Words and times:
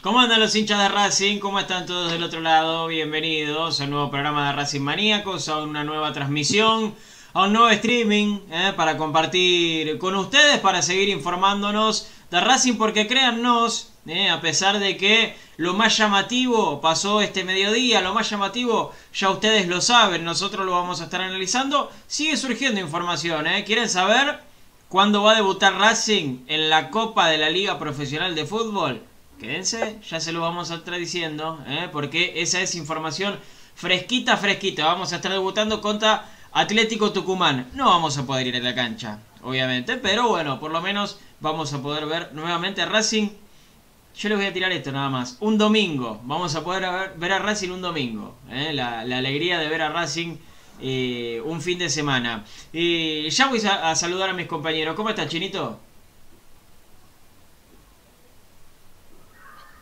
¿Cómo 0.00 0.20
andan 0.20 0.38
los 0.38 0.54
hinchas 0.54 0.80
de 0.80 0.88
Racing? 0.90 1.40
¿Cómo 1.40 1.58
están 1.58 1.84
todos 1.84 2.12
del 2.12 2.22
otro 2.22 2.40
lado? 2.40 2.86
Bienvenidos 2.86 3.80
a 3.80 3.84
un 3.84 3.90
nuevo 3.90 4.10
programa 4.12 4.46
de 4.46 4.52
Racing 4.52 4.80
Maníacos, 4.80 5.48
a 5.48 5.58
una 5.58 5.82
nueva 5.82 6.12
transmisión, 6.12 6.94
a 7.32 7.42
un 7.42 7.52
nuevo 7.52 7.68
streaming 7.70 8.38
¿eh? 8.52 8.72
para 8.76 8.96
compartir 8.96 9.98
con 9.98 10.14
ustedes, 10.14 10.60
para 10.60 10.82
seguir 10.82 11.08
informándonos 11.08 12.08
de 12.30 12.40
Racing, 12.40 12.74
porque 12.74 13.08
créannos, 13.08 13.90
¿eh? 14.06 14.30
a 14.30 14.40
pesar 14.40 14.78
de 14.78 14.96
que 14.96 15.34
lo 15.56 15.74
más 15.74 15.96
llamativo 15.96 16.80
pasó 16.80 17.20
este 17.20 17.42
mediodía, 17.42 18.00
lo 18.00 18.14
más 18.14 18.30
llamativo 18.30 18.92
ya 19.12 19.30
ustedes 19.30 19.66
lo 19.66 19.80
saben, 19.80 20.24
nosotros 20.24 20.64
lo 20.64 20.70
vamos 20.70 21.00
a 21.00 21.04
estar 21.04 21.22
analizando, 21.22 21.90
sigue 22.06 22.36
surgiendo 22.36 22.80
información, 22.80 23.48
¿eh? 23.48 23.64
¿Quieren 23.64 23.88
saber 23.88 24.44
cuándo 24.88 25.24
va 25.24 25.32
a 25.32 25.36
debutar 25.36 25.74
Racing 25.74 26.44
en 26.46 26.70
la 26.70 26.90
Copa 26.90 27.26
de 27.26 27.38
la 27.38 27.50
Liga 27.50 27.80
Profesional 27.80 28.36
de 28.36 28.46
Fútbol? 28.46 29.02
Quédense, 29.38 30.00
ya 30.08 30.18
se 30.18 30.32
lo 30.32 30.40
vamos 30.40 30.72
a 30.72 30.76
estar 30.76 30.98
diciendo, 30.98 31.62
¿eh? 31.68 31.88
porque 31.92 32.42
esa 32.42 32.60
es 32.60 32.74
información 32.74 33.38
fresquita, 33.76 34.36
fresquita. 34.36 34.86
Vamos 34.86 35.12
a 35.12 35.16
estar 35.16 35.30
debutando 35.30 35.80
contra 35.80 36.28
Atlético 36.50 37.12
Tucumán. 37.12 37.68
No 37.74 37.86
vamos 37.86 38.18
a 38.18 38.26
poder 38.26 38.48
ir 38.48 38.56
a 38.56 38.60
la 38.60 38.74
cancha, 38.74 39.20
obviamente, 39.42 39.96
pero 39.96 40.28
bueno, 40.28 40.58
por 40.58 40.72
lo 40.72 40.80
menos 40.80 41.20
vamos 41.38 41.72
a 41.72 41.80
poder 41.80 42.06
ver 42.06 42.30
nuevamente 42.34 42.82
a 42.82 42.86
Racing. 42.86 43.28
Yo 44.16 44.28
les 44.28 44.38
voy 44.38 44.46
a 44.48 44.52
tirar 44.52 44.72
esto 44.72 44.90
nada 44.90 45.08
más. 45.08 45.36
Un 45.38 45.56
domingo, 45.56 46.20
vamos 46.24 46.56
a 46.56 46.64
poder 46.64 47.14
ver, 47.16 47.32
a 47.32 47.38
Racing 47.38 47.70
un 47.70 47.80
domingo. 47.80 48.34
¿eh? 48.50 48.72
La, 48.74 49.00
alegría 49.02 49.60
de 49.60 49.68
ver 49.68 49.82
a 49.82 49.90
Racing 49.90 50.36
eh, 50.80 51.40
un 51.44 51.62
fin 51.62 51.78
de 51.78 51.88
semana. 51.88 52.44
Ya 52.72 53.46
voy 53.46 53.64
a, 53.64 53.90
a 53.90 53.94
saludar 53.94 54.30
a 54.30 54.32
mis 54.32 54.48
compañeros. 54.48 54.96
¿Cómo 54.96 55.10
estás, 55.10 55.28
Chinito? 55.28 55.78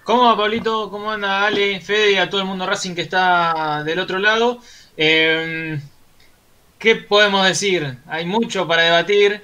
¿Cómo 0.06 0.26
va, 0.26 0.36
Pablito? 0.36 0.88
¿Cómo 0.88 1.10
anda 1.10 1.44
Ale, 1.44 1.80
Fede 1.80 2.12
y 2.12 2.16
a 2.16 2.30
todo 2.30 2.40
el 2.40 2.46
mundo 2.46 2.64
Racing 2.64 2.94
que 2.94 3.00
está 3.02 3.82
del 3.84 3.98
otro 3.98 4.20
lado? 4.20 4.60
Eh, 4.96 5.80
¿Qué 6.78 6.94
podemos 6.94 7.44
decir? 7.44 7.98
Hay 8.06 8.24
mucho 8.24 8.68
para 8.68 8.82
debatir. 8.82 9.42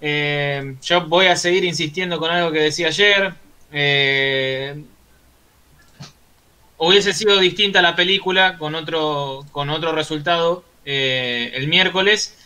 Eh, 0.00 0.76
yo 0.80 1.06
voy 1.08 1.26
a 1.26 1.34
seguir 1.34 1.64
insistiendo 1.64 2.20
con 2.20 2.30
algo 2.30 2.52
que 2.52 2.60
decía 2.60 2.86
ayer. 2.86 3.34
Eh, 3.72 4.80
hubiese 6.78 7.12
sido 7.12 7.38
distinta 7.40 7.82
la 7.82 7.96
película 7.96 8.58
con 8.58 8.76
otro, 8.76 9.44
con 9.50 9.70
otro 9.70 9.90
resultado 9.90 10.62
eh, 10.84 11.50
el 11.54 11.66
miércoles. 11.66 12.38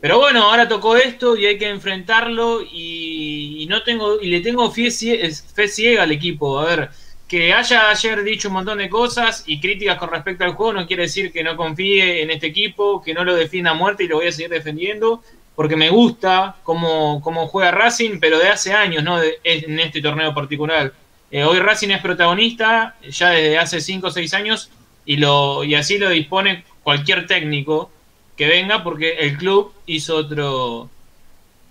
Pero 0.00 0.18
bueno, 0.18 0.44
ahora 0.44 0.68
tocó 0.68 0.96
esto 0.96 1.36
y 1.36 1.46
hay 1.46 1.58
que 1.58 1.68
enfrentarlo 1.68 2.62
y, 2.62 3.66
no 3.68 3.82
tengo 3.82 4.20
y 4.20 4.28
le 4.28 4.40
tengo 4.40 4.70
fe 4.70 4.90
ciega 4.90 6.02
al 6.04 6.12
equipo. 6.12 6.58
A 6.60 6.64
ver, 6.66 6.90
que 7.26 7.52
haya 7.52 7.90
ayer 7.90 8.22
dicho 8.22 8.48
un 8.48 8.54
montón 8.54 8.78
de 8.78 8.88
cosas 8.88 9.42
y 9.46 9.60
críticas 9.60 9.98
con 9.98 10.10
respecto 10.10 10.44
al 10.44 10.52
juego 10.54 10.72
no 10.72 10.86
quiere 10.86 11.02
decir 11.02 11.32
que 11.32 11.42
no 11.42 11.56
confíe 11.56 12.22
en 12.22 12.30
este 12.30 12.46
equipo, 12.46 13.02
que 13.02 13.12
no 13.12 13.24
lo 13.24 13.34
defienda 13.34 13.72
a 13.72 13.74
muerte 13.74 14.04
y 14.04 14.08
lo 14.08 14.16
voy 14.16 14.28
a 14.28 14.32
seguir 14.32 14.50
defendiendo, 14.50 15.22
porque 15.54 15.76
me 15.76 15.90
gusta 15.90 16.56
cómo, 16.62 17.20
cómo 17.20 17.48
juega 17.48 17.72
Racing, 17.72 18.18
pero 18.20 18.38
de 18.38 18.48
hace 18.48 18.72
años, 18.72 19.02
no 19.02 19.18
de- 19.20 19.38
en 19.44 19.78
este 19.80 20.00
torneo 20.00 20.32
particular. 20.32 20.92
Eh, 21.30 21.42
hoy 21.44 21.58
Racing 21.58 21.90
es 21.90 22.00
protagonista 22.00 22.96
ya 23.10 23.30
desde 23.30 23.58
hace 23.58 23.80
5 23.80 24.06
o 24.06 24.10
6 24.10 24.32
años 24.32 24.70
y, 25.04 25.16
lo, 25.16 25.64
y 25.64 25.74
así 25.74 25.98
lo 25.98 26.08
dispone 26.08 26.64
cualquier 26.82 27.26
técnico 27.26 27.90
que 28.38 28.46
venga 28.46 28.82
porque 28.84 29.18
el 29.18 29.36
club 29.38 29.74
hizo 29.86 30.16
otro... 30.16 30.90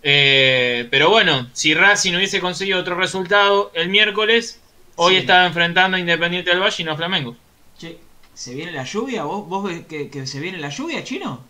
eh, 0.04 0.88
pero 0.92 1.10
bueno, 1.10 1.50
si 1.54 1.74
Racing 1.74 2.16
hubiese 2.16 2.42
conseguido 2.42 2.80
otro 2.80 2.96
resultado 2.96 3.72
el 3.74 3.90
miércoles, 3.90 4.62
hoy 4.96 5.16
Sí. 5.16 5.20
estaba 5.22 5.46
enfrentando 5.48 5.98
a 5.98 6.00
Independiente 6.00 6.52
del 6.52 6.60
Valle 6.62 6.76
y 6.84 6.86
no 6.86 6.94
a 6.94 6.98
Flamengo. 6.98 7.36
Che, 7.80 7.98
¿se 8.34 8.54
viene 8.54 8.72
la 8.74 8.84
lluvia? 8.84 9.24
¿Vos, 9.24 9.48
vos 9.48 9.64
ves 9.64 9.86
que, 9.88 10.10
que 10.10 10.28
se 10.28 10.40
viene 10.40 10.58
la 10.60 10.70
lluvia, 10.70 11.04
chino? 11.04 11.46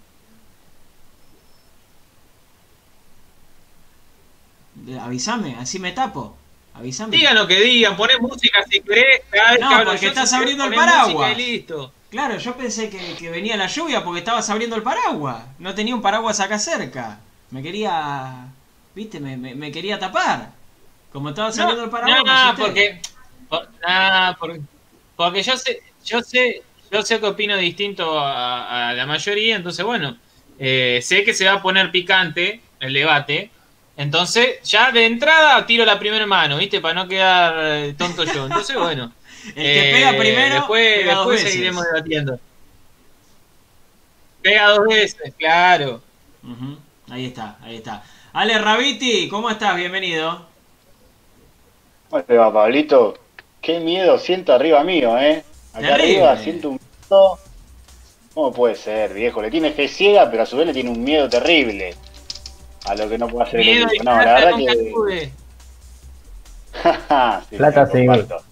Avísame, 5.02 5.56
así 5.60 5.80
me 5.80 5.92
tapo. 5.92 6.38
Avísame. 6.74 7.16
Digan 7.18 7.36
lo 7.36 7.48
que 7.48 7.60
digan, 7.60 7.98
poné 7.98 8.18
música 8.20 8.60
si 8.70 8.82
querés. 8.82 9.22
No, 9.60 9.84
porque 9.86 10.08
estás 10.08 10.32
abriendo 10.34 10.66
el 10.66 10.74
paraguas. 10.76 11.32
y 11.38 11.42
listo. 11.42 11.92
Claro, 12.10 12.38
yo 12.38 12.56
pensé 12.56 12.90
que, 12.90 13.18
que 13.18 13.30
venía 13.30 13.58
la 13.58 13.68
lluvia 13.68 14.04
porque 14.04 14.20
estabas 14.20 14.50
abriendo 14.50 14.76
el 14.78 14.84
paraguas. 14.84 15.46
No 15.60 15.76
tenía 15.76 15.94
un 15.96 16.02
paraguas 16.02 16.40
acá 16.40 16.58
cerca. 16.60 17.28
Me 17.50 17.62
quería. 17.62 18.56
¿Viste? 18.94 19.20
Me, 19.20 19.36
me- 19.38 19.56
me 19.56 19.72
quería 19.72 20.00
tapar. 20.00 20.54
Como 21.10 21.30
estabas 21.30 21.60
abriendo 21.60 21.84
el 21.86 21.90
paraguas. 21.90 22.24
no, 22.24 22.24
me 22.24 22.52
no, 22.52 22.58
porque, 22.58 23.02
por- 23.50 23.70
nah, 23.86 24.34
porque, 24.40 24.62
porque 25.16 25.44
yo 25.44 25.58
sé, 25.58 25.80
yo 26.04 26.22
sé, 26.22 26.66
yo 26.92 27.02
sé 27.02 27.20
que 27.20 27.26
opino 27.28 27.58
distinto 27.58 28.20
a, 28.20 28.90
a 28.90 28.94
la 28.94 29.06
mayoría, 29.06 29.56
entonces 29.56 29.86
bueno, 29.86 30.20
eh, 30.58 31.00
sé 31.04 31.24
que 31.24 31.34
se 31.34 31.46
va 31.46 31.54
a 31.54 31.62
poner 31.62 31.92
picante 31.92 32.72
el 32.80 32.94
debate, 32.94 33.58
entonces 33.96 34.60
ya 34.64 34.92
de 34.92 35.06
entrada 35.06 35.66
tiro 35.66 35.86
la 35.86 36.00
primera 36.00 36.26
mano, 36.28 36.58
¿viste? 36.58 36.82
Para 36.82 36.94
no 36.96 37.08
quedar 37.08 37.94
tonto 37.98 38.24
yo. 38.26 38.46
Entonces 38.46 38.78
bueno, 38.78 39.17
El 39.48 39.54
que 39.54 39.92
pega 39.94 40.12
eh, 40.12 40.18
primero. 40.18 40.56
después, 40.56 40.98
pega 40.98 41.13
dos 41.13 41.18
después 41.20 41.38
veces. 41.38 41.51
seguiremos 41.51 41.84
debatiendo. 41.86 42.39
Pega 44.42 44.70
dos 44.70 44.88
veces, 44.88 45.34
claro. 45.38 46.01
Ahí 47.10 47.25
está, 47.27 47.58
ahí 47.62 47.75
está. 47.77 48.04
Ale 48.34 48.58
Rabiti, 48.60 49.27
¿cómo 49.30 49.50
estás? 49.50 49.75
Bienvenido. 49.75 50.46
¿Cómo 52.10 52.24
te 52.24 52.38
va, 52.38 52.54
Pablito? 52.54 53.18
Qué 53.62 53.80
miedo 53.80 54.18
siento 54.18 54.54
arriba 54.54 54.84
mío, 54.84 55.18
¿eh? 55.18 55.44
Acá 55.74 55.88
Terrible. 55.96 56.22
arriba 56.22 56.38
siento 56.38 56.70
un 56.70 56.80
miedo. 56.80 57.39
¿Cómo 58.34 58.54
puede 58.54 58.75
ser, 58.75 59.13
viejo? 59.13 59.42
Le 59.42 59.50
tiene 59.50 59.72
fe 59.72 59.88
ciega, 59.88 60.30
pero 60.30 60.44
a 60.44 60.46
su 60.46 60.58
vez 60.58 60.68
le 60.68 60.74
tiene 60.74 60.92
un 60.92 61.04
miedo 61.04 61.27
terrible 61.27 61.96
a 62.86 62.96
lo 62.96 63.10
que 63.10 63.18
no 63.18 63.27
puede 63.27 63.48
hacer 63.48 63.60
el 63.62 63.66
Miedo 63.66 63.88
equipo. 63.88 64.04
No, 64.04 64.12
la 64.12 64.34
verdad 64.34 64.51
que. 64.56 65.32
Sí, 67.50 67.56
Plata 67.58 67.89
comparto. 67.89 68.44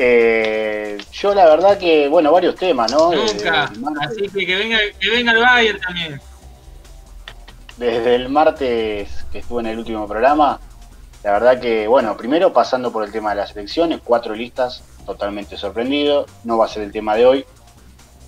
Eh, 0.00 0.96
yo 1.10 1.34
la 1.34 1.44
verdad 1.46 1.76
que, 1.76 2.06
bueno, 2.06 2.30
varios 2.30 2.54
temas, 2.54 2.92
¿no? 2.92 3.10
Nunca. 3.12 3.64
Así 4.00 4.28
que 4.28 4.46
que 4.46 4.54
venga, 4.54 4.78
que 5.00 5.10
venga 5.10 5.32
el 5.32 5.40
Bayern 5.40 5.80
también. 5.80 6.20
desde 7.76 8.14
el 8.14 8.28
martes 8.28 9.26
que 9.32 9.38
estuve 9.40 9.62
en 9.62 9.66
el 9.66 9.78
último 9.78 10.06
programa, 10.06 10.60
la 11.24 11.32
verdad 11.32 11.60
que, 11.60 11.88
bueno, 11.88 12.16
primero 12.16 12.52
pasando 12.52 12.92
por 12.92 13.04
el 13.04 13.10
tema 13.10 13.30
de 13.30 13.36
las 13.36 13.56
elecciones, 13.56 14.00
cuatro 14.04 14.36
listas, 14.36 14.84
totalmente 15.04 15.56
sorprendido, 15.56 16.26
no 16.44 16.58
va 16.58 16.66
a 16.66 16.68
ser 16.68 16.84
el 16.84 16.92
tema 16.92 17.16
de 17.16 17.26
hoy. 17.26 17.44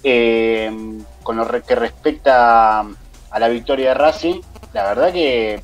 Eh, 0.03 0.99
con 1.23 1.37
lo 1.37 1.47
que 1.63 1.75
respecta 1.77 2.81
a 2.81 3.39
la 3.39 3.49
victoria 3.49 3.91
de 3.91 3.95
Racing, 3.95 4.41
la 4.73 4.83
verdad 4.89 5.13
que 5.13 5.63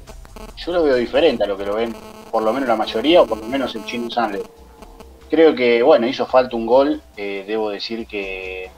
yo 0.57 0.73
lo 0.73 0.85
veo 0.85 0.95
diferente 0.95 1.43
a 1.43 1.47
lo 1.49 1.57
que 1.57 1.67
lo 1.67 1.75
ven, 1.75 1.97
por 2.31 2.45
lo 2.45 2.53
menos 2.53 2.69
la 2.69 2.77
mayoría, 2.77 3.23
o 3.23 3.27
por 3.27 3.39
lo 3.39 3.47
menos 3.47 3.75
el 3.75 3.85
Chino 3.87 4.09
Sanle. 4.09 4.43
Creo 5.29 5.55
que, 5.55 5.83
bueno, 5.83 6.07
hizo 6.07 6.27
falta 6.27 6.57
un 6.57 6.67
gol. 6.67 7.03
Eh, 7.17 7.45
debo 7.47 7.71
decir 7.71 8.07
que 8.07 8.71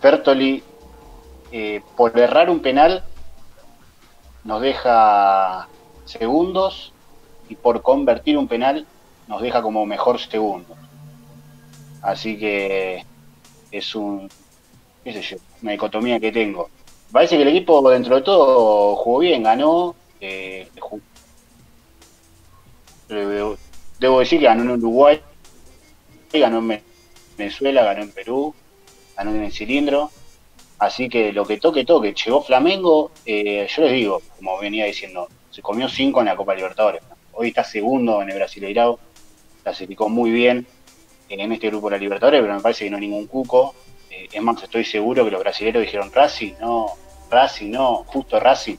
Fertoli, 0.00 0.62
eh, 1.52 1.82
por 1.96 2.18
errar 2.18 2.50
un 2.50 2.60
penal, 2.60 3.04
nos 4.44 4.60
deja 4.60 5.68
segundos 6.04 6.92
y 7.48 7.56
por 7.56 7.82
convertir 7.82 8.36
un 8.36 8.48
penal 8.48 8.86
nos 9.28 9.40
deja 9.40 9.62
como 9.62 9.86
mejor 9.86 10.18
segundo. 10.18 10.74
Así 12.02 12.38
que 12.38 13.04
es 13.70 13.94
un, 13.94 14.28
qué 15.02 15.12
sé 15.12 15.22
yo, 15.22 15.36
una 15.62 15.72
dicotomía 15.72 16.20
que 16.20 16.32
tengo. 16.32 16.68
Parece 17.10 17.36
que 17.36 17.42
el 17.42 17.48
equipo 17.48 17.88
dentro 17.90 18.16
de 18.16 18.22
todo 18.22 18.96
jugó 18.96 19.20
bien, 19.20 19.42
ganó. 19.42 19.94
Eh, 20.20 20.68
debo 23.98 24.20
decir 24.20 24.40
que 24.40 24.46
ganó 24.46 24.62
en 24.62 24.70
Uruguay, 24.70 25.20
ganó 26.32 26.58
en 26.58 26.82
Venezuela, 27.36 27.84
ganó 27.84 28.02
en 28.02 28.10
Perú, 28.10 28.54
ganó 29.16 29.30
en 29.30 29.44
el 29.44 29.52
cilindro. 29.52 30.10
Así 30.78 31.08
que 31.08 31.32
lo 31.32 31.46
que 31.46 31.58
toque, 31.58 31.84
toque. 31.84 32.14
Llegó 32.14 32.42
Flamengo, 32.42 33.10
eh, 33.24 33.66
yo 33.74 33.82
les 33.82 33.92
digo, 33.92 34.22
como 34.36 34.58
venía 34.58 34.84
diciendo, 34.84 35.28
se 35.50 35.62
comió 35.62 35.88
cinco 35.88 36.20
en 36.20 36.26
la 36.26 36.36
Copa 36.36 36.54
Libertadores. 36.54 37.02
Hoy 37.32 37.48
está 37.48 37.64
segundo 37.64 38.22
en 38.22 38.30
el 38.30 38.36
Brasileirao, 38.36 38.98
clasificó 39.62 40.08
muy 40.08 40.30
bien 40.30 40.66
en 41.28 41.52
este 41.52 41.68
grupo 41.68 41.88
de 41.88 41.96
la 41.96 42.00
Libertadores, 42.00 42.40
pero 42.40 42.54
me 42.54 42.60
parece 42.60 42.84
que 42.84 42.90
no 42.90 42.96
hay 42.96 43.02
ningún 43.02 43.26
cuco. 43.26 43.74
Eh, 44.10 44.28
es 44.32 44.42
más, 44.42 44.62
estoy 44.62 44.84
seguro 44.84 45.24
que 45.24 45.30
los 45.30 45.40
brasileños 45.40 45.82
dijeron 45.82 46.12
Racing, 46.12 46.54
no, 46.60 46.88
Racing, 47.30 47.70
no, 47.70 48.04
justo 48.06 48.38
Racing. 48.38 48.76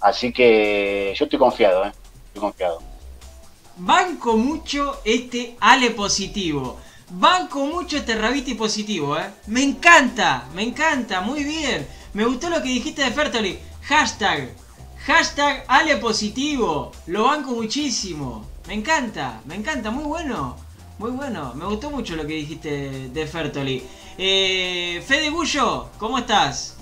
Así 0.00 0.32
que 0.32 1.12
yo 1.16 1.24
estoy 1.24 1.38
confiado, 1.38 1.84
¿eh? 1.86 1.92
estoy 2.28 2.40
confiado. 2.40 2.87
Banco 3.80 4.36
mucho 4.36 5.00
este 5.04 5.56
Ale 5.60 5.90
positivo. 5.90 6.80
Banco 7.10 7.64
mucho 7.64 7.96
este 7.96 8.16
Rabiti 8.16 8.54
positivo, 8.54 9.16
¿eh? 9.16 9.30
Me 9.46 9.62
encanta, 9.62 10.48
me 10.52 10.62
encanta, 10.64 11.20
muy 11.20 11.44
bien. 11.44 11.86
Me 12.12 12.24
gustó 12.24 12.50
lo 12.50 12.60
que 12.60 12.70
dijiste 12.70 13.02
de 13.02 13.12
Fertoli. 13.12 13.56
Hashtag, 13.82 14.50
hashtag 15.06 15.64
Ale 15.68 15.96
positivo. 15.98 16.90
Lo 17.06 17.24
banco 17.24 17.52
muchísimo. 17.52 18.44
Me 18.66 18.74
encanta, 18.74 19.40
me 19.44 19.54
encanta, 19.54 19.92
muy 19.92 20.04
bueno. 20.04 20.56
Muy 20.98 21.12
bueno, 21.12 21.54
me 21.54 21.64
gustó 21.66 21.90
mucho 21.90 22.16
lo 22.16 22.26
que 22.26 22.34
dijiste 22.34 23.10
de 23.10 23.26
Fertoli. 23.28 23.84
Eh, 24.18 25.00
Fede 25.06 25.30
Bullo, 25.30 25.90
¿cómo 25.98 26.18
estás? 26.18 26.77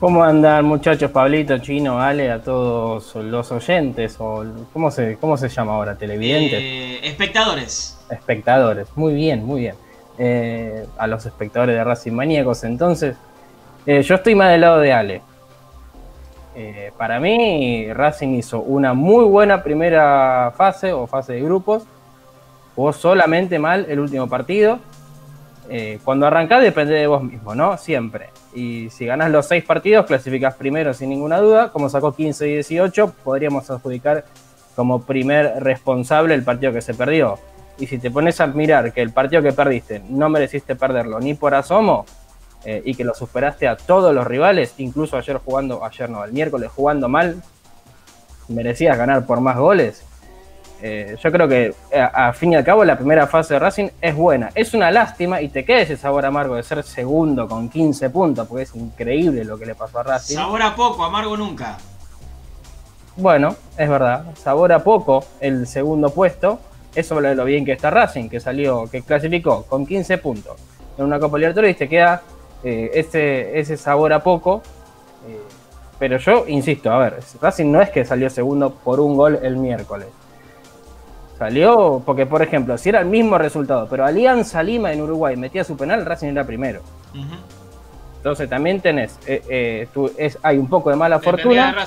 ¿Cómo 0.00 0.22
andan 0.22 0.64
muchachos, 0.64 1.10
Pablito, 1.10 1.58
Chino, 1.58 2.00
Ale, 2.00 2.30
a 2.30 2.40
todos 2.40 3.16
los 3.16 3.50
oyentes? 3.50 4.14
o 4.20 4.44
¿Cómo 4.72 4.92
se, 4.92 5.18
cómo 5.20 5.36
se 5.36 5.48
llama 5.48 5.74
ahora? 5.74 5.96
¿Televidentes? 5.96 6.60
Eh, 6.60 7.00
espectadores. 7.02 7.98
Espectadores, 8.08 8.86
muy 8.94 9.14
bien, 9.14 9.44
muy 9.44 9.62
bien. 9.62 9.74
Eh, 10.16 10.86
a 10.98 11.08
los 11.08 11.26
espectadores 11.26 11.74
de 11.74 11.82
Racing 11.82 12.12
Maníacos, 12.12 12.62
entonces, 12.62 13.16
eh, 13.86 14.02
yo 14.02 14.14
estoy 14.14 14.36
más 14.36 14.52
del 14.52 14.60
lado 14.60 14.78
de 14.78 14.92
Ale. 14.92 15.22
para 16.96 17.18
mí, 17.18 17.92
Racing 17.92 18.36
hizo 18.36 18.60
una 18.60 18.94
muy 18.94 19.24
buena 19.24 19.64
primera 19.64 20.52
fase 20.56 20.92
o 20.92 21.08
fase 21.08 21.32
de 21.34 21.40
grupos. 21.40 21.82
Jugó 22.76 22.92
solamente 22.92 23.58
mal 23.58 23.84
el 23.88 23.98
último 23.98 24.28
partido. 24.28 24.78
Cuando 26.04 26.26
arrancás 26.26 26.62
depende 26.62 26.94
de 26.94 27.06
vos 27.06 27.22
mismo, 27.22 27.54
¿no? 27.54 27.76
Siempre 27.76 28.30
y 28.54 28.90
si 28.90 29.06
ganas 29.06 29.30
los 29.30 29.46
seis 29.46 29.64
partidos, 29.64 30.06
clasificas 30.06 30.54
primero 30.54 30.94
sin 30.94 31.10
ninguna 31.10 31.38
duda. 31.38 31.70
Como 31.70 31.88
sacó 31.88 32.14
15 32.14 32.48
y 32.48 32.54
18, 32.54 33.14
podríamos 33.22 33.70
adjudicar 33.70 34.24
como 34.74 35.02
primer 35.02 35.62
responsable 35.62 36.34
el 36.34 36.42
partido 36.42 36.72
que 36.72 36.80
se 36.80 36.94
perdió. 36.94 37.38
Y 37.78 37.86
si 37.86 37.98
te 37.98 38.10
pones 38.10 38.40
a 38.40 38.46
mirar 38.46 38.92
que 38.92 39.02
el 39.02 39.12
partido 39.12 39.42
que 39.42 39.52
perdiste 39.52 40.02
no 40.08 40.28
mereciste 40.28 40.74
perderlo 40.74 41.20
ni 41.20 41.34
por 41.34 41.54
asomo 41.54 42.06
eh, 42.64 42.82
y 42.84 42.94
que 42.94 43.04
lo 43.04 43.14
superaste 43.14 43.68
a 43.68 43.76
todos 43.76 44.12
los 44.14 44.26
rivales, 44.26 44.74
incluso 44.78 45.16
ayer 45.16 45.38
jugando, 45.38 45.84
ayer 45.84 46.10
no, 46.10 46.24
el 46.24 46.32
miércoles 46.32 46.70
jugando 46.74 47.08
mal, 47.08 47.40
merecías 48.48 48.96
ganar 48.98 49.26
por 49.26 49.40
más 49.40 49.56
goles. 49.56 50.04
Eh, 50.80 51.16
yo 51.20 51.32
creo 51.32 51.48
que 51.48 51.74
eh, 51.90 52.00
a, 52.00 52.32
fin 52.32 52.52
y 52.52 52.56
al 52.56 52.64
cabo 52.64 52.84
la 52.84 52.96
primera 52.96 53.26
fase 53.26 53.54
de 53.54 53.60
Racing 53.60 53.88
es 54.00 54.14
buena. 54.14 54.50
Es 54.54 54.74
una 54.74 54.90
lástima 54.90 55.40
y 55.42 55.48
te 55.48 55.64
queda 55.64 55.80
ese 55.80 55.96
sabor 55.96 56.24
amargo 56.24 56.54
de 56.54 56.62
ser 56.62 56.82
segundo 56.84 57.48
con 57.48 57.68
15 57.68 58.10
puntos, 58.10 58.46
porque 58.46 58.62
es 58.62 58.74
increíble 58.74 59.44
lo 59.44 59.58
que 59.58 59.66
le 59.66 59.74
pasó 59.74 59.98
a 59.98 60.02
Racing. 60.04 60.36
Sabor 60.36 60.62
a 60.62 60.74
poco, 60.76 61.04
amargo 61.04 61.36
nunca. 61.36 61.78
Bueno, 63.16 63.56
es 63.76 63.88
verdad. 63.88 64.26
Sabor 64.36 64.72
a 64.72 64.84
poco 64.84 65.24
el 65.40 65.66
segundo 65.66 66.10
puesto. 66.10 66.60
Eso 66.94 67.16
habla 67.16 67.30
de 67.30 67.34
lo 67.34 67.44
bien 67.44 67.64
que 67.64 67.72
está 67.72 67.90
Racing, 67.90 68.28
que 68.28 68.38
salió, 68.38 68.88
que 68.88 69.02
clasificó 69.02 69.64
con 69.64 69.84
15 69.84 70.18
puntos 70.18 70.56
en 70.96 71.04
una 71.04 71.18
Copa 71.18 71.38
Libertadores 71.38 71.74
y 71.74 71.78
te 71.78 71.88
queda 71.88 72.22
eh, 72.62 72.90
ese, 72.94 73.58
ese 73.58 73.76
sabor 73.76 74.12
a 74.12 74.22
poco. 74.22 74.62
pero 75.98 76.18
yo 76.18 76.44
insisto, 76.46 76.92
a 76.92 76.98
ver, 76.98 77.18
Racing 77.40 77.70
no 77.70 77.82
es 77.82 77.90
que 77.90 78.04
salió 78.04 78.30
segundo 78.30 78.72
por 78.72 79.00
un 79.00 79.16
gol 79.16 79.40
el 79.42 79.56
miércoles 79.56 80.06
Salió, 81.38 82.02
porque 82.04 82.26
por 82.26 82.42
ejemplo, 82.42 82.76
si 82.76 82.88
era 82.88 83.00
el 83.00 83.06
mismo 83.06 83.38
resultado, 83.38 83.86
pero 83.88 84.04
Alianza 84.04 84.60
Lima 84.62 84.92
en 84.92 85.00
Uruguay 85.00 85.36
metía 85.36 85.62
su 85.62 85.76
penal, 85.76 86.04
Racing 86.04 86.28
era 86.28 86.44
primero. 86.44 86.80
Entonces 88.16 88.50
también 88.50 88.80
tenés, 88.80 89.16
eh, 89.24 89.42
eh, 89.48 89.88
es, 90.16 90.36
hay 90.42 90.58
un 90.58 90.68
poco 90.68 90.90
de 90.90 90.96
mala 90.96 91.20
fortuna. 91.20 91.86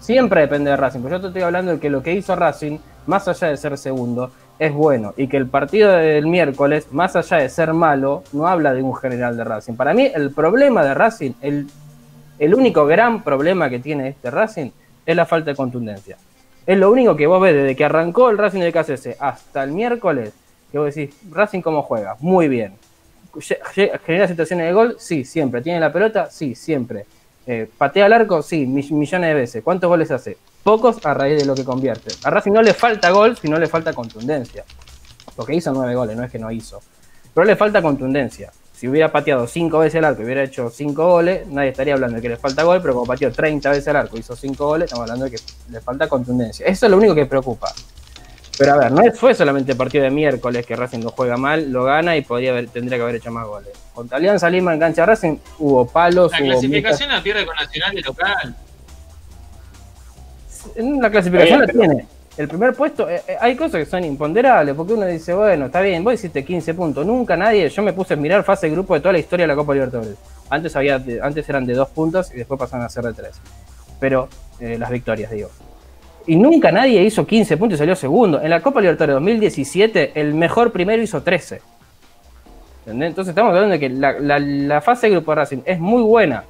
Siempre 0.00 0.40
depende 0.40 0.72
de 0.72 0.76
Racing, 0.76 1.00
pero 1.00 1.16
yo 1.16 1.20
te 1.20 1.26
estoy 1.28 1.42
hablando 1.42 1.70
de 1.72 1.78
que 1.78 1.88
lo 1.88 2.02
que 2.02 2.12
hizo 2.12 2.34
Racing, 2.34 2.78
más 3.06 3.28
allá 3.28 3.46
de 3.46 3.56
ser 3.56 3.78
segundo, 3.78 4.32
es 4.58 4.72
bueno. 4.72 5.14
Y 5.16 5.28
que 5.28 5.36
el 5.36 5.46
partido 5.46 5.92
del 5.92 6.26
miércoles, 6.26 6.88
más 6.90 7.14
allá 7.14 7.36
de 7.36 7.48
ser 7.48 7.72
malo, 7.72 8.24
no 8.32 8.48
habla 8.48 8.74
de 8.74 8.82
un 8.82 8.96
general 8.96 9.36
de 9.36 9.44
Racing. 9.44 9.74
Para 9.74 9.94
mí, 9.94 10.10
el 10.12 10.32
problema 10.32 10.82
de 10.82 10.94
Racing, 10.94 11.32
el, 11.40 11.68
el 12.40 12.54
único 12.54 12.84
gran 12.86 13.22
problema 13.22 13.70
que 13.70 13.78
tiene 13.78 14.08
este 14.08 14.32
Racing, 14.32 14.70
es 15.06 15.16
la 15.16 15.26
falta 15.26 15.52
de 15.52 15.56
contundencia. 15.56 16.16
Es 16.66 16.78
lo 16.78 16.90
único 16.90 17.16
que 17.16 17.26
vos 17.26 17.40
ves 17.40 17.54
desde 17.54 17.74
que 17.76 17.84
arrancó 17.84 18.30
el 18.30 18.38
Racing 18.38 18.60
de 18.60 18.72
KCS 18.72 19.16
hasta 19.18 19.64
el 19.64 19.72
miércoles. 19.72 20.32
Que 20.70 20.78
vos 20.78 20.94
decís, 20.94 21.14
Racing 21.30 21.60
cómo 21.60 21.82
juega, 21.82 22.16
muy 22.20 22.48
bien. 22.48 22.74
¿Genera 24.04 24.28
situaciones 24.28 24.66
de 24.66 24.72
gol? 24.72 24.96
Sí, 24.98 25.24
siempre. 25.24 25.62
¿Tiene 25.62 25.80
la 25.80 25.92
pelota? 25.92 26.30
Sí, 26.30 26.54
siempre. 26.54 27.06
Eh, 27.46 27.68
¿Patea 27.76 28.06
al 28.06 28.12
arco? 28.12 28.42
Sí, 28.42 28.66
millones 28.66 29.28
de 29.28 29.34
veces. 29.34 29.62
¿Cuántos 29.64 29.88
goles 29.88 30.10
hace? 30.10 30.36
Pocos 30.62 31.04
a 31.04 31.14
raíz 31.14 31.40
de 31.40 31.46
lo 31.46 31.54
que 31.54 31.64
convierte. 31.64 32.14
A 32.24 32.30
Racing 32.30 32.52
no 32.52 32.62
le 32.62 32.74
falta 32.74 33.10
gol, 33.10 33.36
sino 33.36 33.58
le 33.58 33.66
falta 33.66 33.92
contundencia. 33.92 34.64
Porque 35.34 35.54
hizo 35.54 35.72
nueve 35.72 35.94
goles, 35.94 36.16
no 36.16 36.24
es 36.24 36.30
que 36.30 36.38
no 36.38 36.50
hizo. 36.50 36.80
Pero 37.34 37.44
le 37.44 37.56
falta 37.56 37.82
contundencia 37.82 38.52
si 38.82 38.88
hubiera 38.88 39.12
pateado 39.12 39.46
5 39.46 39.78
veces 39.78 39.94
el 39.94 40.04
arco 40.04 40.22
y 40.22 40.24
hubiera 40.24 40.42
hecho 40.42 40.68
5 40.68 41.06
goles, 41.06 41.46
nadie 41.46 41.68
estaría 41.68 41.94
hablando 41.94 42.16
de 42.16 42.22
que 42.22 42.28
le 42.30 42.36
falta 42.36 42.64
gol, 42.64 42.82
pero 42.82 42.94
como 42.94 43.06
pateó 43.06 43.30
30 43.30 43.70
veces 43.70 43.86
el 43.86 43.94
arco 43.94 44.16
y 44.16 44.18
hizo 44.18 44.34
5 44.34 44.66
goles, 44.66 44.86
estamos 44.86 45.04
hablando 45.04 45.26
de 45.26 45.30
que 45.30 45.36
le 45.70 45.80
falta 45.80 46.08
contundencia. 46.08 46.66
Eso 46.66 46.86
es 46.86 46.90
lo 46.90 46.96
único 46.96 47.14
que 47.14 47.24
preocupa. 47.26 47.72
Pero 48.58 48.72
a 48.72 48.78
ver, 48.78 48.90
no 48.90 49.00
fue 49.12 49.36
solamente 49.36 49.70
el 49.70 49.78
partido 49.78 50.02
de 50.02 50.10
miércoles 50.10 50.66
que 50.66 50.74
Racing 50.74 50.98
lo 50.98 51.10
juega 51.10 51.36
mal, 51.36 51.70
lo 51.70 51.84
gana 51.84 52.16
y 52.16 52.22
podría 52.22 52.50
haber, 52.50 52.70
tendría 52.70 52.98
que 52.98 53.02
haber 53.04 53.14
hecho 53.14 53.30
más 53.30 53.46
goles. 53.46 53.70
Contra 53.94 54.18
Alianza 54.18 54.50
Lima 54.50 54.74
en 54.74 54.80
cancha 54.80 55.06
Racing 55.06 55.36
hubo 55.60 55.86
palos. 55.86 56.32
La 56.32 56.38
clasificación 56.38 57.10
la 57.10 57.22
pierde 57.22 57.46
con 57.46 57.54
Nacional 57.54 57.96
y 57.96 58.02
local. 58.02 58.56
La 60.76 61.08
clasificación 61.08 61.60
la 61.60 61.66
tiene 61.68 62.06
el 62.36 62.48
primer 62.48 62.74
puesto, 62.74 63.08
eh, 63.10 63.22
eh, 63.28 63.36
hay 63.40 63.54
cosas 63.56 63.80
que 63.80 63.86
son 63.86 64.04
imponderables, 64.04 64.74
porque 64.74 64.94
uno 64.94 65.04
dice, 65.06 65.34
bueno, 65.34 65.66
está 65.66 65.82
bien, 65.82 66.02
vos 66.02 66.14
hiciste 66.14 66.44
15 66.44 66.72
puntos, 66.74 67.04
nunca 67.04 67.36
nadie, 67.36 67.68
yo 67.68 67.82
me 67.82 67.92
puse 67.92 68.14
a 68.14 68.16
mirar 68.16 68.42
fase 68.42 68.68
de 68.68 68.72
grupo 68.72 68.94
de 68.94 69.00
toda 69.00 69.12
la 69.12 69.18
historia 69.18 69.44
de 69.44 69.48
la 69.48 69.54
Copa 69.54 69.74
Libertadores. 69.74 70.16
Antes, 70.48 70.74
había, 70.74 71.02
antes 71.22 71.48
eran 71.48 71.66
de 71.66 71.74
dos 71.74 71.88
puntos 71.90 72.32
y 72.32 72.38
después 72.38 72.58
pasaron 72.58 72.86
a 72.86 72.88
ser 72.88 73.04
de 73.04 73.12
tres. 73.12 73.40
Pero 74.00 74.28
eh, 74.60 74.76
las 74.78 74.90
victorias, 74.90 75.30
digo. 75.30 75.50
Y 76.26 76.36
nunca 76.36 76.72
nadie 76.72 77.02
hizo 77.02 77.26
15 77.26 77.56
puntos 77.56 77.76
y 77.76 77.78
salió 77.78 77.96
segundo. 77.96 78.40
En 78.40 78.50
la 78.50 78.60
Copa 78.60 78.80
Libertadores 78.80 79.14
2017, 79.14 80.12
el 80.14 80.34
mejor 80.34 80.72
primero 80.72 81.02
hizo 81.02 81.22
13. 81.22 81.60
Entonces 82.86 83.28
estamos 83.28 83.50
hablando 83.50 83.72
de 83.72 83.80
que 83.80 83.88
la, 83.88 84.12
la 84.38 84.80
fase 84.80 85.06
de 85.06 85.12
grupo 85.12 85.32
de 85.32 85.36
Racing 85.36 85.58
es 85.64 85.78
muy 85.78 86.02
buena 86.02 86.44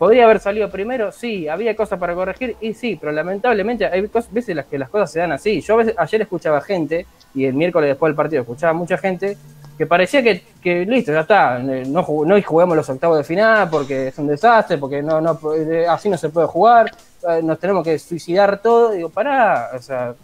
¿Podría 0.00 0.24
haber 0.24 0.40
salido 0.40 0.70
primero? 0.70 1.12
Sí. 1.12 1.46
¿Había 1.46 1.76
cosas 1.76 1.98
para 1.98 2.14
corregir? 2.14 2.56
Y 2.62 2.72
sí, 2.72 2.96
pero 2.98 3.12
lamentablemente 3.12 3.84
hay 3.84 4.00
veces 4.00 4.48
en 4.48 4.56
las 4.56 4.64
que 4.64 4.78
las 4.78 4.88
cosas 4.88 5.12
se 5.12 5.18
dan 5.18 5.30
así. 5.32 5.60
Yo 5.60 5.78
ayer 5.78 6.22
escuchaba 6.22 6.62
gente, 6.62 7.04
y 7.34 7.44
el 7.44 7.52
miércoles 7.52 7.90
después 7.90 8.08
del 8.08 8.16
partido 8.16 8.40
escuchaba 8.40 8.72
mucha 8.72 8.96
gente, 8.96 9.36
que 9.76 9.84
parecía 9.84 10.22
que, 10.22 10.42
que 10.62 10.86
listo, 10.86 11.12
ya 11.12 11.20
está, 11.20 11.60
eh, 11.60 11.84
no, 11.86 12.06
no 12.24 12.42
jugamos 12.42 12.78
los 12.78 12.88
octavos 12.88 13.18
de 13.18 13.24
final 13.24 13.68
porque 13.68 14.08
es 14.08 14.18
un 14.18 14.26
desastre, 14.26 14.78
porque 14.78 15.02
no, 15.02 15.20
no, 15.20 15.38
eh, 15.54 15.86
así 15.86 16.08
no 16.08 16.16
se 16.16 16.30
puede 16.30 16.46
jugar, 16.46 16.90
eh, 17.28 17.42
nos 17.42 17.58
tenemos 17.58 17.84
que 17.84 17.98
suicidar 17.98 18.62
todo. 18.62 18.92
Digo, 18.92 19.10
pará, 19.10 19.68
o 19.76 19.82
sea, 19.82 20.14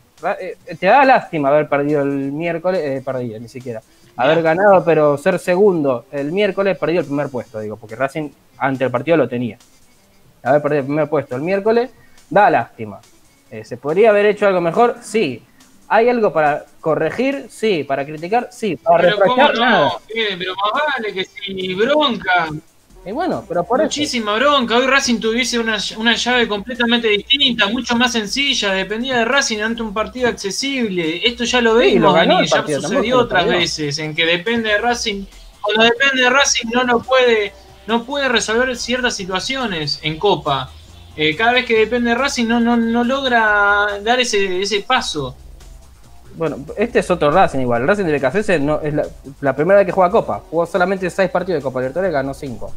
te 0.80 0.86
da 0.86 1.04
lástima 1.04 1.50
haber 1.50 1.68
perdido 1.68 2.00
el 2.00 2.32
miércoles, 2.32 2.80
eh, 2.82 3.02
perdido, 3.04 3.38
ni 3.38 3.48
siquiera. 3.48 3.82
Haber 4.16 4.42
ganado, 4.42 4.84
pero 4.84 5.18
ser 5.18 5.38
segundo 5.38 6.06
el 6.10 6.32
miércoles, 6.32 6.78
perdido 6.78 7.00
el 7.00 7.06
primer 7.06 7.28
puesto, 7.28 7.60
digo, 7.60 7.76
porque 7.76 7.96
Racing 7.96 8.30
ante 8.58 8.84
el 8.84 8.90
partido 8.90 9.16
lo 9.16 9.28
tenía. 9.28 9.58
Haber 10.42 10.62
perdido 10.62 10.80
el 10.80 10.86
primer 10.86 11.08
puesto 11.08 11.36
el 11.36 11.42
miércoles, 11.42 11.90
da 12.30 12.48
lástima. 12.50 13.00
Eh, 13.50 13.64
¿Se 13.64 13.76
podría 13.76 14.10
haber 14.10 14.26
hecho 14.26 14.46
algo 14.46 14.60
mejor? 14.60 14.96
Sí. 15.02 15.42
¿Hay 15.88 16.08
algo 16.08 16.32
para 16.32 16.64
corregir? 16.80 17.46
Sí. 17.48 17.84
¿Para 17.84 18.04
criticar? 18.04 18.48
Sí. 18.50 18.76
¿Para 18.76 19.14
Pero? 19.16 19.36
Nada. 19.36 19.80
no, 19.84 19.98
Fede, 20.00 20.36
pero 20.38 20.54
más 20.56 20.82
vale 20.96 21.12
que 21.12 21.24
si 21.24 21.74
bronca, 21.74 22.48
Y 23.06 23.12
bueno, 23.12 23.44
pero 23.46 23.62
por 23.62 23.78
eso. 23.78 23.84
muchísima 23.84 24.34
bronca. 24.34 24.76
Hoy 24.76 24.86
Racing 24.88 25.20
tuviese 25.20 25.60
una, 25.60 25.78
una 25.96 26.16
llave 26.16 26.48
completamente 26.48 27.06
distinta, 27.06 27.68
mucho 27.68 27.94
más 27.94 28.10
sencilla, 28.10 28.72
dependía 28.72 29.18
de 29.18 29.24
Racing 29.24 29.60
ante 29.60 29.80
un 29.82 29.94
partido 29.94 30.28
accesible. 30.28 31.20
Esto 31.24 31.44
ya 31.44 31.60
lo 31.60 31.78
Sí, 31.78 31.86
vimos 31.86 32.02
lo 32.02 32.12
ganó 32.14 32.38
venir, 32.38 32.50
el 32.52 32.66
ya 32.66 32.80
sucedió 32.80 33.18
lo 33.18 33.22
otras 33.22 33.46
veces, 33.46 33.96
en 34.00 34.12
que 34.12 34.26
depende 34.26 34.70
de 34.70 34.78
Racing. 34.78 35.24
Cuando 35.60 35.84
depende 35.84 36.24
de 36.24 36.30
Racing 36.30 36.66
no 36.72 36.82
lo 36.82 36.98
puede, 36.98 37.52
no 37.86 38.02
puede 38.02 38.28
resolver 38.28 38.76
ciertas 38.76 39.14
situaciones 39.14 40.00
en 40.02 40.18
Copa. 40.18 40.72
Eh, 41.14 41.36
cada 41.36 41.52
vez 41.52 41.64
que 41.64 41.78
depende 41.78 42.10
de 42.10 42.16
Racing 42.16 42.46
no, 42.46 42.58
no, 42.58 42.76
no 42.76 43.04
logra 43.04 44.00
dar 44.02 44.18
ese, 44.18 44.60
ese 44.60 44.80
paso. 44.80 45.36
Bueno, 46.34 46.58
este 46.76 46.98
es 46.98 47.10
otro 47.10 47.30
Racing 47.30 47.60
igual. 47.60 47.82
El 47.82 47.88
Racing 47.88 48.04
de 48.04 48.18
BKC 48.18 48.60
no, 48.60 48.80
es 48.80 48.92
la, 48.92 49.06
la 49.40 49.54
primera 49.54 49.78
vez 49.78 49.86
que 49.86 49.92
juega 49.92 50.10
Copa. 50.10 50.42
Jugó 50.50 50.66
solamente 50.66 51.08
seis 51.08 51.30
partidos 51.30 51.60
de 51.60 51.62
Copa 51.62 51.78
Libertadores, 51.78 52.12
ganó 52.12 52.34
cinco. 52.34 52.74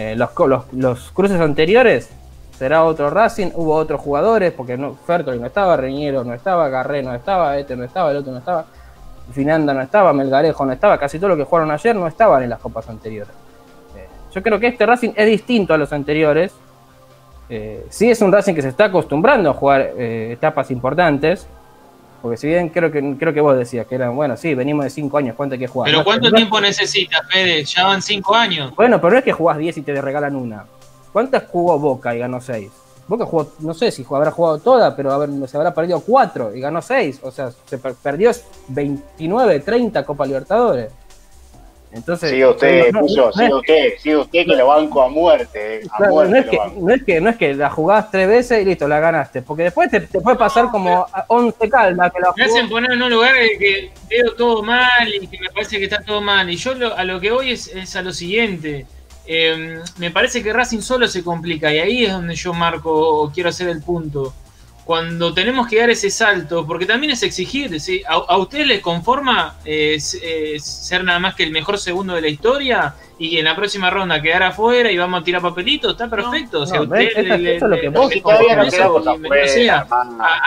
Eh, 0.00 0.16
los, 0.16 0.30
los 0.72 1.10
cruces 1.10 1.38
anteriores 1.38 2.08
será 2.58 2.84
otro 2.84 3.10
Racing. 3.10 3.50
Hubo 3.54 3.74
otros 3.74 4.00
jugadores, 4.00 4.50
porque 4.50 4.78
no, 4.78 4.94
Fertoli 4.94 5.38
no 5.38 5.46
estaba, 5.46 5.76
Reñero 5.76 6.24
no 6.24 6.32
estaba, 6.32 6.70
Garré 6.70 7.02
no 7.02 7.14
estaba, 7.14 7.58
este 7.58 7.76
no 7.76 7.84
estaba, 7.84 8.10
el 8.10 8.16
otro 8.16 8.32
no 8.32 8.38
estaba. 8.38 8.64
Finanda 9.30 9.74
no 9.74 9.82
estaba, 9.82 10.14
Melgarejo 10.14 10.64
no 10.64 10.72
estaba. 10.72 10.96
Casi 10.98 11.18
todo 11.18 11.28
lo 11.28 11.36
que 11.36 11.44
jugaron 11.44 11.70
ayer 11.70 11.94
no 11.94 12.06
estaban 12.06 12.42
en 12.42 12.48
las 12.48 12.60
copas 12.60 12.88
anteriores. 12.88 13.32
Eh, 13.94 14.08
yo 14.32 14.42
creo 14.42 14.58
que 14.58 14.68
este 14.68 14.86
Racing 14.86 15.10
es 15.14 15.26
distinto 15.26 15.74
a 15.74 15.76
los 15.76 15.92
anteriores. 15.92 16.52
Eh, 17.50 17.84
sí 17.90 18.10
es 18.10 18.22
un 18.22 18.32
Racing 18.32 18.54
que 18.54 18.62
se 18.62 18.68
está 18.68 18.86
acostumbrando 18.86 19.50
a 19.50 19.52
jugar 19.52 19.82
eh, 19.98 20.30
etapas 20.32 20.70
importantes. 20.70 21.46
Porque 22.22 22.36
si 22.36 22.46
bien 22.48 22.68
creo 22.68 22.90
que 22.92 23.16
creo 23.18 23.32
que 23.32 23.40
vos 23.40 23.56
decías 23.56 23.86
que 23.86 23.94
eran, 23.94 24.14
bueno, 24.14 24.36
sí, 24.36 24.54
venimos 24.54 24.84
de 24.84 24.90
5 24.90 25.16
años, 25.18 25.34
¿cuánto 25.36 25.54
hay 25.54 25.58
que 25.58 25.66
jugar? 25.66 25.86
Pero 25.88 25.98
No, 25.98 26.04
¿cuánto 26.04 26.30
tiempo 26.30 26.60
necesitas, 26.60 27.20
Fede? 27.30 27.64
Ya 27.64 27.86
van 27.86 28.02
cinco 28.02 28.34
años. 28.34 28.74
Bueno, 28.76 29.00
pero 29.00 29.12
no 29.12 29.18
es 29.18 29.24
que 29.24 29.32
jugás 29.32 29.56
10 29.58 29.78
y 29.78 29.82
te 29.82 30.00
regalan 30.00 30.36
una. 30.36 30.64
¿Cuántas 31.12 31.44
jugó 31.48 31.78
Boca 31.78 32.14
y 32.14 32.18
ganó 32.18 32.40
6? 32.40 32.70
Boca 33.08 33.24
jugó, 33.26 33.50
no 33.60 33.74
sé 33.74 33.90
si 33.90 34.06
habrá 34.08 34.30
jugado 34.30 34.58
toda, 34.58 34.94
pero 34.94 35.10
haber- 35.12 35.48
se 35.48 35.56
habrá 35.56 35.74
perdido 35.74 36.00
4 36.00 36.54
y 36.54 36.60
ganó 36.60 36.80
6. 36.82 37.20
O 37.22 37.30
sea, 37.32 37.50
se 37.64 37.78
per- 37.78 37.94
perdió 37.94 38.30
29, 38.68 39.60
30 39.60 40.04
Copa 40.04 40.26
Libertadores. 40.26 40.92
Entonces, 41.92 42.30
Sigue 42.30 42.46
usted, 42.46 42.92
no, 42.92 43.00
no, 43.00 43.06
Puyo, 43.06 43.22
no 43.24 43.28
es 43.30 43.34
sigue 43.36 43.54
usted, 43.54 43.88
sigue 43.98 44.16
usted 44.16 44.46
que 44.46 44.54
lo 44.56 44.66
banco 44.68 45.02
a 45.02 45.08
muerte, 45.08 45.80
a 45.90 45.96
Claro, 45.96 46.12
muerte 46.12 46.30
no, 46.32 46.38
es 46.38 46.44
que, 46.46 46.56
no, 46.80 46.94
es 46.94 47.02
que, 47.04 47.20
no 47.20 47.30
es 47.30 47.36
que 47.36 47.54
la 47.54 47.70
jugás 47.70 48.10
tres 48.12 48.28
veces 48.28 48.62
y 48.62 48.64
listo, 48.64 48.86
la 48.86 49.00
ganaste. 49.00 49.42
Porque 49.42 49.64
después 49.64 49.90
te, 49.90 50.00
te 50.00 50.20
puede 50.20 50.36
pasar 50.36 50.70
como 50.70 51.06
a 51.12 51.24
11 51.26 51.68
calma 51.68 52.08
que 52.10 52.20
la 52.20 52.32
Me 52.36 52.44
jugó. 52.44 52.56
hacen 52.56 52.68
poner 52.70 52.92
en 52.92 53.02
un 53.02 53.10
lugar 53.10 53.34
de 53.34 53.58
que 53.58 53.90
veo 54.08 54.34
todo 54.36 54.62
mal 54.62 55.12
y 55.12 55.26
que 55.26 55.38
me 55.40 55.50
parece 55.50 55.78
que 55.78 55.84
está 55.84 56.00
todo 56.02 56.20
mal. 56.20 56.48
Y 56.48 56.56
yo 56.56 56.74
lo- 56.74 56.96
a 56.96 57.02
lo 57.02 57.18
que 57.20 57.32
voy 57.32 57.50
es, 57.50 57.66
es 57.68 57.96
a 57.96 58.02
lo 58.02 58.12
siguiente. 58.12 58.86
Eh, 59.26 59.78
me 59.98 60.10
parece 60.12 60.42
que 60.42 60.52
Racing 60.52 60.80
solo 60.80 61.06
se 61.08 61.22
complica 61.24 61.72
y 61.72 61.78
ahí 61.78 62.04
es 62.04 62.12
donde 62.12 62.34
yo 62.36 62.52
marco 62.52 62.90
o 62.92 63.30
quiero 63.32 63.48
hacer 63.48 63.68
el 63.68 63.82
punto. 63.82 64.32
Cuando 64.84 65.32
tenemos 65.32 65.68
que 65.68 65.78
dar 65.78 65.90
ese 65.90 66.10
salto, 66.10 66.66
porque 66.66 66.84
también 66.86 67.12
es 67.12 67.22
exigir, 67.22 67.78
¿sí? 67.80 68.02
¿A, 68.08 68.14
a 68.14 68.36
usted 68.38 68.64
les 68.66 68.80
conforma 68.80 69.54
eh, 69.64 69.98
eh, 70.22 70.56
ser 70.58 71.04
nada 71.04 71.18
más 71.20 71.34
que 71.36 71.44
el 71.44 71.52
mejor 71.52 71.78
segundo 71.78 72.14
de 72.14 72.22
la 72.22 72.28
historia 72.28 72.94
y 73.18 73.30
que 73.30 73.38
en 73.38 73.44
la 73.44 73.54
próxima 73.54 73.88
ronda 73.90 74.20
quedar 74.20 74.42
afuera 74.42 74.90
y 74.90 74.98
vamos 74.98 75.20
a 75.20 75.24
tirar 75.24 75.42
papelitos? 75.42 75.92
Está 75.92 76.08
perfecto. 76.08 76.66
si 76.66 76.76
a 76.76 76.80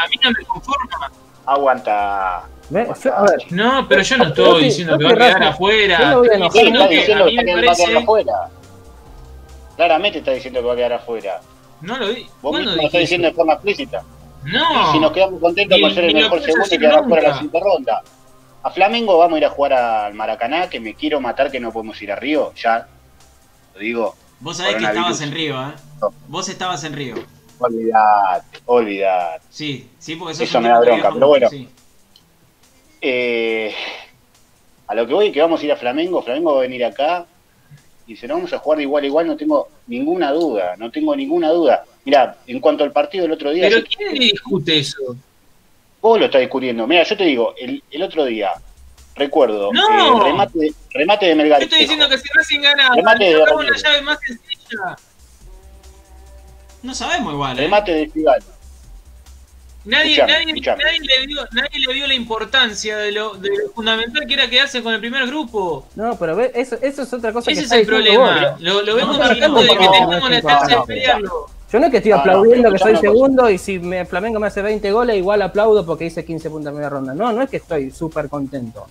mí 0.09 0.15
no 0.23 0.31
me 0.31 0.45
conforma. 0.45 1.11
Aguanta. 1.45 2.43
Yo- 2.69 3.13
a 3.13 3.21
ver, 3.23 3.39
No, 3.51 3.87
pero 3.87 4.01
yo 4.01 4.17
no 4.17 4.23
estoy 4.25 4.59
sí- 4.59 4.65
diciendo 4.65 4.97
que 4.97 5.03
va 5.05 5.11
a 5.11 5.15
quedar 5.15 5.43
afuera. 5.43 5.99
yo 5.99 6.07
no 6.07 6.17
voy 6.19 6.27
a 6.29 6.31
Estoy 6.33 6.37
enojar. 6.37 6.51
Sí, 6.53 6.57
diciendo 6.59 6.79
está 6.79 6.89
que 6.89 6.95
diciendo 6.95 7.23
a 7.23 7.27
que 7.27 7.31
mí 7.31 7.37
está 7.39 7.43
me 7.43 7.61
que 7.61 7.67
va 7.67 7.71
a 7.71 7.75
quedar 7.75 7.87
parece. 7.87 8.03
afuera. 8.03 8.33
Claramente 9.75 10.17
está 10.19 10.31
diciendo 10.31 10.59
que 10.61 10.65
va 10.67 10.73
a 10.73 10.75
quedar 10.75 10.93
afuera. 10.93 11.41
No 11.81 11.97
lo 11.97 12.07
di. 12.09 12.23
Vos 12.23 12.29
¿Cuándo 12.41 12.59
mismo 12.59 12.75
lo 12.81 12.87
estás 12.87 13.01
diciendo 13.01 13.27
de 13.27 13.33
forma 13.33 13.53
explícita. 13.53 14.03
No. 14.45 14.91
Si 14.91 14.99
nos 14.99 15.11
quedamos 15.11 15.39
contentos 15.39 15.79
con 15.79 15.93
ser 15.93 16.05
el 16.05 16.13
lo 16.13 16.19
mejor 16.19 16.41
segundo 16.41 16.67
y 16.69 16.77
quedar 16.77 17.07
fuera 17.07 17.29
la 17.29 17.33
siguiente 17.35 17.59
ronda. 17.59 18.01
A 18.63 18.71
Flamengo 18.71 19.17
vamos 19.17 19.35
a 19.35 19.37
ir 19.39 19.45
a 19.45 19.49
jugar 19.49 19.73
al 19.73 20.13
Maracaná, 20.13 20.69
que 20.69 20.79
me 20.79 20.95
quiero 20.95 21.19
matar 21.19 21.51
que 21.51 21.59
no 21.59 21.71
podemos 21.71 22.01
ir 22.01 22.11
a 22.11 22.15
Río, 22.15 22.53
ya 22.55 22.87
lo 23.73 23.79
digo. 23.79 24.15
Vos 24.39 24.57
sabés 24.57 24.75
que 24.75 24.85
estabas 24.85 25.21
en 25.21 25.31
Río, 25.31 25.61
¿eh? 25.61 25.73
No. 26.01 26.13
Vos 26.27 26.49
estabas 26.49 26.83
en 26.83 26.93
Río. 26.93 27.15
Olvidate, 27.59 28.59
olvidate. 28.65 29.45
Sí, 29.49 29.89
sí, 29.99 30.15
porque 30.15 30.33
sos 30.33 30.49
Eso 30.49 30.61
me 30.61 30.69
da 30.69 30.79
bronca, 30.79 31.11
pero 31.13 31.27
bueno. 31.27 31.49
sí. 31.49 31.69
Eh, 33.01 33.73
a 34.87 34.95
lo 34.95 35.05
que 35.05 35.13
voy 35.13 35.31
que 35.31 35.41
vamos 35.41 35.61
a 35.61 35.65
ir 35.65 35.71
a 35.71 35.75
Flamengo, 35.75 36.21
Flamengo 36.21 36.53
va 36.53 36.59
a 36.59 36.61
venir 36.61 36.85
acá 36.85 37.25
y 38.05 38.15
si 38.15 38.27
no 38.27 38.35
vamos 38.35 38.53
a 38.53 38.59
jugar 38.59 38.77
de 38.77 38.83
igual 38.83 39.03
a 39.03 39.07
igual, 39.07 39.27
no 39.27 39.37
tengo 39.37 39.69
ninguna 39.87 40.31
duda, 40.31 40.75
no 40.77 40.91
tengo 40.91 41.15
ninguna 41.15 41.49
duda. 41.49 41.83
Mira, 42.05 42.37
en 42.47 42.59
cuanto 42.59 42.83
al 42.83 42.91
partido 42.91 43.23
del 43.23 43.31
otro 43.31 43.51
día, 43.51 43.67
Pero 43.69 43.79
yo- 43.79 43.85
¿quién 43.97 44.13
discute 44.13 44.79
eso? 44.79 45.15
vos 46.01 46.19
lo 46.19 46.25
estás 46.25 46.41
discutiendo. 46.41 46.85
Mira, 46.85 47.03
yo 47.03 47.15
te 47.15 47.23
digo, 47.23 47.53
el, 47.57 47.81
el 47.89 48.03
otro 48.03 48.25
día, 48.25 48.51
recuerdo, 49.15 49.71
No. 49.71 50.21
eh, 50.21 50.23
remate, 50.25 50.73
remate 50.93 51.25
de 51.27 51.31
Yo 51.31 51.37
Melgar. 51.37 51.63
estoy 51.63 51.79
diciendo 51.79 52.09
que 52.09 52.17
si 52.17 52.27
Racing 52.33 52.59
gana, 52.61 52.89
Remate 52.95 53.23
de 53.23 53.45
Ramírez. 53.45 53.81
llave 53.83 54.01
más 54.01 54.19
sencilla. 54.19 54.97
No 56.81 56.93
sabemos 56.93 57.33
igual, 57.33 57.57
¿eh? 57.57 57.61
Remate 57.63 57.93
de 57.93 58.09
Figal. 58.09 58.43
Nadie, 59.85 60.11
Escuchame, 60.13 60.31
nadie, 60.31 60.45
escuchame. 60.47 60.83
nadie, 60.83 60.99
le 61.01 61.27
vio, 61.27 61.41
nadie 61.51 61.79
le 61.79 61.93
vio 61.93 62.07
la 62.07 62.13
importancia 62.13 62.97
de 62.97 63.11
lo, 63.11 63.33
de 63.35 63.49
lo 63.49 63.71
fundamental 63.73 64.25
que 64.25 64.33
era 64.33 64.49
quedarse 64.49 64.81
con 64.81 64.93
el 64.93 64.99
primer 65.01 65.25
grupo. 65.27 65.87
no, 65.95 66.17
pero 66.17 66.35
ve, 66.37 66.51
eso, 66.55 66.77
eso 66.81 67.01
es 67.01 67.13
otra 67.13 67.33
cosa 67.33 67.51
Ese 67.51 67.61
que 67.61 67.65
es 67.65 67.71
el 67.73 67.79
vos. 67.79 67.87
problema. 67.87 68.55
Lo, 68.59 68.81
lo 68.81 68.95
vengo 68.95 69.11
No, 69.13 69.19
marcando 69.19 69.61
de 69.61 69.67
que 69.67 69.75
no, 69.75 69.91
tengamos 69.91 70.29
la 70.29 70.41
no, 70.41 70.49
chance 70.49 70.67
de 70.71 70.75
no, 70.77 70.85
pelearlo. 70.85 71.49
Yo 71.73 71.79
no 71.79 71.87
es 71.87 71.91
que 71.91 71.97
estoy 71.97 72.11
No, 72.11 72.19
aplaudiendo 72.19 72.71
que 72.71 72.77
soy 72.77 72.95
segundo 72.97 73.49
y 73.49 73.57
si 73.57 73.79
me, 73.79 74.05
Flamengo 74.05 74.39
me 74.39 74.45
hace 74.45 74.61
20 74.61 74.91
goles, 74.91 75.17
igual 75.17 75.41
aplaudo 75.41 75.83
porque 75.83 76.05
hice 76.05 76.23
15 76.23 76.51
puntos 76.51 76.67
en 76.67 76.73
primera 76.75 76.89
ronda. 76.89 77.15
No, 77.15 77.33
no 77.33 77.41
es 77.41 77.49
que 77.49 77.57
estoy 77.57 77.89
súper 77.89 78.29
contento. 78.29 78.85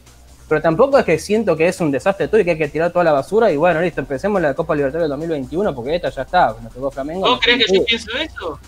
Pero 0.48 0.60
tampoco 0.60 0.98
es 0.98 1.04
que 1.04 1.16
siento 1.16 1.56
que 1.56 1.68
es 1.68 1.80
un 1.80 1.92
desastre 1.92 2.26
todo 2.26 2.40
y 2.40 2.44
que 2.44 2.50
hay 2.50 2.58
que 2.58 2.66
tirar 2.66 2.90
toda 2.90 3.04
la 3.04 3.12
basura 3.12 3.52
y 3.52 3.56
bueno, 3.56 3.80
listo, 3.80 4.00
empecemos 4.00 4.42
la 4.42 4.52
Copa 4.54 4.74
Libertadores 4.74 5.08
del 5.08 5.16
2021 5.16 5.72
porque 5.76 5.94
esta 5.94 6.10
ya 6.10 6.22
está, 6.22 6.56
nos 6.60 6.74
tocó 6.74 6.90
Flamengo. 6.90 7.20
¿Vos 7.20 7.38
crees 7.40 7.66
que 7.66 7.76
yo 7.76 7.84
pienso 7.84 8.10
eso? 8.18 8.58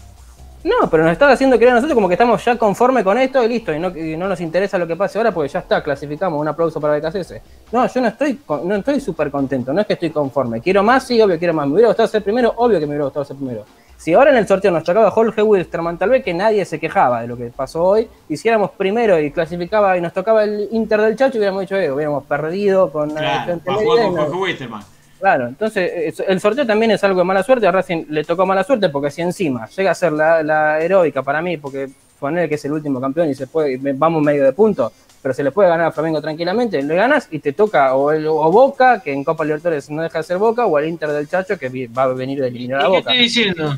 No, 0.64 0.88
pero 0.90 1.02
nos 1.02 1.12
estás 1.12 1.34
haciendo 1.34 1.56
creer 1.56 1.72
a 1.72 1.74
nosotros 1.74 1.94
como 1.94 2.08
que 2.08 2.14
estamos 2.14 2.42
ya 2.42 2.56
conforme 2.56 3.04
con 3.04 3.18
esto 3.18 3.44
y 3.44 3.48
listo, 3.48 3.72
y 3.74 3.78
no, 3.78 3.88
y 3.94 4.16
no 4.16 4.26
nos 4.26 4.40
interesa 4.40 4.78
lo 4.78 4.86
que 4.86 4.96
pase 4.96 5.18
ahora 5.18 5.30
porque 5.30 5.50
ya 5.50 5.58
está, 5.58 5.82
clasificamos, 5.82 6.40
un 6.40 6.48
aplauso 6.48 6.80
para 6.80 6.96
BKCS. 6.98 7.34
No, 7.70 7.86
yo 7.86 8.00
no 8.00 8.08
estoy 8.08 8.36
con- 8.36 8.66
no 8.66 8.74
estoy 8.74 8.98
súper 8.98 9.30
contento, 9.30 9.74
no 9.74 9.82
es 9.82 9.86
que 9.86 9.92
estoy 9.92 10.08
conforme. 10.10 10.62
Quiero 10.62 10.82
más, 10.82 11.06
sí, 11.06 11.20
obvio 11.20 11.38
quiero 11.38 11.52
más. 11.52 11.66
Me 11.66 11.74
hubiera 11.74 11.88
gustado 11.88 12.08
ser 12.08 12.22
primero, 12.24 12.54
obvio 12.56 12.80
que 12.80 12.86
me 12.86 12.92
hubiera 12.92 13.04
gustado 13.04 13.26
ser 13.26 13.36
primero. 13.36 13.64
Si 13.98 14.12
ahora 14.14 14.30
en 14.30 14.36
el 14.38 14.46
sorteo 14.48 14.70
nos 14.70 14.84
tocaba 14.84 15.10
Jorge 15.10 15.42
Wilstermann, 15.42 15.98
tal 15.98 16.10
vez 16.10 16.24
que 16.24 16.32
nadie 16.34 16.64
se 16.64 16.80
quejaba 16.80 17.20
de 17.20 17.26
lo 17.26 17.36
que 17.36 17.46
pasó 17.54 17.84
hoy, 17.84 18.08
hiciéramos 18.30 18.70
primero 18.72 19.18
y 19.20 19.30
clasificaba 19.30 19.96
y 19.98 20.00
nos 20.00 20.12
tocaba 20.14 20.44
el 20.44 20.68
Inter 20.72 21.00
del 21.02 21.14
Chacho, 21.16 21.36
hubiéramos 21.38 21.60
dicho, 21.62 21.76
eh, 21.76 21.90
hubiéramos 21.92 22.24
perdido 22.24 22.90
con 22.90 23.10
Claro, 23.10 23.52
Media 23.64 23.74
jugar 23.74 23.98
y 23.98 24.06
con 24.08 24.16
Jorge 24.16 24.36
Wisterman. 24.36 24.82
Claro, 25.24 25.48
entonces 25.48 25.90
eh, 26.20 26.24
el 26.28 26.38
sorteo 26.38 26.66
también 26.66 26.90
es 26.90 27.02
algo 27.02 27.20
de 27.20 27.24
mala 27.24 27.42
suerte. 27.42 27.66
A 27.66 27.72
Racing 27.72 28.04
le 28.10 28.24
tocó 28.24 28.44
mala 28.44 28.62
suerte 28.62 28.90
porque 28.90 29.10
si 29.10 29.22
encima 29.22 29.66
llega 29.68 29.90
a 29.92 29.94
ser 29.94 30.12
la, 30.12 30.42
la 30.42 30.78
heroica 30.82 31.22
para 31.22 31.40
mí, 31.40 31.56
porque 31.56 31.88
poner 32.20 32.46
que 32.46 32.56
es 32.56 32.64
el 32.66 32.72
último 32.72 33.00
campeón 33.00 33.30
y 33.30 33.34
se 33.34 33.46
puede, 33.46 33.78
vamos 33.94 34.22
medio 34.22 34.44
de 34.44 34.52
punto, 34.52 34.92
pero 35.22 35.32
se 35.32 35.42
le 35.42 35.50
puede 35.50 35.70
ganar 35.70 35.86
a 35.86 35.92
Flamengo 35.92 36.20
tranquilamente, 36.20 36.82
le 36.82 36.94
ganas 36.94 37.28
y 37.30 37.38
te 37.38 37.54
toca 37.54 37.94
o, 37.94 38.12
el, 38.12 38.26
o 38.26 38.50
Boca, 38.52 39.00
que 39.02 39.14
en 39.14 39.24
Copa 39.24 39.44
Libertadores 39.46 39.88
no 39.88 40.02
deja 40.02 40.18
de 40.18 40.24
ser 40.24 40.36
Boca, 40.36 40.66
o 40.66 40.78
el 40.78 40.88
Inter 40.90 41.08
del 41.10 41.26
Chacho, 41.26 41.58
que 41.58 41.70
va 41.88 42.02
a 42.02 42.08
venir 42.08 42.40
de 42.42 42.48
¿Y 42.48 42.50
eliminar 42.50 42.80
a 42.80 42.82
qué 42.82 42.88
Boca. 42.88 42.98
estoy 43.00 43.16
diciendo? 43.18 43.76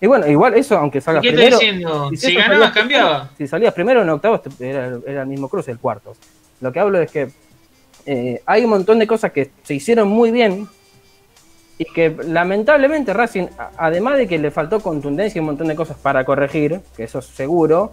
Y 0.00 0.06
bueno, 0.06 0.28
igual 0.28 0.54
eso, 0.54 0.76
aunque 0.78 0.98
¿Y 0.98 1.00
salgas 1.00 1.22
qué 1.22 1.30
primero. 1.32 1.56
estoy 1.56 1.70
diciendo? 1.72 2.10
si 2.16 2.34
ganabas, 2.34 2.56
salías- 2.58 2.72
cambiaba. 2.72 3.30
Si 3.36 3.48
salías 3.48 3.74
primero 3.74 4.00
en 4.02 4.10
octavos, 4.10 4.42
era, 4.60 4.96
era 5.04 5.22
el 5.22 5.26
mismo 5.26 5.48
cruce, 5.48 5.72
el 5.72 5.78
cuarto. 5.80 6.14
Lo 6.60 6.70
que 6.70 6.78
hablo 6.78 7.00
es 7.00 7.10
que 7.10 7.30
eh, 8.06 8.42
hay 8.46 8.62
un 8.64 8.70
montón 8.70 8.98
de 9.00 9.06
cosas 9.08 9.32
que 9.32 9.50
se 9.64 9.74
hicieron 9.74 10.06
muy 10.08 10.30
bien 10.30 10.68
y 11.78 11.84
que 11.86 12.16
lamentablemente 12.28 13.12
Racing, 13.12 13.46
además 13.76 14.16
de 14.18 14.28
que 14.28 14.38
le 14.38 14.50
faltó 14.50 14.80
contundencia 14.80 15.38
y 15.38 15.40
un 15.40 15.46
montón 15.46 15.66
de 15.68 15.74
cosas 15.74 15.96
para 15.96 16.24
corregir, 16.24 16.80
que 16.96 17.04
eso 17.04 17.18
es 17.18 17.26
seguro, 17.26 17.92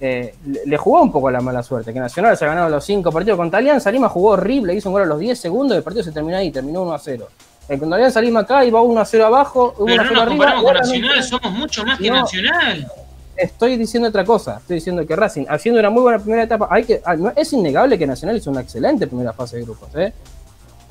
eh, 0.00 0.34
le, 0.64 0.76
jugó 0.78 1.02
un 1.02 1.12
poco 1.12 1.30
la 1.30 1.40
mala 1.42 1.62
suerte, 1.62 1.92
que 1.92 2.00
Nacional 2.00 2.34
se 2.36 2.46
ha 2.46 2.48
ganado 2.48 2.70
los 2.70 2.82
cinco 2.84 3.12
partidos 3.12 3.36
contra 3.36 3.58
Alianza, 3.58 3.90
Lima 3.90 4.08
jugó 4.08 4.30
horrible, 4.30 4.74
hizo 4.74 4.88
un 4.88 4.94
gol 4.94 5.02
a 5.02 5.06
los 5.06 5.18
10 5.18 5.38
segundos 5.38 5.74
y 5.74 5.78
el 5.78 5.82
partido 5.82 6.02
se 6.02 6.12
terminó 6.12 6.38
ahí, 6.38 6.50
terminó 6.50 6.82
1 6.82 6.94
a 6.94 6.98
0. 6.98 7.28
El 7.68 7.78
contra 7.78 7.96
Alianza 7.96 8.20
Lima 8.22 8.40
acá 8.40 8.64
iba 8.64 8.80
1 8.80 8.98
a 9.00 9.04
0 9.04 9.26
abajo, 9.26 9.74
1 9.78 9.86
Pero 9.86 10.00
a 10.00 10.04
no 10.04 10.08
0 10.08 10.14
nos 10.14 10.22
arriba. 10.26 10.44
comparamos 10.54 10.62
y 10.62 10.64
con 10.64 10.76
ahora 10.76 10.80
no 10.80 10.86
Nacional, 10.86 11.16
entra. 11.16 11.22
somos 11.38 11.52
mucho 11.58 11.84
más 11.84 11.98
que 11.98 12.08
No. 12.08 12.14
Nacional. 12.16 12.88
Estoy 13.36 13.76
diciendo 13.76 14.08
otra 14.08 14.24
cosa, 14.24 14.56
estoy 14.58 14.76
diciendo 14.76 15.06
que 15.06 15.16
Racing, 15.16 15.44
haciendo 15.48 15.80
una 15.80 15.88
muy 15.90 16.02
buena 16.02 16.18
primera 16.18 16.42
etapa, 16.44 16.66
hay 16.70 16.84
que, 16.84 17.00
ah, 17.04 17.16
no- 17.16 17.32
es 17.36 17.52
innegable 17.52 17.98
que 17.98 18.06
Nacional 18.06 18.36
hizo 18.36 18.50
una 18.50 18.60
excelente 18.62 19.06
primera 19.06 19.32
fase 19.34 19.56
de 19.58 19.62
grupos, 19.64 19.88
¿eh? 19.96 20.12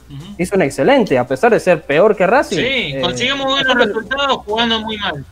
Ujú. 0.10 0.24
Hizo 0.38 0.56
una 0.56 0.66
excelente, 0.66 1.18
a 1.18 1.28
pesar 1.28 1.52
de 1.52 1.60
ser 1.60 1.82
peor 1.84 2.16
que 2.16 2.26
Racing. 2.26 2.58
Sí, 2.58 2.64
eh, 2.66 3.00
conseguimos 3.02 3.46
buenos 3.46 3.76
resultados 3.76 4.38
jugando 4.46 4.80
muy 4.82 4.98
mal. 4.98 5.24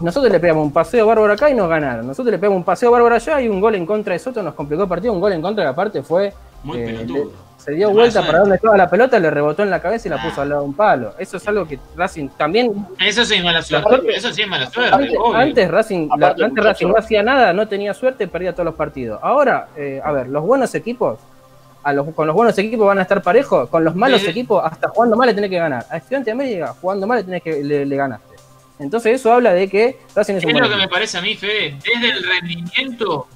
Nosotros 0.00 0.30
le 0.32 0.38
pegamos 0.38 0.64
un 0.64 0.72
paseo 0.72 1.06
bárbaro 1.06 1.32
acá 1.32 1.50
y 1.50 1.54
nos 1.54 1.68
ganaron. 1.68 2.06
Nosotros 2.06 2.30
le 2.30 2.38
pegamos 2.38 2.58
un 2.58 2.64
paseo 2.64 2.90
bárbaro 2.92 3.16
allá 3.16 3.40
y 3.40 3.48
un 3.48 3.60
gol 3.60 3.74
en 3.74 3.84
contra 3.84 4.12
de 4.12 4.20
Soto 4.20 4.42
nos 4.42 4.54
complicó 4.54 4.84
el 4.84 4.88
partido. 4.88 5.12
Un 5.12 5.20
gol 5.20 5.32
en 5.32 5.42
contra 5.42 5.64
que 5.64 5.68
aparte 5.70 6.02
fue. 6.02 6.32
Muy 6.62 6.78
eh, 6.78 6.84
pelotudo. 6.86 7.24
le- 7.24 7.48
se 7.58 7.72
dio 7.72 7.90
vuelta 7.90 8.24
para 8.24 8.38
donde 8.38 8.54
estaba 8.54 8.76
la 8.76 8.88
pelota, 8.88 9.18
le 9.18 9.30
rebotó 9.30 9.62
en 9.64 9.70
la 9.70 9.82
cabeza 9.82 10.06
y 10.06 10.10
la 10.12 10.16
Ah. 10.16 10.22
puso 10.24 10.40
al 10.40 10.48
lado 10.48 10.62
de 10.62 10.68
un 10.68 10.74
palo. 10.74 11.12
Eso 11.18 11.36
es 11.36 11.48
algo 11.48 11.66
que 11.66 11.78
Racing 11.96 12.28
también. 12.36 12.72
Eso 13.04 13.24
sí 13.24 13.34
es 13.34 13.42
mala 13.44 13.60
suerte. 13.62 13.88
Aparte- 13.88 14.14
Eso 14.16 14.32
sí 14.32 14.42
es 14.42 14.48
mala 14.48 14.70
suerte. 14.70 14.94
Antes, 14.94 15.14
obvio. 15.18 15.34
antes 15.36 15.70
Racing, 15.70 16.08
la- 16.16 16.36
antes 16.40 16.64
Racing 16.64 16.86
no 16.86 16.94
hacía 16.96 17.22
nada, 17.24 17.52
no 17.52 17.66
tenía 17.66 17.92
suerte, 17.94 18.28
perdía 18.28 18.52
todos 18.52 18.66
los 18.66 18.74
partidos. 18.76 19.18
Ahora, 19.22 19.68
eh, 19.76 20.00
a 20.02 20.12
ver, 20.12 20.28
los 20.28 20.44
buenos 20.44 20.72
equipos, 20.76 21.18
a 21.88 21.92
los, 21.92 22.14
con 22.14 22.26
los 22.26 22.34
buenos 22.36 22.56
equipos 22.58 22.86
van 22.86 22.98
a 22.98 23.02
estar 23.02 23.22
parejos, 23.22 23.68
con 23.68 23.84
los 23.84 23.94
malos 23.94 24.20
Sí. 24.22 24.28
equipos, 24.28 24.62
hasta 24.64 24.88
jugando 24.88 25.16
mal 25.16 25.28
le 25.28 25.34
tenés 25.34 25.50
que 25.50 25.56
ganar. 25.58 25.86
A 25.90 25.96
Estudiante 25.98 26.26
de 26.26 26.32
América, 26.32 26.74
jugando 26.80 27.06
mal 27.06 27.18
le 27.18 27.24
tenés 27.24 27.42
que 27.42 27.62
le, 27.62 27.84
le 27.86 27.96
ganaste. 27.96 28.34
Entonces 28.78 29.14
eso 29.20 29.32
habla 29.32 29.52
de 29.52 29.68
que 29.68 29.98
Racing 30.14 30.34
es 30.34 30.44
un 30.44 30.50
Es 30.54 30.60
lo 30.62 30.68
que 30.68 30.76
me 30.76 30.88
parece 30.88 31.18
a 31.18 31.20
mí, 31.22 31.34
Fede. 31.34 31.76
Desde 31.84 32.10
el 32.16 32.22
rendimiento, 32.22 33.26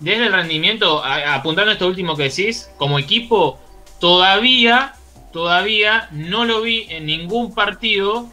desde 0.00 0.26
el 0.26 0.32
rendimiento, 0.32 1.02
a- 1.02 1.34
apuntando 1.36 1.70
a 1.70 1.74
esto 1.74 1.86
último 1.86 2.16
que 2.16 2.24
decís, 2.24 2.68
como 2.76 2.98
equipo, 2.98 3.58
todavía, 3.98 4.94
todavía 5.32 6.08
no 6.12 6.44
lo 6.44 6.60
vi 6.60 6.86
en 6.90 7.06
ningún 7.06 7.54
partido. 7.54 8.26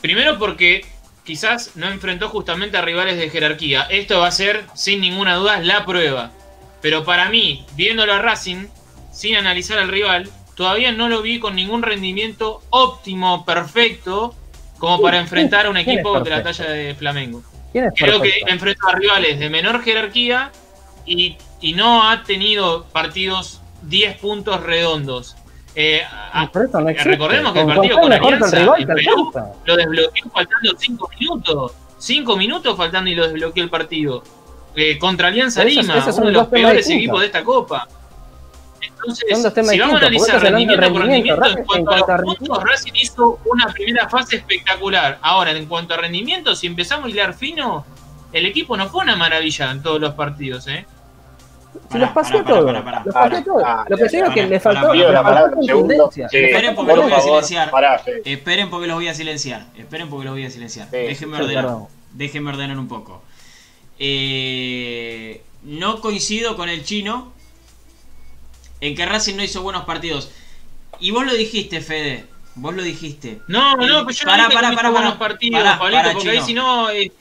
Primero 0.00 0.38
porque 0.38 0.84
quizás 1.24 1.72
no 1.76 1.88
enfrentó 1.88 2.28
justamente 2.28 2.76
a 2.76 2.82
rivales 2.82 3.16
de 3.16 3.30
jerarquía. 3.30 3.82
Esto 3.90 4.20
va 4.20 4.28
a 4.28 4.30
ser, 4.32 4.64
sin 4.74 5.00
ninguna 5.00 5.36
duda, 5.36 5.58
la 5.60 5.84
prueba. 5.86 6.30
Pero 6.84 7.02
para 7.02 7.30
mí, 7.30 7.64
viéndolo 7.76 8.12
a 8.12 8.18
Racing, 8.18 8.66
sin 9.10 9.36
analizar 9.36 9.78
al 9.78 9.88
rival, 9.88 10.28
todavía 10.54 10.92
no 10.92 11.08
lo 11.08 11.22
vi 11.22 11.40
con 11.40 11.54
ningún 11.56 11.82
rendimiento 11.82 12.60
óptimo, 12.68 13.46
perfecto, 13.46 14.34
como 14.76 15.00
para 15.00 15.18
enfrentar 15.18 15.64
a 15.64 15.70
un 15.70 15.76
¿Quién 15.76 15.88
es 15.88 15.94
equipo 15.94 16.20
de 16.20 16.28
la 16.28 16.42
talla 16.42 16.68
de 16.68 16.94
Flamengo. 16.94 17.42
¿Quién 17.72 17.86
es 17.86 17.94
Creo 17.96 18.20
que 18.20 18.32
enfrentó 18.48 18.86
a 18.88 18.96
rivales 18.96 19.38
de 19.38 19.48
menor 19.48 19.82
jerarquía 19.82 20.52
y, 21.06 21.38
y 21.62 21.72
no 21.72 22.06
ha 22.06 22.22
tenido 22.22 22.84
partidos 22.92 23.62
10 23.84 24.18
puntos 24.18 24.62
redondos. 24.62 25.36
Eh, 25.74 26.02
no 26.34 26.50
recordemos 27.02 27.54
que 27.54 27.60
el 27.60 27.66
partido 27.66 27.98
con 27.98 28.12
Alianza 28.12 28.58
rival 28.58 28.82
en 28.82 28.88
Perú 28.88 29.32
lo 29.64 29.76
desbloqueó 29.76 30.30
faltando 30.30 30.72
5 30.78 31.10
minutos. 31.18 31.72
5 31.96 32.36
minutos 32.36 32.76
faltando 32.76 33.08
y 33.08 33.14
lo 33.14 33.26
desbloqueó 33.26 33.64
el 33.64 33.70
partido. 33.70 34.22
Eh, 34.76 34.98
contra 34.98 35.28
Alianza 35.28 35.62
Esos- 35.62 35.82
Lima, 35.84 35.98
esos 35.98 36.16
uno 36.18 36.26
de 36.26 36.32
los 36.32 36.48
peores 36.48 36.78
distintos. 36.78 36.98
equipos 37.02 37.20
de 37.20 37.26
esta 37.26 37.44
copa. 37.44 37.88
Entonces, 38.80 39.68
si 39.70 39.78
vamos 39.78 39.94
a 39.96 39.98
analizar 39.98 40.40
rendimiento 40.42 40.88
por 40.92 41.02
rendimiento, 41.02 41.40
rendimiento, 41.40 41.46
en 41.46 41.52
Racing, 41.52 41.64
cuanto 41.64 41.90
a 41.90 41.94
en 41.94 41.98
los 42.00 42.06
cuanto 42.06 42.22
a 42.22 42.36
puntos. 42.36 42.64
Racing 42.64 42.92
hizo 42.94 43.40
una 43.44 43.66
primera 43.68 44.08
fase 44.08 44.36
espectacular. 44.36 45.18
Ahora, 45.22 45.50
en 45.52 45.66
cuanto 45.66 45.94
a 45.94 45.96
rendimiento, 45.98 46.54
si 46.56 46.66
empezamos 46.66 47.06
a 47.06 47.10
hilar 47.10 47.34
fino, 47.34 47.84
el 48.32 48.46
equipo 48.46 48.76
no 48.76 48.88
fue 48.88 49.02
una 49.04 49.16
maravilla 49.16 49.70
en 49.70 49.82
todos 49.82 50.00
los 50.00 50.14
partidos, 50.14 50.66
¿eh? 50.68 50.86
Si 51.90 51.98
los 51.98 52.10
Los 53.04 53.14
todo. 53.44 53.62
Ah, 53.64 53.84
Lo 53.88 53.96
que 53.96 54.08
digo 54.08 54.26
es 54.26 54.34
que 54.34 54.46
le 54.46 54.60
faltó, 54.60 54.94
Le 54.94 55.02
Esperen 56.30 56.74
porque 56.74 56.92
lo 56.94 57.02
por 57.02 57.10
voy 57.10 57.12
a 57.12 57.20
silenciar. 57.20 57.70
Esperen 58.24 58.70
porque 58.70 58.86
los 58.86 58.96
voy 58.96 59.08
a 59.08 59.14
silenciar. 59.14 59.66
Esperen 59.76 60.08
porque 60.08 60.24
los 60.24 60.34
voy 60.34 60.44
a 60.44 60.50
silenciar. 60.50 60.86
Sí, 60.90 60.96
Déjenme 60.96 61.36
sí, 61.38 61.42
ordenar. 61.42 61.76
Déjenme 62.12 62.50
ordenar 62.50 62.78
un 62.78 62.88
poco. 62.88 63.22
Eh, 63.98 65.42
no 65.62 66.00
coincido 66.00 66.56
con 66.56 66.68
el 66.68 66.84
chino 66.84 67.32
en 68.80 68.94
que 68.94 69.06
Racing 69.06 69.36
no 69.36 69.42
hizo 69.44 69.62
buenos 69.62 69.84
partidos. 69.84 70.30
Y 71.00 71.10
vos 71.10 71.24
lo 71.24 71.34
dijiste, 71.34 71.80
Fede. 71.80 72.26
Vos 72.56 72.74
lo 72.74 72.82
dijiste. 72.82 73.40
No, 73.48 73.72
Eh, 73.82 73.86
no, 73.86 74.06
pero 74.06 74.10
yo 74.10 74.24
pará, 74.24 74.42
no 74.44 74.48
dije 74.48 74.54
pará, 74.54 74.68
que 74.68 74.74
no 74.74 74.76
pará, 74.76 74.88
hizo 74.88 74.92
buenos 74.92 75.14
partidos, 75.16 75.62
Pará, 75.62 75.78
Pablito, 75.78 76.02
pará, 76.02 76.14
porque 76.14 76.30
ahí 76.30 76.40
si 76.42 76.54
no... 76.54 76.90
eh, 76.90 77.12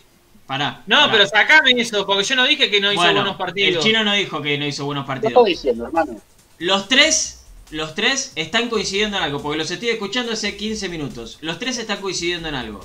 Pará. 0.45 0.83
no, 0.87 1.09
pero 1.09 1.25
sacame 1.25 1.71
eso, 1.77 2.05
porque 2.05 2.23
yo 2.23 2.35
no 2.35 2.45
dije 2.45 2.69
que 2.69 2.81
no 2.81 2.91
hizo 2.91 3.01
Bueno, 3.01 3.21
buenos 3.21 3.37
partidos. 3.37 3.77
El 3.77 3.81
chino 3.91 4.03
no 4.03 4.13
dijo 4.13 4.41
que 4.41 4.57
no 4.57 4.65
hizo 4.67 4.85
buenos 4.85 5.05
¿Qué 5.05 5.07
partidos. 5.07 5.31
estoy 5.33 5.51
diciendo, 5.51 5.85
hermano? 5.85 6.21
Los 6.59 6.87
tres, 6.89 7.45
los 7.71 7.95
tres 7.95 8.33
están 8.35 8.69
coincidiendo 8.69 9.17
en 9.17 9.23
algo, 9.23 9.41
porque 9.41 9.57
los 9.57 9.71
estoy 9.71 9.89
escuchando 9.89 10.33
hace 10.33 10.55
15 10.57 10.89
minutos. 10.89 11.37
Los 11.41 11.57
tres 11.59 11.77
están 11.77 11.99
coincidiendo 12.01 12.49
en 12.49 12.55
algo. 12.55 12.81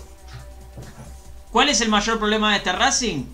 ¿Cuál 1.51 1.69
es 1.69 1.81
el 1.81 1.89
mayor 1.89 2.19
problema 2.19 2.53
de 2.53 2.59
este 2.59 2.73
Racing? 2.73 3.25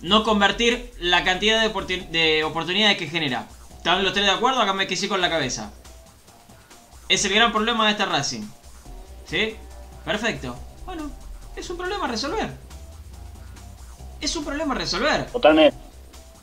No 0.00 0.22
convertir 0.24 0.92
la 1.00 1.24
cantidad 1.24 1.60
de, 1.60 1.72
oportun- 1.72 2.08
de 2.10 2.44
oportunidades 2.44 2.96
que 2.98 3.08
genera. 3.08 3.46
¿Están 3.76 4.04
los 4.04 4.12
tres 4.12 4.26
de 4.26 4.32
acuerdo? 4.32 4.60
Acá 4.60 4.72
me 4.72 4.86
quedé 4.86 5.08
con 5.08 5.20
la 5.20 5.30
cabeza. 5.30 5.72
Es 7.08 7.24
el 7.24 7.34
gran 7.34 7.52
problema 7.52 7.84
de 7.86 7.92
este 7.92 8.04
Racing. 8.06 8.42
¿Sí? 9.26 9.56
Perfecto. 10.04 10.56
Bueno, 10.86 11.10
es 11.56 11.68
un 11.70 11.76
problema 11.76 12.04
a 12.04 12.08
resolver. 12.08 12.50
Es 14.20 14.34
un 14.36 14.44
problema 14.44 14.74
a 14.74 14.78
resolver. 14.78 15.26
Totalmente. 15.30 15.76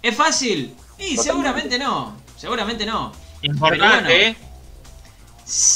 ¿Es 0.02 0.16
fácil? 0.16 0.76
Y 0.98 1.16
Totalmente. 1.16 1.24
seguramente 1.24 1.80
no. 1.80 2.16
Seguramente 2.38 2.86
no. 2.86 3.12
Importante. 3.42 4.28
¿eh? 4.30 4.38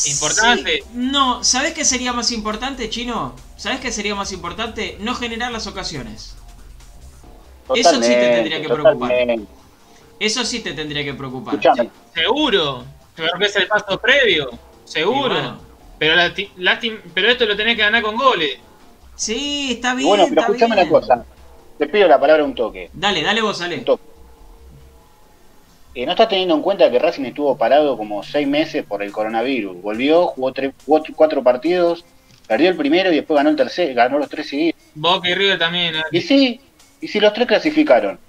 Importante. 0.08 0.78
Sí, 0.78 0.84
no, 0.94 1.44
¿sabes 1.44 1.74
qué 1.74 1.86
sería 1.86 2.12
más 2.14 2.32
importante, 2.32 2.90
Chino? 2.90 3.36
¿Sabes 3.56 3.80
qué 3.80 3.92
sería 3.92 4.16
más 4.16 4.32
importante? 4.32 4.98
No 5.00 5.14
generar 5.16 5.52
las 5.52 5.68
ocasiones. 5.68 6.36
Eso 7.76 7.96
sí 7.96 8.00
te 8.02 8.30
tendría 8.36 8.62
que 8.62 8.68
preocupar. 8.70 9.10
totalmente. 9.10 9.52
Eso 10.20 10.44
sí 10.46 10.60
te 10.62 10.74
tendría 10.74 11.04
que 11.04 11.14
preocupar. 11.14 11.56
Escuchame, 11.56 11.90
Seguro. 12.14 12.84
Creo 13.16 13.30
que 13.38 13.46
es 13.46 13.56
el 13.56 13.68
paso 13.68 14.00
previo. 14.00 14.50
Seguro. 14.86 15.30
Bueno. 15.36 15.60
Pero, 15.98 16.16
lastim- 16.16 17.00
pero 17.14 17.30
esto 17.30 17.46
lo 17.46 17.56
tenés 17.58 17.76
que 17.76 17.82
ganar 17.82 18.02
con 18.02 18.16
goles. 18.16 18.58
Sí, 19.16 19.74
está 19.74 19.94
bien. 19.96 20.08
bueno, 20.08 20.26
pero 20.30 20.42
escuchame 20.42 20.74
una 20.82 20.88
cosa. 20.90 21.26
Te 21.78 21.88
pido 21.88 22.08
la 22.08 22.20
palabra 22.20 22.44
un 22.44 22.56
toque. 22.56 22.90
Dale, 22.94 23.22
dale 23.22 23.42
vos, 23.42 23.62
Ale. 23.62 23.78
Un 23.78 23.86
toque. 23.86 24.04
Eh, 25.96 26.06
no 26.06 26.12
estás 26.12 26.30
teniendo 26.30 26.56
en 26.56 26.62
cuenta 26.62 26.90
que 26.90 27.00
Racing 27.00 27.26
estuvo 27.26 27.58
parado 27.58 27.98
como 27.98 28.24
seis 28.24 28.48
meses 28.48 28.86
por 28.86 29.02
el 29.04 29.12
coronavirus. 29.12 29.82
Volvió, 29.82 30.28
jugó, 30.28 30.54
tres, 30.54 30.74
jugó 30.86 31.04
cuatro 31.16 31.44
partidos, 31.44 32.06
perdió 32.48 32.70
el 32.70 32.78
primero 32.78 33.12
y 33.12 33.16
después 33.16 33.36
ganó 33.38 33.50
el 33.50 33.56
tercer, 33.56 33.94
ganó 33.94 34.20
los 34.20 34.30
tres 34.30 34.48
seguidos. 34.48 34.80
Boca 34.96 35.28
y 35.30 35.34
River 35.34 35.58
también. 35.58 35.96
¿eh? 35.96 36.04
Y 36.12 36.22
sí, 36.22 36.62
y 37.02 37.08
si 37.08 37.20
los 37.20 37.34
tres 37.34 37.48
clasificaron. 37.48 38.20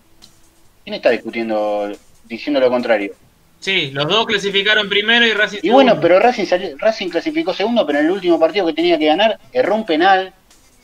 ¿Quién 0.84 0.94
está 0.94 1.10
discutiendo, 1.10 1.90
diciendo 2.24 2.60
lo 2.60 2.70
contrario? 2.70 3.14
Sí, 3.60 3.90
los 3.90 4.08
dos 4.08 4.26
clasificaron 4.26 4.88
primero 4.88 5.26
y 5.26 5.32
Racing 5.32 5.58
Y 5.58 5.60
segundo. 5.68 5.74
bueno, 5.84 6.00
pero 6.00 6.18
Racing, 6.18 6.46
salió- 6.46 6.78
Racing 6.78 7.08
clasificó 7.08 7.52
segundo, 7.52 7.86
pero 7.86 7.98
en 7.98 8.06
el 8.06 8.12
último 8.12 8.38
partido 8.40 8.66
que 8.66 8.72
tenía 8.72 8.98
que 8.98 9.06
ganar, 9.06 9.38
erró 9.52 9.74
un 9.74 9.84
penal. 9.84 10.32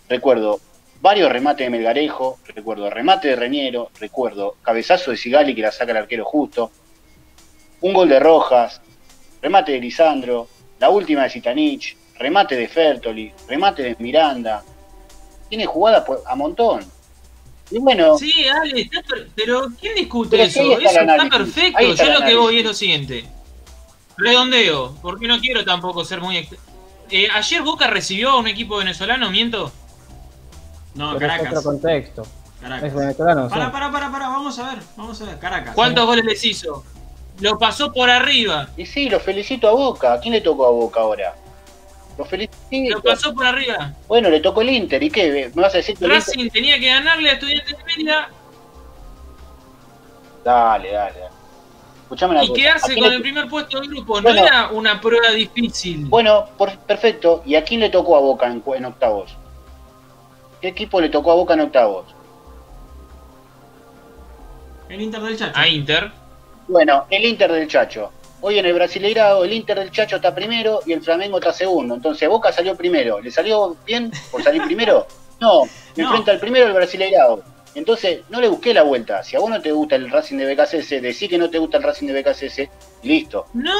Recuerdo 0.08 0.60
varios 1.00 1.32
remates 1.32 1.66
de 1.66 1.70
Melgarejo, 1.70 2.38
recuerdo 2.54 2.90
remate 2.90 3.28
de 3.28 3.36
Reñero, 3.36 3.90
recuerdo 3.98 4.56
cabezazo 4.62 5.10
de 5.10 5.16
Sigali 5.16 5.54
que 5.54 5.62
la 5.62 5.72
saca 5.72 5.92
el 5.92 5.98
arquero 5.98 6.24
justo, 6.24 6.70
un 7.80 7.92
gol 7.92 8.08
de 8.08 8.18
Rojas, 8.20 8.80
remate 9.40 9.72
de 9.72 9.80
Lisandro, 9.80 10.48
la 10.78 10.90
última 10.90 11.22
de 11.24 11.30
Zitanich, 11.30 11.96
remate 12.18 12.56
de 12.56 12.68
Fertoli, 12.68 13.32
remate 13.48 13.82
de 13.82 13.96
Miranda. 13.98 14.62
Tiene 15.48 15.64
jugadas 15.66 16.04
por- 16.04 16.22
a 16.26 16.34
montón. 16.34 16.80
Y 17.70 17.78
bueno, 17.78 18.16
Sí, 18.16 18.32
Ale, 18.48 18.88
pero 19.34 19.66
¿quién 19.80 19.94
discute 19.96 20.30
Pero 20.30 20.42
eso? 20.44 20.60
está 20.78 20.90
eso 20.90 21.00
está 21.00 21.28
perfecto. 21.28 21.78
está 21.80 22.04
Yo 22.04 22.20
lo 22.20 22.26
que 22.26 22.34
voy 22.36 22.58
es 22.58 22.64
lo 22.64 22.74
siguiente. 22.74 23.24
Redondeo, 24.16 24.96
porque 25.02 25.26
no 25.26 25.38
quiero 25.40 25.64
tampoco 25.64 26.04
ser 26.04 26.20
muy... 26.20 26.48
Eh, 27.10 27.28
ayer 27.32 27.62
Boca 27.62 27.86
recibió 27.88 28.30
a 28.30 28.38
un 28.38 28.46
equipo 28.46 28.76
venezolano, 28.78 29.30
miento. 29.30 29.70
No, 30.94 31.14
Pero 31.14 31.26
es 31.26 31.32
Caracas. 31.32 31.58
otro 31.58 31.62
contexto. 31.70 32.26
Caracas. 32.60 32.84
Es 32.88 32.94
venezolano, 32.94 33.44
sí. 33.48 33.50
Para, 33.50 33.70
para, 33.70 33.92
para, 33.92 34.10
para, 34.10 34.28
vamos 34.28 34.58
a 34.58 34.70
ver, 34.70 34.78
vamos 34.96 35.20
a 35.20 35.24
ver, 35.26 35.38
Caracas. 35.38 35.74
¿Cuántos 35.74 36.06
goles 36.06 36.24
les 36.24 36.44
hizo? 36.44 36.84
Lo 37.40 37.58
pasó 37.58 37.92
por 37.92 38.08
arriba. 38.08 38.70
y 38.76 38.86
sí, 38.86 39.10
lo 39.10 39.20
felicito 39.20 39.68
a 39.68 39.72
Boca. 39.72 40.14
¿A 40.14 40.20
quién 40.20 40.32
le 40.32 40.40
tocó 40.40 40.66
a 40.66 40.70
Boca 40.70 41.00
ahora? 41.00 41.34
Lo 42.18 42.24
felicito. 42.24 42.96
Lo 42.96 43.02
pasó 43.02 43.34
por 43.34 43.44
arriba. 43.46 43.92
Bueno, 44.08 44.30
le 44.30 44.40
tocó 44.40 44.62
el 44.62 44.70
Inter. 44.70 45.02
¿Y 45.02 45.10
qué? 45.10 45.50
¿Me 45.54 45.62
vas 45.62 45.74
a 45.74 45.78
decir 45.78 45.96
que 45.98 46.04
Inter- 46.04 46.18
Racing 46.18 46.48
tenía 46.50 46.78
que 46.80 46.86
ganarle 46.88 47.30
a 47.30 47.32
Estudiantes 47.34 47.76
de 47.76 47.84
Mérida 47.84 48.30
Dale, 50.44 50.92
dale, 50.92 51.18
dale. 51.20 51.30
Escuchame 52.02 52.34
una 52.34 52.44
y 52.44 52.48
cosa. 52.48 52.60
¿A 52.60 52.62
quedarse 52.62 52.94
con 52.94 53.08
le- 53.10 53.16
el 53.16 53.22
primer 53.22 53.48
puesto 53.48 53.80
del 53.80 53.88
grupo. 53.90 54.20
No 54.20 54.30
era 54.30 54.68
una 54.68 55.00
prueba 55.00 55.30
difícil. 55.30 56.06
Bueno, 56.06 56.46
por- 56.56 56.78
perfecto. 56.78 57.42
¿Y 57.44 57.56
a 57.56 57.64
quién 57.64 57.80
le 57.80 57.90
tocó 57.90 58.16
a 58.16 58.20
Boca 58.20 58.46
en, 58.46 58.62
en 58.64 58.84
octavos? 58.84 59.36
¿Qué 60.60 60.68
equipo 60.68 61.00
le 61.00 61.08
tocó 61.08 61.32
a 61.32 61.34
Boca 61.34 61.54
en 61.54 61.60
octavos? 61.62 62.06
El 64.88 65.00
Inter 65.00 65.20
del 65.20 65.36
Chacho. 65.36 65.52
a 65.58 65.66
Inter. 65.68 66.12
Bueno, 66.68 67.06
el 67.10 67.24
Inter 67.24 67.52
del 67.52 67.66
Chacho. 67.68 68.12
Hoy 68.48 68.60
en 68.60 68.66
el 68.66 68.74
Brasileirado 68.74 69.44
el 69.44 69.52
Inter 69.52 69.80
del 69.80 69.90
Chacho 69.90 70.14
está 70.14 70.32
primero 70.32 70.78
y 70.86 70.92
el 70.92 71.02
Flamengo 71.02 71.38
está 71.38 71.52
segundo. 71.52 71.96
Entonces 71.96 72.28
Boca 72.28 72.52
salió 72.52 72.76
primero. 72.76 73.20
¿Le 73.20 73.32
salió 73.32 73.76
bien 73.84 74.12
por 74.30 74.40
salir 74.40 74.62
primero? 74.62 75.04
No, 75.40 75.64
No. 75.96 76.04
enfrenta 76.04 76.30
al 76.30 76.38
primero 76.38 76.68
el 76.68 76.72
Brasileirado. 76.72 77.42
Entonces 77.74 78.20
no 78.28 78.40
le 78.40 78.46
busqué 78.48 78.72
la 78.72 78.84
vuelta. 78.84 79.24
Si 79.24 79.34
a 79.34 79.40
vos 79.40 79.50
no 79.50 79.60
te 79.60 79.72
gusta 79.72 79.96
el 79.96 80.08
Racing 80.12 80.36
de 80.36 80.54
BKCS, 80.54 81.02
decí 81.02 81.26
que 81.28 81.38
no 81.38 81.50
te 81.50 81.58
gusta 81.58 81.78
el 81.78 81.82
Racing 81.82 82.06
de 82.06 82.22
BKCS 82.22 82.68
listo. 83.02 83.46
No, 83.52 83.72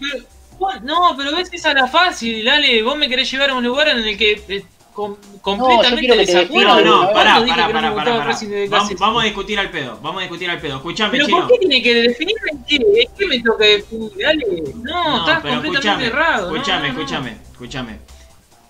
pero, 0.00 0.80
no, 0.82 1.14
pero 1.16 1.36
ves 1.36 1.48
esa 1.52 1.72
la 1.72 1.86
fácil, 1.86 2.44
dale. 2.44 2.82
Vos 2.82 2.96
me 2.96 3.08
querés 3.08 3.30
llevar 3.30 3.50
a 3.50 3.54
un 3.54 3.62
lugar 3.64 3.88
en 3.88 3.98
el 3.98 4.18
que 4.18 4.32
eh, 4.48 4.64
com- 4.92 5.16
completamente 5.40 6.08
te 6.12 6.16
desacuerdo. 6.18 6.74
No, 6.76 6.84
no, 6.84 6.96
¿Cuándo 7.10 7.12
pará, 7.14 7.34
pará, 7.46 7.66
no 7.66 7.94
pará, 7.96 8.18
pará, 8.18 8.38
Vamos, 8.70 8.94
vamos 8.98 9.22
a 9.22 9.24
discutir 9.26 9.58
al 9.58 9.70
pedo, 9.70 9.98
vamos 10.02 10.18
a 10.18 10.22
discutir 10.22 10.50
al 10.50 10.60
pedo. 10.60 10.76
Escuchame, 10.76 11.10
Pero 11.12 11.26
chino. 11.26 11.38
¿por 11.38 11.48
qué 11.48 11.58
tiene 11.58 11.82
que 11.82 11.94
definirme 11.94 12.50
en 12.52 12.64
qué? 12.64 12.76
¿En 12.76 13.14
qué 13.16 13.26
me 13.26 13.40
toca 13.42 13.64
definir? 13.64 14.10
Dale. 14.18 14.74
No, 14.82 15.18
estás 15.20 15.42
pero 15.42 15.62
completamente 15.62 16.06
errado. 16.06 16.50
no, 16.50 16.56
escúchame, 16.56 16.88
no, 16.88 16.94
no. 16.94 17.00
escúchame, 17.00 17.36
escúchame. 17.52 17.98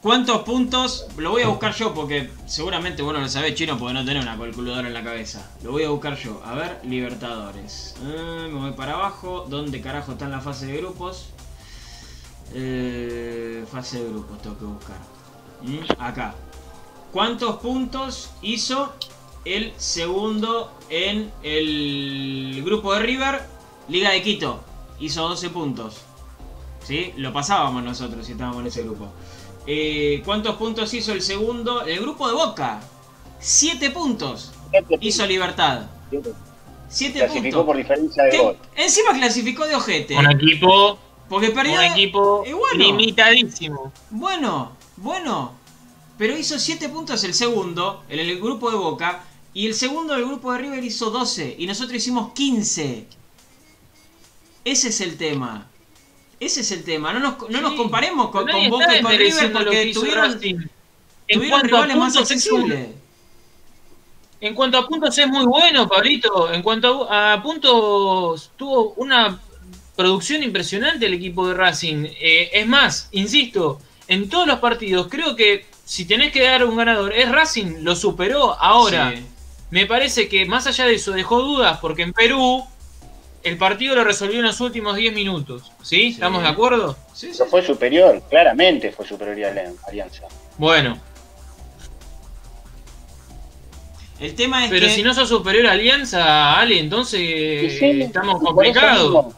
¿Cuántos 0.03 0.43
puntos? 0.43 1.07
Lo 1.17 1.31
voy 1.31 1.43
a 1.43 1.49
buscar 1.49 1.73
yo 1.77 1.95
porque 1.95 2.29
seguramente 2.47 3.03
vos 3.03 3.13
no 3.15 3.21
lo 3.21 3.29
sabés, 3.29 3.55
chino, 3.55 3.79
porque 3.79 3.95
no 3.95 4.05
tenés 4.05 4.25
una 4.25 4.37
calculadora 4.37 4.89
en 4.89 4.95
la 4.95 5.05
cabeza. 5.05 5.49
Lo 5.63 5.71
voy 5.71 5.85
a 5.85 5.91
buscar 5.91 6.17
yo. 6.17 6.43
A 6.45 6.55
ver, 6.57 6.81
Libertadores. 6.83 7.95
Eh, 8.05 8.49
me 8.53 8.59
voy 8.59 8.73
para 8.73 8.95
abajo. 8.95 9.47
¿Dónde 9.49 9.81
carajo 9.81 10.13
está 10.13 10.25
en 10.25 10.33
la 10.33 10.41
fase 10.41 10.67
de 10.67 10.79
grupos? 10.79 11.29
Eh, 12.55 13.65
fase 13.71 14.03
de 14.03 14.09
grupos 14.11 14.43
tengo 14.43 14.59
que 14.59 14.65
buscar. 14.65 14.97
Mm, 15.63 15.79
Acá. 15.99 16.35
¿Cuántos 17.13 17.57
puntos 17.57 18.31
hizo 18.43 18.93
el 19.45 19.73
segundo 19.77 20.73
en 20.89 21.31
el 21.43 22.63
grupo 22.65 22.95
de 22.95 23.01
River? 23.01 23.43
Liga 23.89 24.11
de 24.11 24.23
Quito. 24.23 24.61
Hizo 25.01 25.29
12 25.29 25.51
puntos. 25.51 25.99
¿Sí? 26.85 27.13
Lo 27.17 27.33
pasábamos 27.33 27.83
nosotros 27.83 28.25
si 28.27 28.33
estábamos 28.33 28.61
en 28.63 28.67
ese 28.69 28.83
grupo. 28.83 29.09
Eh, 29.67 30.23
¿Cuántos 30.25 30.57
puntos 30.57 30.93
hizo 30.95 31.13
el 31.13 31.23
segundo? 31.23 31.83
El 31.83 32.01
grupo 32.01 32.27
de 32.29 32.35
Boca. 32.35 32.81
7 33.39 33.91
puntos. 33.91 34.53
Hizo 35.01 35.27
Libertad. 35.27 35.83
7 36.89 37.19
Clasificó 37.19 37.43
puntos. 37.59 37.65
por 37.67 37.77
diferencia 37.77 38.25
de 38.25 38.31
¿Qué? 38.31 38.39
gol. 38.39 38.57
Encima 38.77 39.13
clasificó 39.13 39.67
de 39.67 39.75
ojete. 39.77 40.17
Un 40.17 40.31
equipo, 40.31 40.99
Porque 41.29 41.51
perdió. 41.51 41.75
un 41.79 41.85
equipo 41.85 42.39
bueno. 42.45 42.75
limitadísimo. 42.77 43.93
Bueno, 44.11 44.73
bueno. 45.03 45.53
Pero 46.19 46.37
hizo 46.37 46.59
7 46.59 46.89
puntos 46.89 47.25
el 47.25 47.35
segundo, 47.35 48.05
en 48.09 48.21
el 48.21 48.39
grupo 48.41 48.71
de 48.71 48.77
Boca. 48.77 49.25
Y 49.55 49.67
el 49.67 49.75
segundo 49.75 50.15
del 50.15 50.25
grupo 50.25 50.53
de 50.53 50.59
River 50.59 50.85
hizo 50.85 51.11
12. 51.11 51.57
Y 51.59 51.67
nosotros 51.67 51.97
hicimos 51.97 52.33
15. 52.33 53.07
Ese 54.65 54.89
es 54.89 55.01
el 55.01 55.17
tema. 55.17 55.67
Ese 56.39 56.61
es 56.61 56.71
el 56.73 56.85
tema. 56.85 57.13
No 57.13 57.21
nos, 57.21 57.51
no 57.51 57.61
nos 57.61 57.75
comparemos 57.75 58.31
con, 58.31 58.47
Boca 58.71 58.97
y 58.97 59.03
con 59.03 59.13
River 59.13 59.53
porque 59.53 59.93
tuvieron. 59.93 60.39
En 61.29 61.39
tuvieron 61.39 61.61
a 61.61 61.63
rivales 61.63 61.97
más 61.97 62.17
accesibles. 62.17 62.89
En 64.41 64.55
cuanto 64.55 64.77
a 64.77 64.87
puntos 64.89 65.17
es 65.17 65.29
muy 65.29 65.45
bueno, 65.45 65.89
Pablito. 65.89 66.53
En 66.53 66.63
cuanto 66.63 67.11
a, 67.11 67.35
a 67.35 67.43
puntos, 67.43 68.51
tuvo 68.57 68.95
una 68.97 69.41
producción 69.95 70.43
impresionante 70.43 71.07
el 71.07 71.15
equipo 71.15 71.47
de 71.47 71.55
Racing. 71.55 72.07
Eh, 72.21 72.51
es 72.53 72.67
más, 72.67 73.09
insisto, 73.13 73.81
en 74.13 74.29
todos 74.29 74.47
los 74.47 74.59
partidos, 74.59 75.09
creo 75.11 75.35
que 75.37 75.67
si 75.85 76.05
tenés 76.05 76.33
que 76.33 76.43
dar 76.43 76.65
un 76.65 76.77
ganador, 76.77 77.13
es 77.13 77.31
Racing, 77.31 77.79
lo 77.83 77.97
superó. 77.97 78.55
Ahora, 78.61 79.13
Sí. 79.15 79.25
me 79.71 79.87
parece 79.87 80.29
que 80.29 80.45
más 80.47 80.67
allá 80.67 80.87
de 80.87 80.95
eso 80.95 81.13
dejó 81.13 81.41
dudas, 81.43 81.79
porque 81.81 82.03
en 82.03 82.13
Perú 82.13 82.65
el 83.43 83.57
partido 83.59 83.95
lo 83.97 84.05
resolvió 84.05 84.39
en 84.39 84.45
los 84.45 84.61
últimos 84.61 84.97
10 84.97 85.13
minutos. 85.15 85.73
¿Sí? 85.83 86.09
¿Estamos 86.09 86.43
de 86.43 86.49
acuerdo? 86.49 86.97
Sí, 87.13 87.33
fue 87.51 87.65
superior, 87.65 88.23
claramente 88.31 88.93
fue 88.93 89.07
superior 89.07 89.51
a 89.51 89.55
la 89.55 89.73
Alianza. 89.89 90.23
Bueno, 90.59 90.99
El 94.21 94.35
tema 94.37 94.65
es 94.65 94.71
pero 94.71 94.87
que. 94.87 94.93
si 94.95 95.03
no 95.03 95.13
sos 95.15 95.29
superior 95.29 95.67
a 95.67 95.73
Alianza, 95.73 96.57
Ale, 96.59 96.79
entonces 96.79 97.21
estamos 97.83 98.41
complicados. 98.41 99.35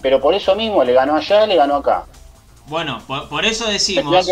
pero 0.00 0.20
por 0.20 0.32
eso 0.34 0.54
mismo 0.54 0.84
le 0.84 0.92
ganó 0.92 1.16
allá, 1.16 1.44
le 1.46 1.56
ganó 1.56 1.76
acá. 1.76 2.04
Bueno, 2.68 3.00
por, 3.06 3.28
por 3.28 3.44
eso 3.44 3.66
decimos. 3.68 4.26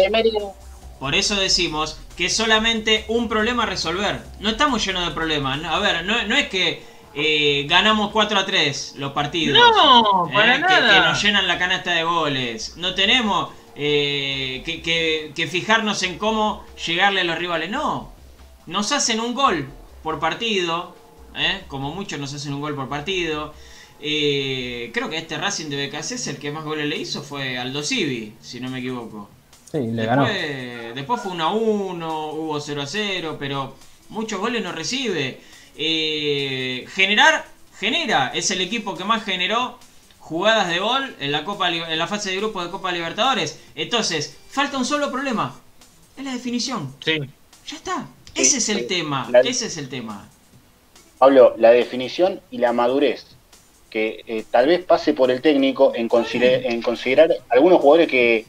Por 0.99 1.14
eso 1.14 1.35
decimos 1.37 1.99
que 2.16 2.27
es 2.27 2.37
solamente 2.37 3.05
un 3.09 3.29
problema 3.29 3.64
a 3.64 3.66
resolver. 3.66 4.23
No 4.40 4.49
estamos 4.51 4.85
llenos 4.85 5.05
de 5.07 5.12
problemas. 5.12 5.61
No, 5.61 5.70
A 5.75 5.79
ver, 5.81 6.05
no, 6.05 6.23
no 6.25 6.37
es 6.37 6.49
que 6.49 6.83
eh, 7.14 7.66
ganamos 7.68 8.11
4 8.12 8.38
a 8.38 8.47
3 8.47 8.94
los 8.97 9.12
partidos. 9.12 9.59
No, 9.59 10.31
para 10.33 10.55
Eh, 10.55 10.57
que- 10.57 10.61
nada. 10.62 10.94
Que, 11.03 11.09
nos 11.09 11.23
llenan 11.23 11.47
la 11.47 11.59
canasta 11.59 11.90
de 11.92 12.05
goles. 12.05 12.75
No 12.77 12.94
tenemos 12.94 13.51
eh, 13.77 14.62
que, 14.64 14.81
que- 14.83 15.33
que 15.35 15.47
fijarnos 15.49 16.03
en 16.05 16.16
cómo 16.18 16.64
llegarle 16.87 17.20
a 17.23 17.25
los 17.25 17.38
rivales. 17.38 17.70
No. 17.70 18.12
Nos 18.66 18.92
hacen 18.92 19.20
un 19.20 19.35
gol 19.35 19.68
por 20.03 20.20
partido. 20.20 20.97
¿eh? 21.37 21.64
Como 21.68 21.90
muchos 21.92 22.18
nos 22.20 22.33
hacen 22.33 22.55
un 22.55 22.61
gol 22.61 22.75
por 22.77 22.88
partido. 22.88 23.53
Eh, 24.06 24.90
creo 24.92 25.08
que 25.08 25.16
este 25.16 25.38
Racing 25.38 25.70
de 25.70 25.86
BKC 25.86 26.26
el 26.28 26.36
que 26.36 26.50
más 26.52 26.62
goles 26.62 26.86
le 26.86 26.98
hizo 26.98 27.22
fue 27.22 27.56
Aldo 27.56 27.82
Civi, 27.82 28.34
si 28.42 28.60
no 28.60 28.68
me 28.68 28.80
equivoco. 28.80 29.30
Sí, 29.72 29.78
le 29.78 30.04
ganó. 30.04 30.26
Después, 30.26 30.94
después 30.94 31.20
fue 31.22 31.32
1 31.32 31.42
a 31.44 31.52
1, 31.54 32.26
hubo 32.32 32.60
0 32.60 32.82
a 32.82 32.86
0, 32.86 33.36
pero 33.38 33.74
muchos 34.10 34.38
goles 34.40 34.62
no 34.62 34.72
recibe. 34.72 35.40
Eh, 35.74 36.86
generar, 36.94 37.46
genera, 37.78 38.28
es 38.34 38.50
el 38.50 38.60
equipo 38.60 38.94
que 38.94 39.04
más 39.04 39.24
generó 39.24 39.78
jugadas 40.18 40.68
de 40.68 40.80
gol 40.80 41.16
en 41.18 41.32
la, 41.32 41.44
Copa, 41.44 41.70
en 41.70 41.98
la 41.98 42.06
fase 42.06 42.30
de 42.30 42.36
grupo 42.36 42.62
de 42.62 42.70
Copa 42.70 42.92
Libertadores. 42.92 43.58
Entonces, 43.74 44.36
falta 44.50 44.76
un 44.76 44.84
solo 44.84 45.10
problema, 45.10 45.58
es 46.18 46.24
la 46.24 46.32
definición. 46.34 46.94
Sí. 47.02 47.20
Ya 47.68 47.76
está, 47.76 48.06
ese 48.34 48.58
es 48.58 48.68
el 48.68 48.80
sí. 48.80 48.84
tema, 48.86 49.28
La- 49.30 49.40
ese 49.40 49.64
es 49.66 49.78
el 49.78 49.88
tema. 49.88 50.28
Pablo, 51.18 51.54
la 51.56 51.70
definición 51.70 52.42
y 52.50 52.58
la 52.58 52.74
madurez, 52.74 53.26
que 53.94 54.24
eh, 54.26 54.44
tal 54.50 54.66
vez 54.66 54.85
pase 54.85 55.12
por 55.14 55.30
el 55.30 55.40
técnico 55.40 55.92
en, 55.94 56.09
consider- 56.09 56.66
en 56.66 56.83
considerar 56.83 57.30
algunos 57.48 57.80
jugadores 57.80 58.09
que 58.09 58.44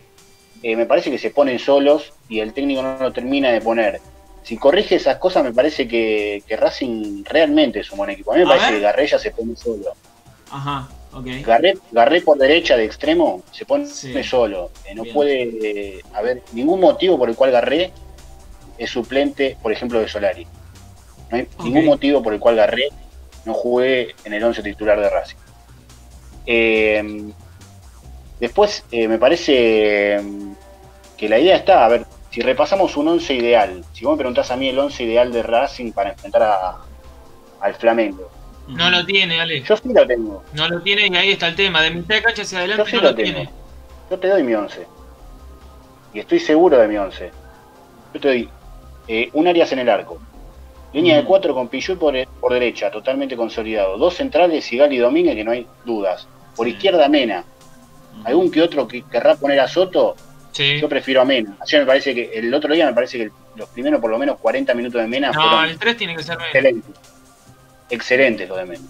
eh, 0.63 0.75
me 0.75 0.87
parece 0.87 1.11
que 1.11 1.19
se 1.19 1.29
ponen 1.29 1.59
solos 1.59 2.13
y 2.27 2.39
el 2.39 2.51
técnico 2.51 2.81
no 2.81 2.97
lo 2.97 3.13
termina 3.13 3.51
de 3.51 3.61
poner. 3.61 4.01
Si 4.41 4.57
corrige 4.57 4.95
esas 4.95 5.17
cosas, 5.17 5.43
me 5.43 5.53
parece 5.53 5.87
que, 5.87 6.41
que 6.47 6.57
Racing 6.57 7.23
realmente 7.25 7.81
es 7.81 7.91
un 7.91 7.99
buen 7.99 8.09
equipo. 8.09 8.31
A 8.31 8.37
mí 8.37 8.39
me 8.39 8.45
A 8.45 8.49
parece 8.49 8.65
ver. 8.71 8.75
que 8.79 8.81
Garré 8.85 9.05
ya 9.07 9.19
se 9.19 9.29
pone 9.29 9.55
solo. 9.55 9.91
Ajá, 10.49 10.89
ok. 11.13 11.25
Garré, 11.45 11.77
Garré 11.91 12.21
por 12.21 12.39
derecha 12.39 12.75
de 12.75 12.85
extremo 12.85 13.43
se 13.51 13.65
pone 13.65 13.85
Sí. 13.85 14.23
solo. 14.23 14.71
Eh, 14.87 14.95
no 14.95 15.03
Bien. 15.03 15.13
puede 15.13 16.01
haber 16.13 16.41
ningún 16.53 16.79
motivo 16.79 17.19
por 17.19 17.29
el 17.29 17.35
cual 17.35 17.51
Garré 17.51 17.91
es 18.79 18.89
suplente, 18.89 19.57
por 19.61 19.71
ejemplo, 19.71 19.99
de 19.99 20.07
Solari. 20.07 20.47
No 21.29 21.37
hay 21.37 21.47
ningún 21.63 21.85
motivo 21.85 22.23
por 22.23 22.33
el 22.33 22.39
cual 22.39 22.55
Garré 22.55 22.89
no 23.45 23.53
juegue 23.53 24.15
en 24.23 24.33
el 24.33 24.43
11 24.43 24.61
titular 24.63 24.99
de 24.99 25.09
Racing. 25.09 25.37
Eh, 26.45 27.31
después, 28.39 28.83
eh, 28.91 29.07
me 29.07 29.17
parece 29.17 30.19
mm, 30.21 30.51
que 31.17 31.29
la 31.29 31.39
idea 31.39 31.55
está, 31.55 31.85
a 31.85 31.89
ver, 31.89 32.05
si 32.31 32.41
repasamos 32.41 32.97
un 32.97 33.07
11 33.07 33.33
ideal, 33.33 33.85
si 33.93 34.03
vos 34.05 34.13
me 34.13 34.17
preguntás 34.19 34.51
a 34.51 34.57
mí 34.57 34.67
el 34.69 34.77
11 34.77 35.03
ideal 35.03 35.31
de 35.31 35.41
Racing 35.43 35.91
para 35.91 36.11
enfrentar 36.11 36.43
a- 36.43 36.77
al 37.61 37.73
Flamengo, 37.75 38.29
No 38.67 38.89
lo 38.89 39.05
tiene, 39.05 39.39
Ale. 39.39 39.61
yo 39.61 39.77
sí 39.77 39.89
lo 39.93 40.05
tengo. 40.07 40.43
No 40.53 40.67
lo 40.67 40.81
tiene 40.81 41.07
y 41.07 41.15
ahí 41.15 41.31
está 41.31 41.47
el 41.47 41.55
tema. 41.55 41.81
De 41.83 41.91
mitad 41.91 42.15
de 42.15 42.23
cancha 42.23 42.41
hacia 42.41 42.57
adelante 42.59 42.83
Yo 42.83 42.89
sí 42.89 42.95
no 42.95 43.01
lo 43.03 43.09
lo 43.09 43.15
tengo. 43.15 43.31
tiene. 43.33 43.49
Yo 44.09 44.19
te 44.19 44.27
doy 44.27 44.41
mi 44.43 44.55
11. 44.55 44.87
Y 46.13 46.19
estoy 46.19 46.39
seguro 46.39 46.77
de 46.79 46.87
mi 46.87 46.97
11. 46.97 47.29
Yo 48.13 48.19
te 48.19 48.27
doy 48.27 48.49
eh, 49.07 49.29
un 49.33 49.47
Arias 49.47 49.71
en 49.71 49.79
el 49.79 49.89
arco. 49.89 50.17
Línea 50.95 51.17
de 51.17 51.23
Mm. 51.23 51.27
4 51.27 51.53
con 51.53 51.67
Pichu 51.67 51.97
por, 51.97 52.15
por 52.39 52.53
derecha, 52.53 52.89
totalmente 52.89 53.35
consolidado. 53.35 53.97
Dos 53.97 54.15
centrales, 54.15 54.63
Sigal 54.63 54.93
y 54.93 54.97
Domínguez, 54.97 55.35
que 55.35 55.43
no 55.43 55.51
hay 55.51 55.67
dudas. 55.83 56.25
Por 56.55 56.67
Sí. 56.67 56.73
izquierda, 56.73 57.09
Mena. 57.09 57.43
Algún 58.23 58.49
que 58.49 58.61
otro 58.61 58.87
que 58.87 59.01
querrá 59.03 59.35
poner 59.35 59.59
a 59.59 59.67
Soto, 59.67 60.15
Sí. 60.53 60.79
yo 60.79 60.87
prefiero 60.87 61.19
a 61.21 61.25
Mena. 61.25 61.57
Ayer 61.59 61.81
me 61.81 61.85
parece 61.85 62.15
que 62.15 62.31
el 62.33 62.53
otro 62.53 62.73
día 62.73 62.85
me 62.85 62.93
parece 62.93 63.17
que 63.17 63.29
los 63.57 63.67
primeros 63.69 63.99
por 63.99 64.09
lo 64.09 64.17
menos 64.17 64.37
40 64.39 64.73
minutos 64.73 65.01
de 65.01 65.07
Mena 65.07 65.31
No, 65.31 65.63
el 65.65 65.77
3 65.77 65.97
tiene 65.97 66.15
que 66.15 66.23
ser 66.23 66.37
menos. 66.37 66.47
excelentes. 66.55 66.95
Excelentes 67.89 68.47
los 68.47 68.57
de 68.57 68.65
Mena. 68.65 68.83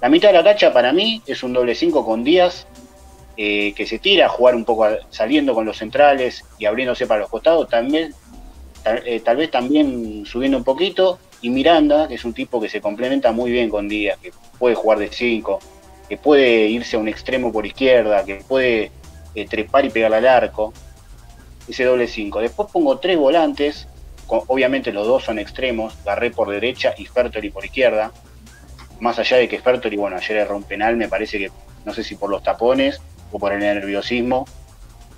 La 0.00 0.08
mitad 0.08 0.28
de 0.30 0.34
la 0.38 0.42
cancha 0.44 0.72
para 0.72 0.90
mí 0.92 1.20
es 1.26 1.42
un 1.42 1.52
doble 1.52 1.74
5 1.74 2.04
con 2.04 2.24
Díaz, 2.24 2.66
eh, 3.36 3.72
que 3.76 3.86
se 3.86 3.98
tira 3.98 4.26
a 4.26 4.28
jugar 4.30 4.54
un 4.54 4.64
poco 4.64 4.86
saliendo 5.10 5.54
con 5.54 5.64
los 5.66 5.76
centrales 5.76 6.44
y 6.58 6.64
abriéndose 6.64 7.06
para 7.06 7.20
los 7.20 7.28
costados, 7.30 7.68
también, 7.68 8.14
tal, 8.82 9.02
eh, 9.06 9.20
tal 9.20 9.36
vez 9.36 9.50
también 9.50 10.24
subiendo 10.26 10.56
un 10.58 10.64
poquito, 10.64 11.18
y 11.42 11.50
Miranda, 11.50 12.08
que 12.08 12.14
es 12.14 12.24
un 12.24 12.32
tipo 12.32 12.60
que 12.60 12.68
se 12.68 12.80
complementa 12.80 13.32
muy 13.32 13.50
bien 13.50 13.68
con 13.68 13.88
Díaz, 13.88 14.18
que 14.22 14.32
puede 14.58 14.76
jugar 14.76 14.98
de 14.98 15.08
5, 15.12 15.58
que 16.08 16.16
puede 16.16 16.68
irse 16.68 16.96
a 16.96 17.00
un 17.00 17.08
extremo 17.08 17.52
por 17.52 17.66
izquierda, 17.66 18.24
que 18.24 18.36
puede 18.36 18.92
eh, 19.34 19.46
trepar 19.46 19.84
y 19.84 19.90
pegar 19.90 20.14
al 20.14 20.26
arco, 20.26 20.72
ese 21.68 21.84
doble 21.84 22.06
5. 22.06 22.40
Después 22.40 22.70
pongo 22.72 22.98
tres 22.98 23.18
volantes, 23.18 23.88
obviamente 24.28 24.92
los 24.92 25.06
dos 25.06 25.24
son 25.24 25.38
extremos, 25.38 25.96
Garré 26.04 26.30
por 26.30 26.48
derecha 26.48 26.94
y 26.96 27.06
Fertoli 27.06 27.50
por 27.50 27.64
izquierda. 27.64 28.12
más 29.00 29.18
allá 29.18 29.36
de 29.36 29.48
que 29.48 29.58
Fertori, 29.58 29.96
bueno, 29.96 30.16
ayer 30.16 30.36
erró 30.36 30.56
un 30.56 30.62
penal, 30.62 30.96
me 30.96 31.08
parece 31.08 31.38
que, 31.38 31.50
no 31.84 31.92
sé 31.92 32.04
si 32.04 32.14
por 32.14 32.30
los 32.30 32.42
tapones 32.42 33.00
o 33.32 33.38
por 33.38 33.52
el 33.52 33.58
nerviosismo, 33.58 34.46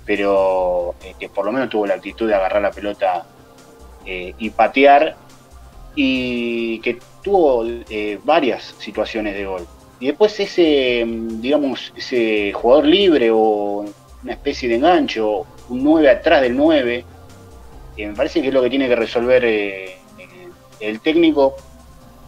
pero 0.05 0.95
eh, 1.03 1.13
que 1.19 1.29
por 1.29 1.45
lo 1.45 1.51
menos 1.51 1.69
tuvo 1.69 1.85
la 1.85 1.93
actitud 1.93 2.27
de 2.27 2.33
agarrar 2.33 2.63
la 2.63 2.71
pelota 2.71 3.25
eh, 4.05 4.33
y 4.39 4.49
patear, 4.49 5.15
y 5.95 6.79
que 6.79 6.99
tuvo 7.23 7.65
eh, 7.65 8.19
varias 8.23 8.75
situaciones 8.79 9.35
de 9.35 9.45
gol. 9.45 9.65
Y 9.99 10.07
después 10.07 10.39
ese, 10.39 11.03
mm, 11.05 11.41
digamos, 11.41 11.93
ese 11.95 12.51
jugador 12.53 12.85
libre 12.85 13.31
o 13.31 13.85
una 14.23 14.33
especie 14.33 14.67
de 14.67 14.75
engancho, 14.75 15.45
un 15.69 15.83
9 15.83 16.09
atrás 16.09 16.41
del 16.41 16.55
9, 16.55 17.05
me 17.97 18.13
parece 18.13 18.41
que 18.41 18.49
es 18.49 18.53
lo 18.53 18.61
que 18.61 18.69
tiene 18.69 18.87
que 18.89 18.95
resolver 18.95 19.45
el 20.79 20.99
técnico. 20.99 21.55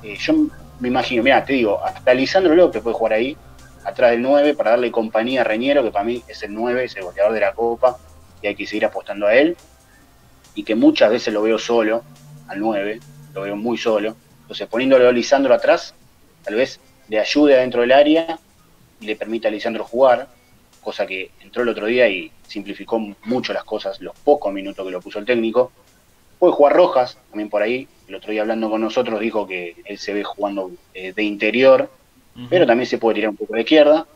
yo 0.01 0.33
me 0.79 0.87
imagino, 0.87 1.23
mira, 1.23 1.43
te 1.43 1.53
digo, 1.53 1.83
hasta 1.83 2.13
Lisandro 2.13 2.55
López 2.55 2.81
puede 2.81 2.95
jugar 2.95 3.13
ahí, 3.13 3.35
atrás 3.83 4.11
del 4.11 4.21
9, 4.21 4.53
para 4.53 4.71
darle 4.71 4.91
compañía 4.91 5.41
a 5.41 5.43
Reñero, 5.43 5.83
que 5.83 5.91
para 5.91 6.05
mí 6.05 6.23
es 6.27 6.43
el 6.43 6.53
9, 6.53 6.85
es 6.85 6.95
el 6.95 7.03
goleador 7.03 7.33
de 7.33 7.39
la 7.39 7.53
Copa, 7.53 7.97
y 8.41 8.47
hay 8.47 8.55
que 8.55 8.67
seguir 8.67 8.85
apostando 8.85 9.27
a 9.27 9.33
él. 9.33 9.57
Y 10.55 10.63
que 10.63 10.75
muchas 10.75 11.09
veces 11.09 11.33
lo 11.33 11.41
veo 11.41 11.57
solo, 11.57 12.03
al 12.47 12.59
9, 12.59 12.99
lo 13.37 13.43
veo 13.43 13.55
muy 13.55 13.77
solo. 13.77 14.15
Entonces, 14.41 14.67
poniéndolo 14.67 15.07
a 15.07 15.11
Lisandro 15.11 15.53
atrás, 15.53 15.93
tal 16.43 16.55
vez 16.55 16.79
le 17.07 17.19
ayude 17.19 17.55
adentro 17.55 17.81
del 17.81 17.91
área 17.91 18.39
y 18.99 19.05
le 19.05 19.15
permita 19.15 19.47
a 19.47 19.51
Lisandro 19.51 19.83
jugar, 19.83 20.27
cosa 20.81 21.05
que 21.05 21.31
entró 21.41 21.63
el 21.63 21.69
otro 21.69 21.85
día 21.85 22.07
y 22.09 22.31
simplificó 22.47 22.99
mucho 23.23 23.53
las 23.53 23.63
cosas, 23.63 24.01
los 24.01 24.17
pocos 24.17 24.51
minutos 24.53 24.85
que 24.85 24.91
lo 24.91 25.01
puso 25.01 25.19
el 25.19 25.25
técnico. 25.25 25.71
Puede 26.39 26.53
jugar 26.53 26.75
Rojas, 26.75 27.17
también 27.29 27.49
por 27.49 27.61
ahí. 27.61 27.87
El 28.07 28.15
otro 28.15 28.31
día 28.31 28.41
hablando 28.41 28.69
con 28.69 28.81
nosotros 28.81 29.19
dijo 29.19 29.47
que 29.47 29.75
él 29.85 29.97
se 29.97 30.13
ve 30.13 30.23
jugando 30.23 30.71
eh, 30.93 31.13
de 31.13 31.23
interior, 31.23 31.89
pero 32.49 32.67
también 32.67 32.87
se 32.87 32.99
puede 32.99 33.15
tirar 33.15 33.31
un 33.31 33.37
poco 33.37 33.55
de 33.55 33.61
izquierda. 33.61 34.07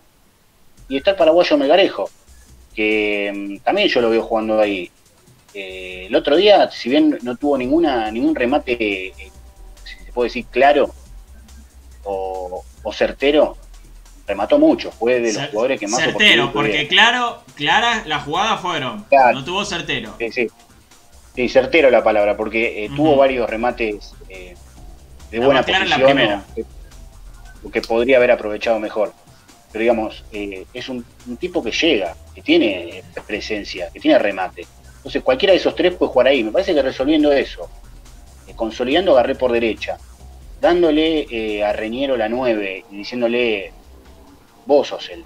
Y 0.88 0.98
está 0.98 1.12
el 1.12 1.18
paraguayo 1.18 1.58
Melgarejo, 1.58 2.10
que 2.76 3.32
mm, 3.34 3.64
también 3.64 3.88
yo 3.88 4.02
lo 4.02 4.10
veo 4.10 4.22
jugando 4.24 4.60
ahí. 4.60 4.90
Eh, 5.54 6.06
el 6.08 6.16
otro 6.16 6.36
día, 6.36 6.70
si 6.72 6.90
bien 6.90 7.18
no 7.22 7.36
tuvo 7.36 7.58
ninguna 7.58 8.10
ningún 8.12 8.36
remate, 8.36 9.08
eh, 9.08 9.14
si 9.84 10.06
se 10.06 10.12
puede 10.12 10.28
decir 10.28 10.46
claro 10.46 10.94
o, 12.04 12.64
certero, 12.94 13.58
remató 14.28 14.58
mucho. 14.58 14.92
Fue 14.92 15.20
de 15.20 15.34
los 15.34 15.48
jugadores 15.50 15.80
que 15.80 15.88
más 15.88 16.02
certero, 16.02 16.52
porque 16.52 16.88
claro, 16.88 17.44
claras 17.56 18.06
las 18.08 18.24
jugadas 18.24 18.60
fueron. 18.62 19.06
No 19.34 19.44
tuvo 19.44 19.66
certero. 19.66 20.16
Sí, 20.20 20.32
sí. 20.32 20.48
Sí, 21.36 21.48
certero 21.48 21.90
la 21.90 22.04
palabra, 22.04 22.36
porque 22.36 22.86
eh, 22.86 22.90
tuvo 22.94 23.16
varios 23.16 23.50
remates 23.50 24.14
eh, 24.28 24.56
de 25.32 25.40
buena 25.40 25.64
posición 25.64 26.44
que, 27.72 27.82
podría 27.82 28.18
haber 28.18 28.32
aprovechado 28.32 28.80
mejor. 28.80 29.14
Pero 29.72 29.82
digamos, 29.82 30.26
eh, 30.34 30.66
es 30.74 30.90
un, 30.90 31.06
tipo 31.40 31.64
que 31.64 31.72
llega, 31.72 32.16
que 32.36 32.42
tiene 32.42 33.04
presencia, 33.26 33.90
que 33.94 34.02
tiene 34.02 34.20
remate. 34.20 34.68
Entonces 35.02 35.24
cualquiera 35.24 35.54
de 35.54 35.60
esos 35.60 35.76
tres 35.76 35.96
puede 35.96 36.12
jugar 36.12 36.28
ahí. 36.28 36.44
Me 36.44 36.52
parece 36.52 36.74
que 36.74 36.82
resolviendo 36.82 37.32
eso, 37.32 37.70
consolidando 38.56 39.14
agarré 39.14 39.36
por 39.36 39.52
derecha, 39.52 39.98
dándole 40.60 41.64
a 41.64 41.74
Reñero 41.74 42.18
la 42.18 42.30
9 42.30 42.86
y 42.92 42.96
diciéndole, 42.98 43.74
vos 44.66 44.88
sos 44.88 45.10
el 45.10 45.24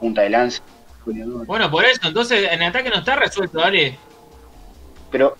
punta 0.00 0.22
de 0.22 0.30
lanza. 0.30 0.62
Bueno, 1.04 1.70
por 1.70 1.84
eso, 1.84 2.00
entonces 2.04 2.50
en 2.50 2.62
el 2.62 2.68
ataque 2.68 2.90
no 2.90 2.96
está 2.96 3.14
resuelto, 3.14 3.60
dale 3.60 3.96
pero, 5.10 5.36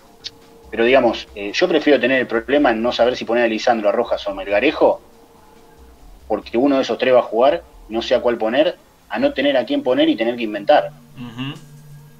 pero 0.70 0.84
digamos, 0.84 1.28
eh, 1.34 1.52
yo 1.52 1.68
prefiero 1.68 2.00
tener 2.00 2.20
el 2.20 2.26
problema 2.26 2.70
en 2.70 2.82
no 2.82 2.92
saber 2.92 3.16
si 3.16 3.24
poner 3.24 3.44
a 3.44 3.48
Lisandro, 3.48 3.88
a 3.88 3.92
Rojas 3.92 4.26
o 4.26 4.30
a 4.30 4.34
Melgarejo, 4.34 5.00
porque 6.28 6.56
uno 6.56 6.76
de 6.76 6.82
esos 6.82 6.98
tres 6.98 7.14
va 7.14 7.20
a 7.20 7.22
jugar, 7.22 7.62
no 7.88 8.02
sé 8.02 8.14
a 8.14 8.20
cuál 8.20 8.38
poner, 8.38 8.76
a 9.08 9.18
no 9.18 9.32
tener 9.32 9.56
a 9.56 9.64
quién 9.64 9.82
poner 9.82 10.08
y 10.08 10.16
tener 10.16 10.36
que 10.36 10.42
inventar. 10.42 10.90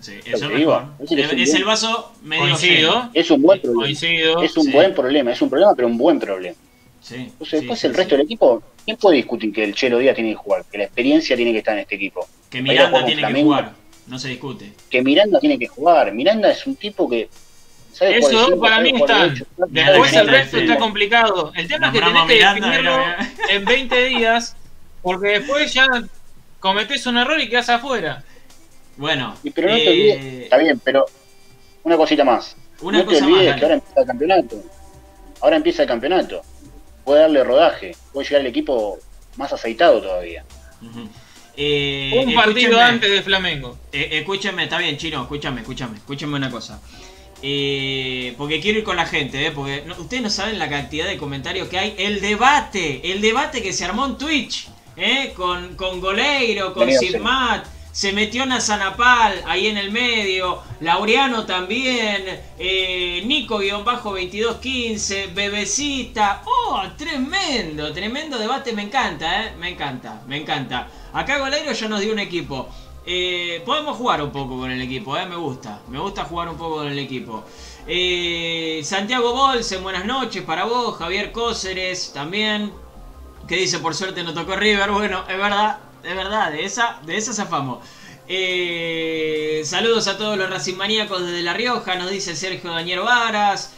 Sí, 0.07 0.21
eso 0.25 0.51
es, 1.01 1.33
es, 1.33 1.55
el 1.55 1.65
vaso 1.65 2.13
medio 2.23 3.11
Es 3.13 3.31
un 3.31 3.43
buen 3.43 3.61
problema. 3.61 3.89
Es 4.43 4.57
un 4.57 4.71
buen 4.73 4.95
problema, 4.95 5.33
es 5.33 5.43
un 5.43 5.51
problema, 5.51 5.75
pero 5.75 5.89
un 5.89 5.99
buen 5.99 6.19
problema. 6.19 6.57
Entonces, 7.09 7.61
después 7.61 7.85
el 7.85 7.95
resto 7.95 8.17
del 8.17 8.25
equipo, 8.25 8.63
¿quién 8.85 8.97
puede 8.97 9.17
discutir 9.17 9.53
que 9.53 9.63
el 9.63 9.75
Chelo 9.75 9.99
Díaz 9.99 10.17
tiene 10.17 10.31
que 10.31 10.37
jugar? 10.37 10.65
Que 10.71 10.79
la 10.79 10.85
experiencia 10.85 11.37
tiene 11.37 11.53
que 11.53 11.59
estar 11.59 11.75
en 11.75 11.81
este 11.81 11.95
equipo. 11.95 12.27
Que 12.51 12.61
Miranda 12.63 13.05
tiene 13.05 13.23
que 13.27 13.43
jugar 13.43 13.73
no 14.07 14.19
se 14.19 14.29
discute. 14.29 14.73
Que 14.91 15.03
Miranda 15.03 15.41
tiene 15.41 15.59
que 15.59 15.67
jugar. 15.67 16.13
Miranda 16.13 16.51
es 16.51 16.67
un 16.67 16.77
tipo 16.77 17.09
que. 17.09 17.29
Eso 17.99 18.61
para 18.61 18.81
mí 18.81 18.93
está. 18.95 19.29
Después 19.69 20.13
el 20.13 20.29
resto 20.29 20.59
está 20.59 20.79
complicado. 20.79 21.53
El 21.55 21.67
tema 21.67 21.89
es 21.89 21.93
que 21.95 22.01
tenés 22.01 22.27
que 22.27 22.35
definirlo 22.35 22.99
en 23.49 23.65
20 23.65 24.07
días, 24.07 24.57
porque 25.03 25.29
después 25.41 25.73
ya 25.73 25.87
cometés 26.61 27.07
un 27.07 27.19
error 27.19 27.41
y 27.41 27.49
quedás 27.49 27.71
afuera. 27.71 28.23
Bueno. 28.97 29.37
pero 29.55 29.69
no 29.69 29.77
te 29.77 29.89
olvides, 29.89 30.25
eh, 30.25 30.41
está 30.45 30.57
bien, 30.59 30.81
pero 30.83 31.07
una 31.83 31.97
cosita 31.97 32.25
más. 32.25 32.57
no 32.83 33.07
te 33.07 33.23
olvides 33.23 33.57
que 33.57 33.63
ahora 33.63 33.75
empieza 33.75 34.01
el 34.01 34.07
campeonato. 34.07 34.63
Ahora 35.41 35.57
empieza 35.57 35.83
el 35.83 35.89
campeonato. 35.89 36.43
Puede 37.05 37.21
darle 37.21 37.45
rodaje, 37.45 37.95
puede 38.13 38.27
llegar 38.27 38.41
el 38.41 38.49
equipo 38.49 38.99
más 39.37 39.53
aceitado 39.53 40.01
todavía. 40.01 40.45
Eh, 41.57 42.25
un 42.27 42.35
partido 42.35 42.81
antes 42.81 43.11
de 43.11 43.23
Flamengo. 43.23 43.79
Eh, 43.93 44.09
escúchame, 44.13 44.65
está 44.65 44.79
bien, 44.79 44.97
chino, 44.97 45.23
escúchame, 45.23 45.61
escúchame, 45.61 45.97
escúchame 45.97 46.37
una 46.37 46.51
cosa. 46.51 46.81
Eh, 47.43 48.35
porque 48.37 48.61
quiero 48.61 48.79
ir 48.79 48.85
con 48.85 48.97
la 48.97 49.07
gente, 49.07 49.51
porque 49.53 49.85
ustedes 49.99 50.23
no 50.23 50.31
saben 50.31 50.59
la 50.59 50.69
cantidad 50.69 51.07
de 51.07 51.17
comentarios 51.17 51.69
que 51.69 51.79
hay. 51.79 51.95
El 51.99 52.21
debate, 52.21 53.13
el 53.13 53.21
debate 53.21 53.63
que 53.63 53.73
se 53.73 53.85
armó 53.85 54.07
en 54.07 54.19
Twitch, 54.19 54.69
con, 55.35 55.77
con 55.77 56.01
Goleiro, 56.01 56.75
con 56.75 56.91
Sidmat. 56.91 57.76
Se 57.97 58.13
metió 58.13 58.45
Nazanapal 58.45 59.43
ahí 59.47 59.69
en 59.69 59.79
el 59.79 59.91
medio. 59.91 60.63
Laureano 60.81 61.47
también. 61.47 62.43
Nico-2215. 62.59 65.33
Bebecita. 65.33 66.43
¡Oh! 66.45 66.83
Tremendo, 66.95 67.91
tremendo 67.95 68.37
debate. 68.37 68.75
Me 68.75 68.83
encanta, 68.83 69.47
¿eh? 69.47 69.55
Me 69.59 69.71
encanta, 69.71 70.21
me 70.29 70.37
encanta. 70.37 70.89
Acá 71.15 71.39
Goleiro 71.39 71.73
ya 71.73 71.89
nos 71.89 72.03
dio 72.03 72.13
un 72.13 72.19
equipo. 72.19 72.69
Eh, 73.07 73.63
podemos 73.65 73.97
jugar 73.97 74.21
un 74.21 74.31
poco 74.31 74.59
con 74.59 74.71
el 74.71 74.83
equipo, 74.83 75.17
eh, 75.17 75.25
me 75.25 75.37
gusta. 75.37 75.81
Me 75.89 75.99
gusta 75.99 76.25
jugar 76.25 76.51
un 76.51 76.59
poco 76.59 76.77
con 76.77 76.89
el 76.89 76.99
equipo. 76.99 77.45
Eh, 77.87 78.83
Santiago 78.85 79.33
Bolsen, 79.33 79.83
buenas 79.83 80.05
noches 80.05 80.43
para 80.43 80.65
vos. 80.65 80.99
Javier 80.99 81.33
Cóceres 81.33 82.13
también. 82.13 82.75
Que 83.49 83.57
dice, 83.57 83.79
por 83.79 83.95
suerte 83.95 84.23
no 84.23 84.35
tocó 84.35 84.55
River. 84.55 84.91
Bueno, 84.91 85.25
es 85.27 85.39
verdad, 85.39 85.79
es 86.07 86.17
verdad, 86.17 86.53
de 86.53 86.65
esa, 86.65 87.01
de 87.05 87.17
esa 87.17 87.33
zafamos. 87.33 87.85
saludos 89.65 90.09
a 90.09 90.17
todos 90.17 90.39
los 90.39 90.49
Racing 90.49 90.77
Maníacos 90.77 91.27
desde 91.27 91.43
La 91.43 91.55
Rioja, 91.55 91.97
nos 91.97 92.11
dice 92.11 92.37
Sergio 92.37 92.71
Daniel 92.71 93.01
Varas. 93.01 93.73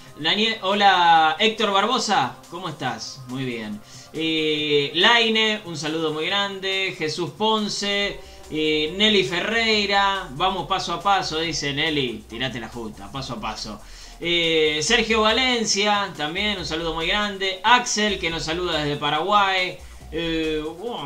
Hola 0.63 1.37
Héctor 1.39 1.71
Barbosa, 1.71 2.37
¿cómo 2.51 2.69
estás? 2.69 3.21
Muy 3.29 3.45
bien. 3.45 3.81
Eh, 4.13 4.91
Laine, 4.95 5.61
un 5.65 5.77
saludo 5.77 6.13
muy 6.13 6.27
grande. 6.27 6.95
Jesús 6.99 7.31
Ponce. 7.39 8.19
Eh, 8.51 8.95
Nelly 8.97 9.23
Ferreira. 9.25 10.29
Vamos 10.33 10.67
paso 10.67 10.95
a 10.95 11.01
paso, 11.01 11.39
dice 11.39 11.73
Nelly. 11.73 12.25
Tirate 12.29 12.59
la 12.59 12.69
justa, 12.69 13.13
paso 13.13 13.35
a 13.35 13.41
paso. 13.41 13.81
Eh, 14.21 14.81
Sergio 14.83 15.21
Valencia, 15.21 16.13
también 16.17 16.59
un 16.59 16.67
saludo 16.67 16.95
muy 16.95 17.07
grande. 17.07 17.61
Axel, 17.63 18.19
que 18.19 18.31
nos 18.31 18.43
saluda 18.43 18.83
desde 18.83 18.97
Paraguay. 18.97 19.79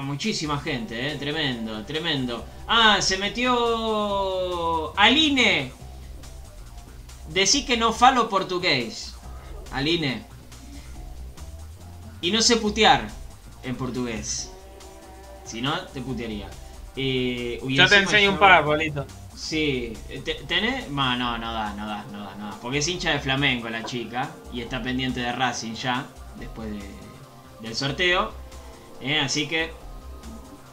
Muchísima 0.03 0.59
gente, 0.61 1.17
tremendo, 1.17 1.85
tremendo. 1.85 2.45
Ah, 2.67 3.01
se 3.01 3.19
metió 3.19 4.97
Aline. 4.99 5.73
Decí 7.31 7.65
que 7.65 7.77
no 7.77 7.93
falo 7.93 8.29
portugués. 8.29 9.15
Aline. 9.73 10.23
Y 12.21 12.31
no 12.31 12.43
sé 12.43 12.57
putear 12.57 13.09
en 13.63 13.75
portugués. 13.77 14.53
Si 15.45 15.61
no, 15.61 15.79
te 15.87 16.01
putearía. 16.01 16.49
Eh, 16.95 17.61
yo 17.67 17.89
te 17.89 17.97
enseño 17.97 18.31
un 18.31 18.39
par, 18.39 18.65
bolito. 18.65 19.07
Sí, 19.35 19.95
¿tenés? 20.47 20.89
No, 20.91 21.17
no, 21.17 21.39
no 21.39 21.53
da, 21.53 21.73
no 21.75 21.87
da, 21.87 22.05
no 22.13 22.19
da, 22.21 22.35
no 22.37 22.51
da. 22.51 22.59
Porque 22.61 22.79
es 22.79 22.89
hincha 22.89 23.11
de 23.11 23.19
Flamengo 23.19 23.69
la 23.69 23.83
chica 23.83 24.31
y 24.53 24.61
está 24.61 24.83
pendiente 24.83 25.21
de 25.21 25.33
Racing 25.33 25.75
ya, 25.75 26.07
después 26.39 26.69
del 27.61 27.75
sorteo. 27.75 28.42
Eh, 29.03 29.19
así 29.19 29.49
que 29.49 29.71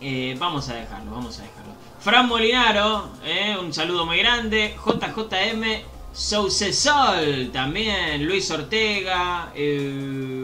eh, 0.01 0.35
vamos 0.37 0.69
a 0.69 0.75
dejarlo, 0.75 1.11
vamos 1.11 1.39
a 1.39 1.41
dejarlo. 1.41 1.73
Fran 1.99 2.27
Molinaro, 2.27 3.09
eh, 3.25 3.57
un 3.59 3.73
saludo 3.73 4.05
muy 4.05 4.19
grande. 4.19 4.75
JJM 4.85 5.63
Sousesol 6.13 7.49
también, 7.51 8.25
Luis 8.25 8.49
Ortega, 8.51 9.51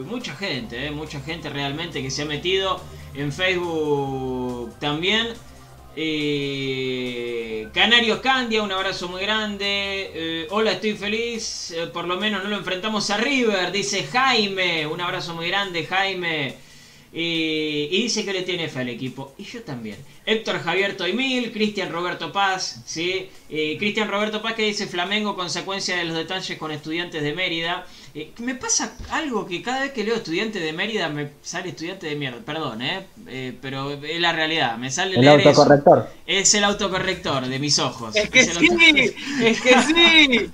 mucha 0.06 0.36
gente, 0.36 0.92
mucha 0.92 1.20
gente 1.22 1.50
realmente 1.50 2.02
que 2.02 2.10
se 2.10 2.24
ha 2.24 2.26
metido 2.26 2.82
en 3.14 3.32
Facebook 3.32 4.74
también. 4.80 5.28
Canarios 7.74 8.20
Candia, 8.20 8.62
un 8.64 8.72
abrazo 8.72 9.08
muy 9.08 9.22
grande. 9.22 10.48
hola, 10.50 10.74
estoy 10.74 10.94
feliz. 10.94 11.74
por 11.94 12.06
lo 12.06 12.18
menos 12.18 12.44
no 12.44 12.50
lo 12.50 12.58
enfrentamos 12.58 13.10
a 13.12 13.18
River, 13.18 13.72
dice 13.72 14.04
Jaime. 14.04 14.88
Un 14.88 15.02
abrazo 15.02 15.34
muy 15.36 15.48
grande, 15.48 15.86
Jaime. 15.86 16.65
Y, 17.18 17.88
y 17.92 18.04
dice 18.04 18.26
que 18.26 18.34
le 18.34 18.42
tiene 18.42 18.68
fe 18.68 18.80
al 18.82 18.90
equipo. 18.90 19.34
Y 19.38 19.46
yo 19.46 19.62
también. 19.64 19.96
Héctor 20.26 20.60
Javier 20.60 20.98
Toimil, 20.98 21.54
Cristian 21.54 21.90
Roberto 21.90 22.34
Paz, 22.34 22.82
¿sí? 22.86 23.30
Eh, 23.50 23.78
Cristian 23.80 24.10
Roberto 24.10 24.42
Paz 24.42 24.54
que 24.56 24.64
dice 24.64 24.86
Flamengo, 24.86 25.34
consecuencia 25.36 25.96
de 25.96 26.04
los 26.04 26.18
detalles 26.18 26.58
con 26.58 26.72
estudiantes 26.72 27.24
de 27.24 27.34
Mérida. 27.34 27.86
Eh, 28.14 28.32
me 28.40 28.56
pasa 28.56 28.98
algo 29.12 29.46
que 29.48 29.62
cada 29.62 29.82
vez 29.84 29.94
que 29.94 30.04
leo 30.04 30.16
estudiante 30.16 30.60
de 30.60 30.74
Mérida 30.74 31.08
me 31.08 31.30
sale 31.42 31.70
estudiante 31.70 32.08
de 32.08 32.16
mierda. 32.18 32.40
Perdón, 32.46 32.82
¿eh? 32.82 33.06
Eh, 33.28 33.54
pero 33.62 33.94
es 33.94 34.20
la 34.20 34.34
realidad. 34.34 34.78
Me 34.78 34.92
sale 34.92 35.16
El 35.16 35.22
leer 35.22 35.40
eso. 35.40 35.50
autocorrector. 35.50 36.10
Es 36.26 36.54
el 36.54 36.66
autocorrector 36.66 37.48
de 37.48 37.60
mis 37.60 37.80
ojos. 37.80 38.14
Es 38.16 38.30
que 38.30 38.44
sí, 38.44 38.68
es 39.42 39.62
que 39.62 39.82
sí. 39.84 40.52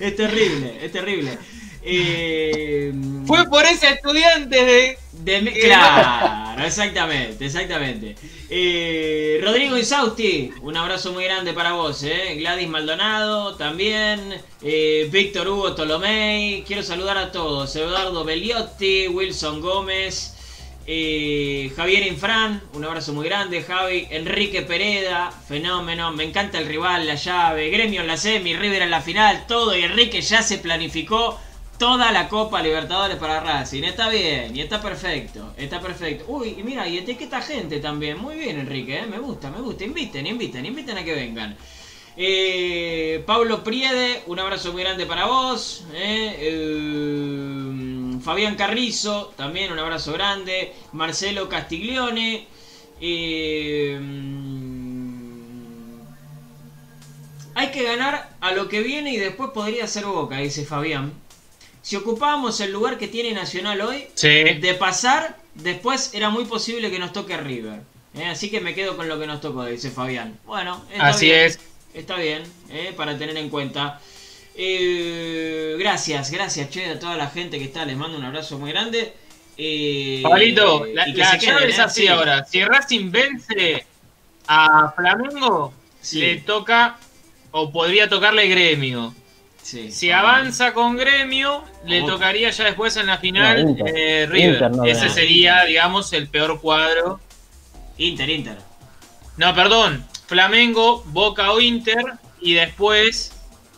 es 0.00 0.16
terrible, 0.16 0.78
es 0.84 0.92
terrible. 0.92 1.38
Eh, 1.82 2.92
Fue 3.26 3.44
por 3.48 3.64
ese 3.64 3.88
estudiante 3.90 4.64
de. 4.64 4.98
De 5.24 5.40
mi- 5.42 5.52
claro, 5.52 6.64
exactamente, 6.64 7.46
exactamente. 7.46 8.14
Eh, 8.50 9.40
Rodrigo 9.42 9.76
Insausti, 9.76 10.50
un 10.62 10.76
abrazo 10.76 11.12
muy 11.12 11.24
grande 11.24 11.52
para 11.52 11.72
vos, 11.72 12.02
eh. 12.02 12.34
Gladys 12.36 12.68
Maldonado, 12.68 13.54
también. 13.56 14.34
eh, 14.62 15.08
Víctor 15.10 15.48
Hugo 15.48 15.74
Tolomei, 15.74 16.62
quiero 16.66 16.82
saludar 16.82 17.16
a 17.18 17.32
todos. 17.32 17.74
Eduardo 17.76 18.24
Beliotti, 18.24 19.08
Wilson 19.08 19.60
Gómez. 19.60 20.30
eh, 20.86 21.72
Javier 21.76 22.06
Infran, 22.06 22.60
un 22.74 22.84
abrazo 22.84 23.14
muy 23.14 23.24
grande, 23.26 23.62
Javi, 23.62 24.06
Enrique 24.10 24.60
Pereda, 24.60 25.30
fenómeno, 25.48 26.12
me 26.12 26.24
encanta 26.24 26.58
el 26.58 26.66
rival, 26.66 27.06
la 27.06 27.14
llave, 27.14 27.70
Gremio 27.70 28.02
en 28.02 28.06
la 28.06 28.18
semi, 28.18 28.54
River 28.54 28.82
en 28.82 28.90
la 28.90 29.00
final, 29.00 29.46
todo, 29.48 29.74
y 29.74 29.82
Enrique 29.82 30.20
ya 30.20 30.42
se 30.42 30.58
planificó 30.58 31.40
toda 31.78 32.12
la 32.12 32.28
Copa 32.28 32.62
Libertadores 32.62 33.16
para 33.16 33.40
Racing. 33.40 33.82
Está 33.82 34.08
bien, 34.08 34.56
y 34.56 34.60
está 34.60 34.80
perfecto, 34.80 35.52
está 35.56 35.80
perfecto. 35.80 36.24
Uy, 36.28 36.56
y 36.58 36.62
mira, 36.62 36.86
y 36.88 36.98
etiqueta 36.98 37.40
gente 37.42 37.80
también. 37.80 38.18
Muy 38.18 38.36
bien, 38.36 38.58
Enrique, 38.60 38.98
¿eh? 38.98 39.06
me 39.06 39.18
gusta, 39.18 39.50
me 39.50 39.60
gusta. 39.60 39.84
Inviten, 39.84 40.26
inviten, 40.26 40.64
inviten 40.66 40.98
a 40.98 41.04
que 41.04 41.14
vengan. 41.14 41.56
Eh, 42.16 43.24
Pablo 43.26 43.64
Priede, 43.64 44.22
un 44.26 44.38
abrazo 44.38 44.72
muy 44.72 44.82
grande 44.82 45.04
para 45.06 45.26
vos. 45.26 45.84
¿eh? 45.92 46.50
Fabián 48.22 48.54
Carrizo, 48.54 49.32
también 49.36 49.72
un 49.72 49.78
abrazo 49.78 50.12
grande. 50.12 50.72
Marcelo 50.92 51.48
Castiglione. 51.48 52.46
hay 57.56 57.70
que 57.70 57.82
ganar 57.82 58.30
a 58.40 58.52
lo 58.52 58.68
que 58.68 58.82
viene 58.82 59.12
y 59.12 59.16
después 59.16 59.50
podría 59.50 59.86
ser 59.86 60.06
Boca, 60.06 60.38
dice 60.38 60.64
Fabián. 60.64 61.23
Si 61.84 61.96
ocupábamos 61.96 62.58
el 62.60 62.72
lugar 62.72 62.96
que 62.96 63.08
tiene 63.08 63.32
Nacional 63.32 63.82
hoy, 63.82 64.06
Sí. 64.14 64.28
de 64.28 64.74
pasar, 64.78 65.36
después 65.54 66.14
era 66.14 66.30
muy 66.30 66.46
posible 66.46 66.90
que 66.90 66.98
nos 66.98 67.12
toque 67.12 67.36
River. 67.36 67.80
¿eh? 68.16 68.24
Así 68.24 68.50
que 68.50 68.62
me 68.62 68.74
quedo 68.74 68.96
con 68.96 69.06
lo 69.06 69.20
que 69.20 69.26
nos 69.26 69.42
tocó, 69.42 69.66
dice 69.66 69.90
Fabián. 69.90 70.38
Bueno, 70.46 70.82
está 70.90 71.08
Así 71.08 71.26
bien, 71.26 71.40
es. 71.40 71.58
Está 71.92 72.16
bien, 72.16 72.42
¿eh? 72.70 72.94
para 72.96 73.18
tener 73.18 73.36
en 73.36 73.50
cuenta. 73.50 74.00
Eh, 74.56 75.76
gracias, 75.78 76.30
gracias, 76.30 76.70
che, 76.70 76.86
a 76.86 76.98
toda 76.98 77.16
la 77.16 77.28
gente 77.28 77.58
que 77.58 77.64
está. 77.64 77.84
Les 77.84 77.96
mando 77.98 78.16
un 78.16 78.24
abrazo 78.24 78.58
muy 78.58 78.70
grande. 78.70 79.12
Eh, 79.58 80.20
Pablito, 80.22 80.86
la, 80.86 81.04
que 81.04 81.12
la 81.18 81.38
queden, 81.38 81.68
es 81.68 81.78
así 81.78 82.02
Sí. 82.02 82.08
ahora. 82.08 82.44
Si 82.46 82.64
Racing 82.64 83.10
vence 83.10 83.84
a 84.46 84.90
Flamengo, 84.96 85.74
Sí. 86.00 86.20
le 86.20 86.36
toca 86.38 86.96
o 87.50 87.70
podría 87.70 88.08
tocarle 88.08 88.48
gremio. 88.48 89.14
Sí. 89.64 89.90
Si 89.90 90.10
avanza 90.10 90.74
con 90.74 90.94
gremio, 90.96 91.64
le 91.86 92.02
tocaría 92.02 92.50
ya 92.50 92.64
después 92.64 92.96
en 92.98 93.06
la 93.06 93.16
final 93.16 93.64
No, 93.64 93.70
Inter. 93.70 93.86
eh, 93.96 94.26
River. 94.26 94.52
Inter, 94.52 94.70
no, 94.72 94.84
Ese 94.84 95.06
no. 95.06 95.12
sería, 95.12 95.64
digamos, 95.64 96.12
el 96.12 96.28
peor 96.28 96.60
cuadro. 96.60 97.18
Inter, 97.96 98.28
Inter. 98.28 98.58
No, 99.38 99.54
perdón. 99.54 100.04
Flamengo, 100.26 101.02
Boca 101.06 101.50
o 101.52 101.60
Inter. 101.60 101.96
Y 102.42 102.52
después 102.52 103.32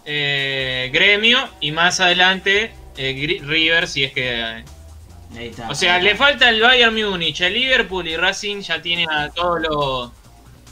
eh, 0.05 0.91
Gremio. 0.93 1.49
Y 1.61 1.71
más 1.71 2.01
adelante 2.01 2.75
eh, 2.97 3.41
River, 3.45 3.87
si 3.87 4.03
es 4.03 4.13
que. 4.13 4.65
Ahí 5.37 5.49
está. 5.49 5.69
O 5.71 5.75
sea, 5.77 6.01
le 6.01 6.17
falta 6.17 6.49
el 6.49 6.61
Bayern 6.61 6.95
Múnich, 6.95 7.41
el 7.43 7.55
Liverpool 7.55 8.09
y 8.09 8.17
Racing 8.17 8.61
ya 8.61 8.83
tiene 8.83 9.07
a 9.09 9.29
todos 9.31 9.61
los. 9.61 10.11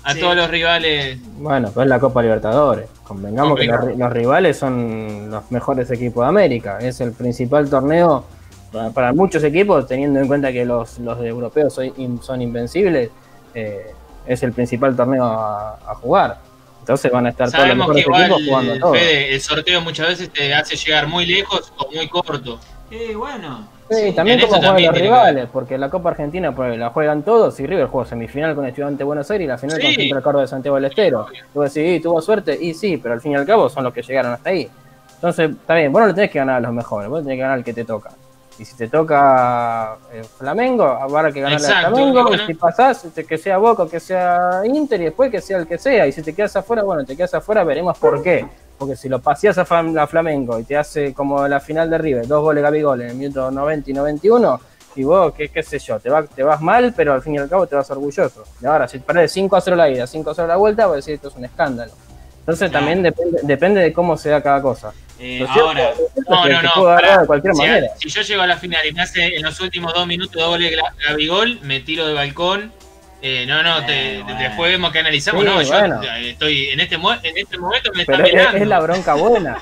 A 0.05 0.13
Sí. 0.13 0.21
todos 0.21 0.37
los 0.37 0.51
rivales. 0.51 1.19
Bueno, 1.39 1.71
pues 1.73 1.85
es 1.85 1.89
la 1.91 1.99
Copa 1.99 2.23
Libertadores. 2.23 2.89
Convengamos 3.05 3.59
que 3.59 3.67
los, 3.67 3.97
los 3.97 4.13
rivales 4.13 4.59
son 4.59 5.31
los 5.31 5.51
mejores 5.51 5.91
equipos 5.91 6.25
de 6.25 6.29
América. 6.29 6.79
Es 6.81 7.01
el 7.01 7.13
principal 7.13 7.69
torneo 7.71 8.25
para, 8.73 8.91
para 8.91 9.13
muchos 9.13 9.43
equipos, 9.45 9.87
teniendo 9.87 10.21
en 10.21 10.27
cuenta 10.27 10.53
que 10.53 10.65
los, 10.65 10.99
los 10.99 11.19
europeos 11.25 11.73
son, 11.75 11.93
in- 11.97 12.23
son 12.23 12.43
invencibles. 12.43 13.11
eh, 13.55 13.93
es 14.27 14.43
el 14.43 14.53
principal 14.53 14.97
torneo 14.97 15.25
a, 15.25 15.75
a 15.87 15.95
jugar. 15.97 16.39
Entonces 16.81 17.13
van 17.13 17.27
a 17.27 17.31
estar 17.31 17.51
todos 17.51 17.61
los 17.61 17.69
Sabemos 17.69 17.87
que 17.89 17.95
mejores 17.95 18.07
igual 18.07 18.23
equipos 18.23 18.43
jugando 18.47 18.79
todo. 18.81 18.93
Fede, 18.95 19.35
el 19.35 19.41
sorteo 19.41 19.81
muchas 19.83 20.09
veces 20.09 20.31
te 20.31 20.55
hace 20.55 20.77
llegar 20.77 21.07
muy 21.09 21.27
lejos 21.27 21.73
o 21.79 21.91
muy 21.95 22.09
corto. 22.09 22.59
Eh, 22.91 23.15
bueno. 23.15 23.69
Sí, 23.91 24.13
también 24.13 24.41
como 24.41 24.55
juegan 24.55 24.83
los 24.83 24.99
rivales, 24.99 25.49
porque 25.53 25.77
la 25.77 25.91
Copa 25.91 26.11
Argentina 26.11 26.55
pues, 26.55 26.79
la 26.79 26.91
juegan 26.91 27.23
todos 27.23 27.59
y 27.61 27.67
River 27.67 27.87
juega 27.87 28.09
semifinal 28.09 28.55
con 28.55 28.65
Estudiante 28.67 28.99
de 28.99 29.05
Buenos 29.05 29.31
Aires 29.31 29.45
y 29.45 29.49
la 29.49 29.59
final 29.59 29.79
con 29.81 29.89
Sí. 29.91 29.95
Central 29.97 30.23
Córdoba 30.23 30.43
de 30.43 30.49
Santiago 30.49 30.77
del 30.77 30.85
Estero. 30.87 31.27
Tú 31.53 31.61
decís, 31.61 32.03
tuvo 32.03 32.21
suerte, 32.23 32.57
y 32.59 32.73
sí, 32.73 32.97
pero 32.97 33.15
al 33.15 33.21
fin 33.21 33.33
y 33.33 33.35
al 33.37 33.45
cabo 33.45 33.69
son 33.69 33.85
los 33.85 33.93
que 33.93 34.03
llegaron 34.03 34.33
hasta 34.33 34.51
ahí. 34.51 34.69
Entonces, 35.17 35.51
está 35.51 35.75
bien, 35.75 35.93
vos 35.93 36.01
no 36.01 36.09
le 36.09 36.15
tenés 36.15 36.31
que 36.31 36.39
ganar 36.39 36.57
a 36.57 36.61
los 36.61 36.73
mejores, 36.73 37.09
vos 37.11 37.23
tenés 37.23 37.37
que 37.37 37.41
ganar 37.43 37.59
al 37.59 37.65
que 37.65 37.75
te 37.75 37.85
toca. 37.85 38.11
Y 38.59 38.65
si 38.65 38.77
te 38.77 38.87
toca 38.89 39.97
eh, 40.13 40.23
Flamengo, 40.39 40.85
habrá 40.85 41.33
que 41.33 41.41
ganarle 41.41 41.67
Exacto, 41.67 41.87
a 41.89 41.91
Flamengo, 41.91 42.21
y 42.21 42.23
bueno. 42.23 42.43
y 42.45 42.47
si 42.47 42.55
pasás, 42.55 43.05
este, 43.05 43.25
que 43.25 43.37
sea 43.37 43.59
Boca, 43.59 43.87
que 43.91 43.99
sea 43.99 44.61
Inter, 44.65 45.01
y 45.01 45.05
después 45.07 45.31
que 45.31 45.41
sea 45.41 45.59
el 45.59 45.67
que 45.67 45.77
sea. 45.79 46.07
Y 46.07 46.13
si 46.13 46.23
te 46.23 46.33
quedas 46.35 46.55
afuera, 46.55 46.83
bueno, 46.85 47.05
te 47.05 47.17
quedas 47.17 47.35
afuera, 47.35 47.65
veremos 47.65 47.99
por 47.99 48.23
qué. 48.23 48.47
Porque 48.79 48.95
si 48.97 49.09
lo 49.09 49.21
paseás 49.21 49.59
a, 49.59 49.65
Flam- 49.67 49.99
a 50.01 50.07
Flamengo 50.07 50.59
y 50.59 50.65
te 50.65 50.77
hace 50.77 51.13
como 51.15 51.47
la 51.49 51.59
final 51.61 51.89
de 51.91 51.99
River, 51.99 52.27
dos 52.29 52.43
goles 52.43 52.63
Gabigol 52.63 53.03
en 53.03 53.11
el 53.11 53.17
minuto 53.17 53.51
90 53.51 53.91
y 53.91 53.95
91, 53.95 54.61
y 54.97 55.03
vos, 55.05 55.33
qué, 55.35 55.49
qué 55.49 55.63
sé 55.65 55.81
yo, 55.81 55.99
te, 55.99 56.09
va, 56.09 56.23
te 56.23 56.43
vas 56.45 56.61
mal, 56.61 56.93
pero 56.97 57.13
al 57.13 57.23
fin 57.23 57.35
y 57.35 57.39
al 57.39 57.49
cabo 57.49 57.67
te 57.67 57.75
vas 57.75 57.91
orgulloso. 57.91 58.45
Y 58.61 58.67
ahora, 58.67 58.87
si 58.87 59.01
perdés 59.01 59.33
5 59.33 59.57
a 59.57 59.61
0 59.61 59.77
la 59.77 59.89
ida, 59.91 60.07
5 60.07 60.31
a 60.31 60.35
0 60.35 60.47
la 60.47 60.57
vuelta, 60.57 60.87
vas 60.87 60.93
a 60.93 60.97
decir 60.97 61.15
esto 61.15 61.29
es 61.29 61.35
un 61.37 61.45
escándalo. 61.45 61.93
Entonces 62.45 62.71
Claro. 62.71 62.85
también 62.87 63.03
depende, 63.03 63.41
depende 63.43 63.81
de 63.81 63.93
cómo 63.93 64.17
se 64.19 64.29
da 64.29 64.43
cada 64.43 64.61
cosa. 64.61 64.93
Eh, 65.19 65.47
ahora, 65.49 65.93
No, 66.29 66.47
no, 66.47 66.61
se 66.61 66.63
no. 67.07 67.21
de 67.21 67.27
cualquier 67.27 67.55
si, 67.55 67.61
manera. 67.63 67.87
si 67.97 68.09
yo 68.11 68.21
llego 68.21 68.43
a 68.43 68.47
la 68.47 68.57
final 68.59 68.85
y 68.87 68.93
me 68.93 69.01
hace 69.03 69.37
en 69.37 69.43
los 69.43 69.59
últimos 69.61 69.95
dos 69.95 70.07
minutos 70.07 70.35
dos 70.35 70.49
goles 70.49 70.73
Gra- 70.73 70.93
Gabigol, 71.09 71.61
me 71.63 71.81
tiro 71.81 72.07
de 72.07 72.13
balcón. 72.13 72.71
Eh, 73.23 73.47
no, 73.47 73.63
no, 73.63 73.87
te- 73.87 74.17
Eh, 74.19 74.23
bueno. 74.23 74.39
después 74.39 74.71
vemos 74.73 74.93
que 74.93 74.99
analizamos. 74.99 75.43
Sí, 75.43 75.49
no, 75.49 75.63
yo 75.63 75.69
bueno. 75.71 76.03
eh, 76.03 76.31
estoy 76.31 76.69
en 76.69 76.81
este, 76.81 76.97
en 76.97 77.39
este 77.39 77.57
momento 77.59 77.91
me 77.95 78.05
Pero 78.05 78.19
está 78.25 78.29
es, 78.29 78.35
mirando. 78.35 78.59
es 78.63 78.67
la 78.69 78.81
bronca 78.81 79.15
buena. 79.15 79.59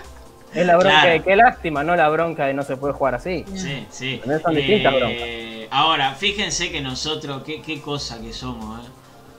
Es 0.52 0.66
la 0.66 0.76
bronca 0.76 1.00
Claro. 1.02 1.10
de 1.12 1.22
qué 1.22 1.36
lástima, 1.36 1.84
no 1.84 1.94
la 1.94 2.08
bronca 2.08 2.46
de 2.46 2.54
no 2.54 2.62
se 2.64 2.76
puede 2.76 2.94
jugar 2.94 3.14
así. 3.14 3.44
Sí, 3.54 3.86
sí. 3.90 4.20
Son 4.42 4.54
distintas 4.54 4.94
Eh, 4.98 5.68
ahora, 5.70 6.14
fíjense 6.14 6.72
que 6.72 6.80
nosotros, 6.80 7.42
qué, 7.44 7.62
qué 7.62 7.80
cosa 7.80 8.20
que 8.20 8.32
somos, 8.32 8.84
¿eh? 8.84 8.90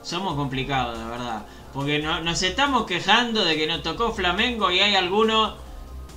Somos 0.04 0.34
complicados, 0.36 0.98
de 0.98 1.04
verdad. 1.06 1.46
Porque 1.72 1.98
no- 1.98 2.20
nos 2.20 2.42
estamos 2.42 2.86
quejando 2.86 3.44
de 3.44 3.56
que 3.56 3.66
nos 3.66 3.82
tocó 3.82 4.12
Flamengo 4.12 4.70
y 4.70 4.78
hay 4.80 4.94
algunos 4.94 5.54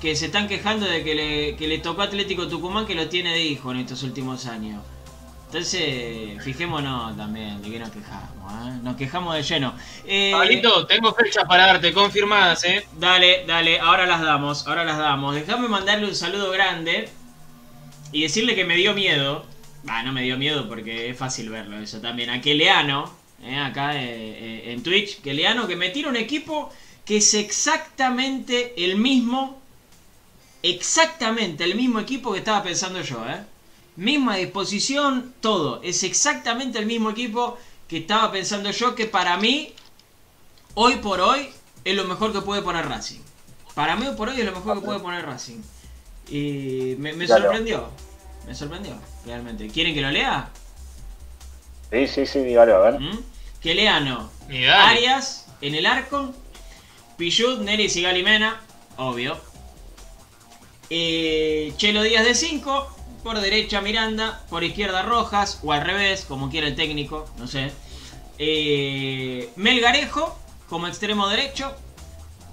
que 0.01 0.15
se 0.15 0.27
están 0.27 0.47
quejando 0.47 0.85
de 0.85 1.03
que 1.03 1.15
le, 1.15 1.55
que 1.55 1.67
le 1.67 1.79
tocó 1.79 2.03
Atlético 2.03 2.47
Tucumán 2.47 2.85
que 2.85 2.93
lo 2.93 3.07
tiene 3.09 3.31
de 3.33 3.41
hijo 3.43 3.71
en 3.71 3.77
estos 3.79 4.03
últimos 4.03 4.45
años. 4.45 4.83
Entonces, 5.47 6.43
fijémonos 6.43 7.15
también 7.15 7.61
de 7.61 7.71
qué 7.71 7.79
nos 7.79 7.89
quejamos, 7.89 8.51
¿eh? 8.67 8.79
Nos 8.83 8.97
quejamos 8.97 9.33
de 9.33 9.43
lleno. 9.43 9.73
Eh, 10.05 10.31
Pablito, 10.33 10.85
tengo 10.85 11.13
fechas 11.13 11.45
para 11.47 11.65
darte, 11.67 11.93
confirmadas, 11.93 12.65
¿eh? 12.65 12.85
Dale, 12.99 13.45
dale, 13.47 13.79
ahora 13.79 14.05
las 14.05 14.21
damos, 14.21 14.67
ahora 14.67 14.83
las 14.83 14.97
damos. 14.97 15.33
Déjame 15.33 15.69
mandarle 15.69 16.05
un 16.05 16.15
saludo 16.15 16.51
grande 16.51 17.09
y 18.11 18.23
decirle 18.23 18.55
que 18.55 18.65
me 18.65 18.75
dio 18.75 18.93
miedo. 18.93 19.45
Va, 19.89 20.03
no 20.03 20.11
me 20.11 20.21
dio 20.23 20.37
miedo 20.37 20.67
porque 20.67 21.09
es 21.09 21.17
fácil 21.17 21.49
verlo 21.49 21.77
eso 21.79 22.01
también. 22.01 22.29
A 22.29 22.41
Keleano, 22.41 23.09
eh, 23.43 23.57
acá 23.57 23.95
eh, 23.95 24.03
eh, 24.03 24.71
en 24.71 24.81
Twitch, 24.81 25.21
Keleano 25.21 25.67
que 25.67 25.75
me 25.75 25.89
tira 25.89 26.09
un 26.09 26.15
equipo 26.15 26.71
que 27.05 27.17
es 27.17 27.33
exactamente 27.33 28.83
el 28.83 28.97
mismo, 28.97 29.61
exactamente 30.63 31.63
el 31.63 31.75
mismo 31.75 31.99
equipo 31.99 32.33
que 32.33 32.39
estaba 32.39 32.63
pensando 32.63 33.01
yo, 33.01 33.25
¿eh? 33.29 33.43
Misma 33.95 34.35
disposición, 34.35 35.33
todo. 35.39 35.81
Es 35.83 36.03
exactamente 36.03 36.77
el 36.77 36.85
mismo 36.85 37.09
equipo 37.09 37.57
que 37.87 37.97
estaba 37.99 38.31
pensando 38.31 38.69
yo 38.71 38.93
que 38.93 39.05
para 39.05 39.37
mí 39.37 39.73
hoy 40.73 40.97
por 40.97 41.21
hoy 41.21 41.49
es 41.83 41.95
lo 41.95 42.03
mejor 42.03 42.33
que 42.33 42.41
puede 42.41 42.61
poner 42.61 42.87
Racing. 42.87 43.21
Para 43.73 43.95
mí 43.95 44.05
hoy 44.05 44.15
por 44.15 44.29
hoy 44.29 44.39
es 44.39 44.45
lo 44.45 44.51
mejor 44.51 44.79
que 44.79 44.85
puede 44.85 44.99
poner 44.99 45.25
Racing. 45.25 45.61
Y 46.29 46.95
me, 46.97 47.13
me 47.13 47.27
sorprendió. 47.27 47.89
Me 48.45 48.53
sorprendió, 48.53 48.93
realmente. 49.25 49.67
¿Quieren 49.69 49.93
que 49.93 50.01
lo 50.01 50.11
lea? 50.11 50.51
Sí, 51.91 52.07
sí, 52.07 52.25
sí, 52.25 52.39
dígalo, 52.39 52.75
a 52.75 52.91
ver. 52.91 52.99
¿Mm? 52.99 53.19
Que 53.61 53.75
leano. 53.75 54.29
Y 54.49 54.63
dale. 54.63 54.97
Arias 54.97 55.47
en 55.61 55.75
el 55.75 55.85
arco. 55.85 56.33
Pichut, 57.17 57.59
Neris 57.61 57.95
y 57.95 58.01
Galimena. 58.03 58.61
Obvio. 58.97 59.37
Eh, 60.89 61.73
Chelo 61.77 62.01
Díaz 62.01 62.23
de 62.25 62.35
5. 62.35 62.95
por 63.23 63.39
derecha 63.41 63.81
Miranda, 63.81 64.41
por 64.49 64.63
izquierda 64.63 65.01
Rojas, 65.01 65.59
o 65.63 65.73
al 65.73 65.81
revés, 65.81 66.23
como 66.25 66.49
quiera 66.49 66.67
el 66.67 66.75
técnico, 66.75 67.29
no 67.37 67.47
sé. 67.47 67.71
Eh, 68.37 69.49
Melgarejo 69.57 70.37
como 70.69 70.87
extremo 70.87 71.27
derecho, 71.27 71.75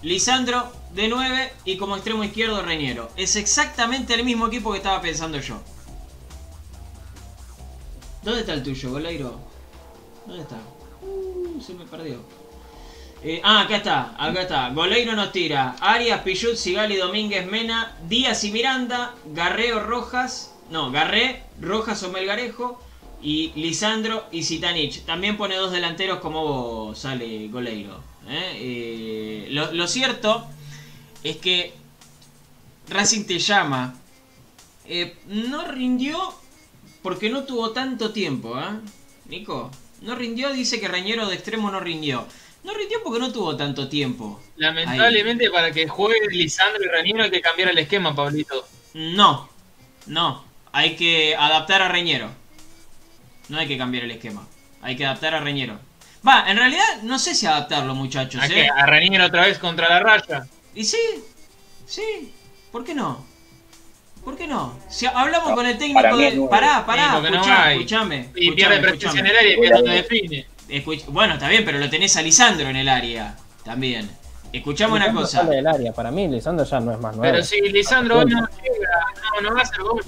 Lisandro 0.02 0.72
de 0.92 1.08
9 1.08 1.52
y 1.64 1.76
como 1.76 1.94
extremo 1.94 2.24
izquierdo 2.24 2.62
Reñero. 2.62 3.10
Es 3.16 3.36
exactamente 3.36 4.14
el 4.14 4.24
mismo 4.24 4.48
equipo 4.48 4.72
que 4.72 4.78
estaba 4.78 5.00
pensando 5.00 5.38
yo. 5.40 5.60
¿Dónde 8.24 8.40
está 8.40 8.54
el 8.54 8.62
tuyo, 8.62 8.90
Goleiro? 8.90 9.38
¿Dónde 10.26 10.42
está? 10.42 10.56
Uh, 11.02 11.60
se 11.60 11.74
me 11.74 11.84
perdió. 11.84 12.20
Eh, 13.22 13.42
ah, 13.44 13.60
acá 13.60 13.76
está, 13.76 14.14
acá 14.18 14.42
está. 14.42 14.70
Goleiro 14.70 15.14
nos 15.14 15.30
tira. 15.30 15.76
Arias, 15.78 16.22
Pichut, 16.22 16.56
Sigali, 16.56 16.96
Domínguez, 16.96 17.46
Mena, 17.46 17.94
Díaz 18.08 18.42
y 18.44 18.50
Miranda, 18.50 19.14
Garreo, 19.26 19.80
Rojas. 19.80 20.54
No, 20.70 20.90
Garré, 20.90 21.42
Rojas 21.60 22.02
o 22.02 22.10
Melgarejo. 22.10 22.80
Y 23.20 23.52
Lisandro 23.56 24.24
y 24.32 24.42
Zitanich. 24.42 25.04
También 25.04 25.36
pone 25.36 25.56
dos 25.56 25.70
delanteros 25.70 26.20
como 26.20 26.44
vos, 26.44 26.98
sale 26.98 27.48
Goleiro. 27.48 28.02
¿eh? 28.26 28.52
Eh, 28.56 29.48
lo, 29.50 29.86
cierto 29.86 30.46
es 31.22 31.36
que 31.36 31.74
Racing 32.88 33.24
te 33.24 33.38
llama. 33.38 33.94
No 35.26 35.66
rindió 35.66 36.18
porque 37.04 37.28
no 37.28 37.44
tuvo 37.44 37.72
tanto 37.72 38.12
tiempo, 38.12 38.58
¿eh? 38.58 38.80
Nico, 39.26 39.70
no 40.00 40.14
rindió, 40.14 40.54
dice 40.54 40.80
que 40.80 40.88
Reñero 40.88 41.28
de 41.28 41.34
extremo 41.34 41.70
no 41.70 41.78
rindió. 41.78 42.26
No 42.64 42.72
rindió 42.72 43.02
porque 43.04 43.20
no 43.20 43.30
tuvo 43.30 43.58
tanto 43.58 43.90
tiempo. 43.90 44.42
Lamentablemente 44.56 45.50
para 45.50 45.70
que 45.70 45.86
juegue 45.86 46.28
Lisandro 46.30 46.82
y 46.82 46.88
Reñero 46.88 47.24
hay 47.24 47.30
que 47.30 47.42
cambiar 47.42 47.68
el 47.68 47.76
esquema, 47.76 48.16
Pablito. 48.16 48.66
No, 48.94 49.50
no. 50.06 50.46
Hay 50.72 50.96
que 50.96 51.36
adaptar 51.36 51.82
a 51.82 51.88
Reñero. 51.90 52.30
No 53.50 53.58
hay 53.58 53.68
que 53.68 53.76
cambiar 53.76 54.04
el 54.04 54.12
esquema. 54.12 54.48
Hay 54.80 54.96
que 54.96 55.04
adaptar 55.04 55.34
a 55.34 55.40
Reñero. 55.40 55.78
Va, 56.26 56.50
en 56.50 56.56
realidad 56.56 57.02
no 57.02 57.18
sé 57.18 57.34
si 57.34 57.44
adaptarlo, 57.44 57.94
muchachos. 57.94 58.40
¿A 58.40 58.46
¿eh? 58.46 58.48
qué? 58.48 58.68
¿A 58.74 58.86
Reñero 58.86 59.26
otra 59.26 59.42
vez 59.42 59.58
contra 59.58 59.90
la 59.90 60.00
raya? 60.00 60.46
Y 60.74 60.84
sí, 60.84 61.22
sí. 61.84 62.32
¿Por 62.72 62.82
qué 62.82 62.94
no? 62.94 63.26
¿Por 64.24 64.36
qué 64.36 64.46
no? 64.46 64.72
Si 64.88 65.06
hablamos 65.06 65.52
con 65.52 65.66
el 65.66 65.76
técnico 65.76 66.00
para 66.00 66.14
mí 66.14 66.22
de. 66.22 66.28
es 66.28 66.34
nueve. 66.34 66.50
Pará, 66.50 66.86
pará, 66.86 67.16
Sí, 67.16 67.22
no 67.22 67.28
escuchá, 67.28 67.64
hay. 67.64 67.76
escuchame. 67.76 68.16
Y 68.16 68.48
escuchame, 68.48 68.54
pierde 68.56 68.80
presencia 68.80 69.20
en 69.20 69.26
el 69.26 69.36
área, 69.36 69.56
que 69.56 69.64
es 69.66 69.70
donde 69.72 69.90
define. 69.92 70.46
Escuch- 70.68 71.04
Bueno, 71.08 71.34
está 71.34 71.48
bien, 71.48 71.64
pero 71.64 71.78
lo 71.78 71.90
tenés 71.90 72.16
a 72.16 72.22
Lisandro 72.22 72.68
en 72.68 72.76
el 72.76 72.88
área. 72.88 73.36
También. 73.64 74.10
Escuchame 74.52 74.92
una 74.94 75.00
Lisandro 75.06 75.22
cosa. 75.22 75.38
sale 75.42 75.56
del 75.56 75.66
área. 75.66 75.92
Para 75.92 76.10
mí, 76.10 76.26
Lisandro 76.28 76.64
ya 76.64 76.80
no 76.80 76.92
es 76.92 76.98
más 77.00 77.16
nuevo. 77.16 77.30
Pero 77.32 77.44
si 77.44 77.60
Lisandro 77.60 78.24
no 78.24 78.24
llega, 78.24 78.48
no, 79.42 79.48
no 79.48 79.54
va 79.54 79.60
a 79.60 79.62
hacer 79.62 79.82
goles. 79.82 80.06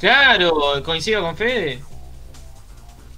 Claro, 0.00 0.82
coincido 0.84 1.22
con 1.22 1.36
Fede. 1.36 1.80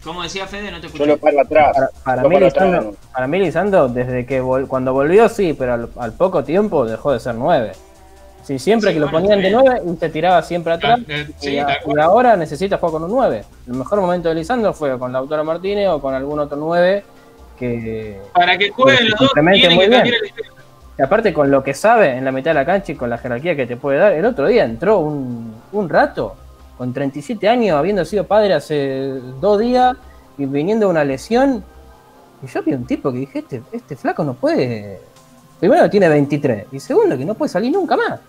¿Cómo 0.05 0.22
decía 0.22 0.47
Fede? 0.47 0.70
No 0.70 0.76
te 0.76 0.82
Yo 0.82 0.88
escuché. 0.88 1.07
lo 1.07 1.18
paro 1.18 1.40
atrás. 1.40 1.72
Para, 1.74 1.88
para 2.05 2.22
Lo 2.22 2.28
mí, 2.28 2.34
paro 2.36 2.47
atrás. 2.47 2.66
Lisandro, 2.68 2.97
para 3.12 3.26
mí, 3.26 3.38
Lisandro, 3.40 3.88
desde 3.88 4.26
que 4.26 4.42
vol- 4.42 4.68
cuando 4.68 4.92
volvió, 4.92 5.28
sí, 5.28 5.55
pero 5.55 5.74
al, 5.74 5.90
al 5.99 6.12
poco 6.12 6.44
tiempo 6.44 6.84
dejó 6.84 7.12
de 7.12 7.18
ser 7.20 7.34
9. 7.34 7.72
Sí, 8.47 8.59
siempre 8.61 8.90
Sí, 8.90 8.94
que 8.94 9.01
lo 9.01 9.11
ponían 9.11 9.40
de 9.40 9.49
está 9.49 9.61
bien. 9.62 9.80
9 9.84 9.92
y 9.92 9.97
se 9.99 10.09
tiraba 10.09 10.40
siempre 10.42 10.72
atrás. 10.74 11.01
Eh, 11.09 11.26
y, 11.42 11.59
a- 11.59 11.78
y 11.84 11.99
ahora 12.01 12.36
necesita 12.36 12.78
jugar 12.78 12.92
con 12.92 13.05
un 13.05 13.11
9. 13.11 13.44
El 13.66 13.74
mejor 13.74 14.01
momento 14.01 14.28
de 14.28 14.36
Lisandro 14.36 14.72
fue 14.72 14.97
con 14.99 15.12
Lautaro 15.12 15.42
Martínez 15.44 15.88
o 15.88 16.01
con 16.01 16.14
algún 16.14 16.38
otro 16.38 16.57
9 16.57 17.03
que, 17.59 18.20
Para 18.32 18.57
que 18.57 18.70
jueguen 18.70 19.11
los 19.11 19.18
dos, 19.18 19.32
tienen 19.34 19.61
que 19.80 19.88
bien. 19.88 20.07
el 20.07 20.12
que 20.97 21.03
aparte 21.03 21.32
con 21.34 21.51
lo 21.51 21.62
que 21.64 21.74
sabe 21.74 22.16
en 22.16 22.24
la 22.24 22.30
mitad 22.32 22.51
de 22.51 22.55
la 22.55 22.64
cancha 22.64 22.92
y 22.92 22.94
con 22.94 23.11
la 23.11 23.18
jerarquía 23.18 23.57
que 23.57 23.66
te 23.66 23.76
puede 23.76 23.99
dar, 23.99 24.12
el 24.12 24.24
otro 24.24 24.47
día 24.47 24.64
entró 24.64 25.01
un, 25.01 25.53
un 25.72 25.88
rato 25.88 26.36
con 26.78 26.92
37 26.94 27.49
años, 27.49 27.76
habiendo 27.76 28.05
sido 28.05 28.24
padre 28.24 28.55
hace 28.55 29.09
dos 29.40 29.59
días 29.59 29.97
y 30.38 30.47
viniendo 30.47 30.88
una 30.88 31.03
lesión. 31.05 31.64
Y 32.42 32.47
yo 32.47 32.62
vi 32.62 32.74
un 32.74 32.86
tipo 32.86 33.11
que 33.11 33.18
dije, 33.18 33.38
este, 33.40 33.62
este 33.72 33.97
flaco 33.97 34.22
no 34.22 34.34
puede... 34.34 35.01
Primero 35.59 35.88
tiene 35.90 36.09
23 36.09 36.66
y 36.70 36.78
segundo 36.80 37.16
que 37.18 37.24
no 37.24 37.34
puede 37.34 37.49
salir 37.49 37.72
nunca 37.72 37.97
más. 37.97 38.20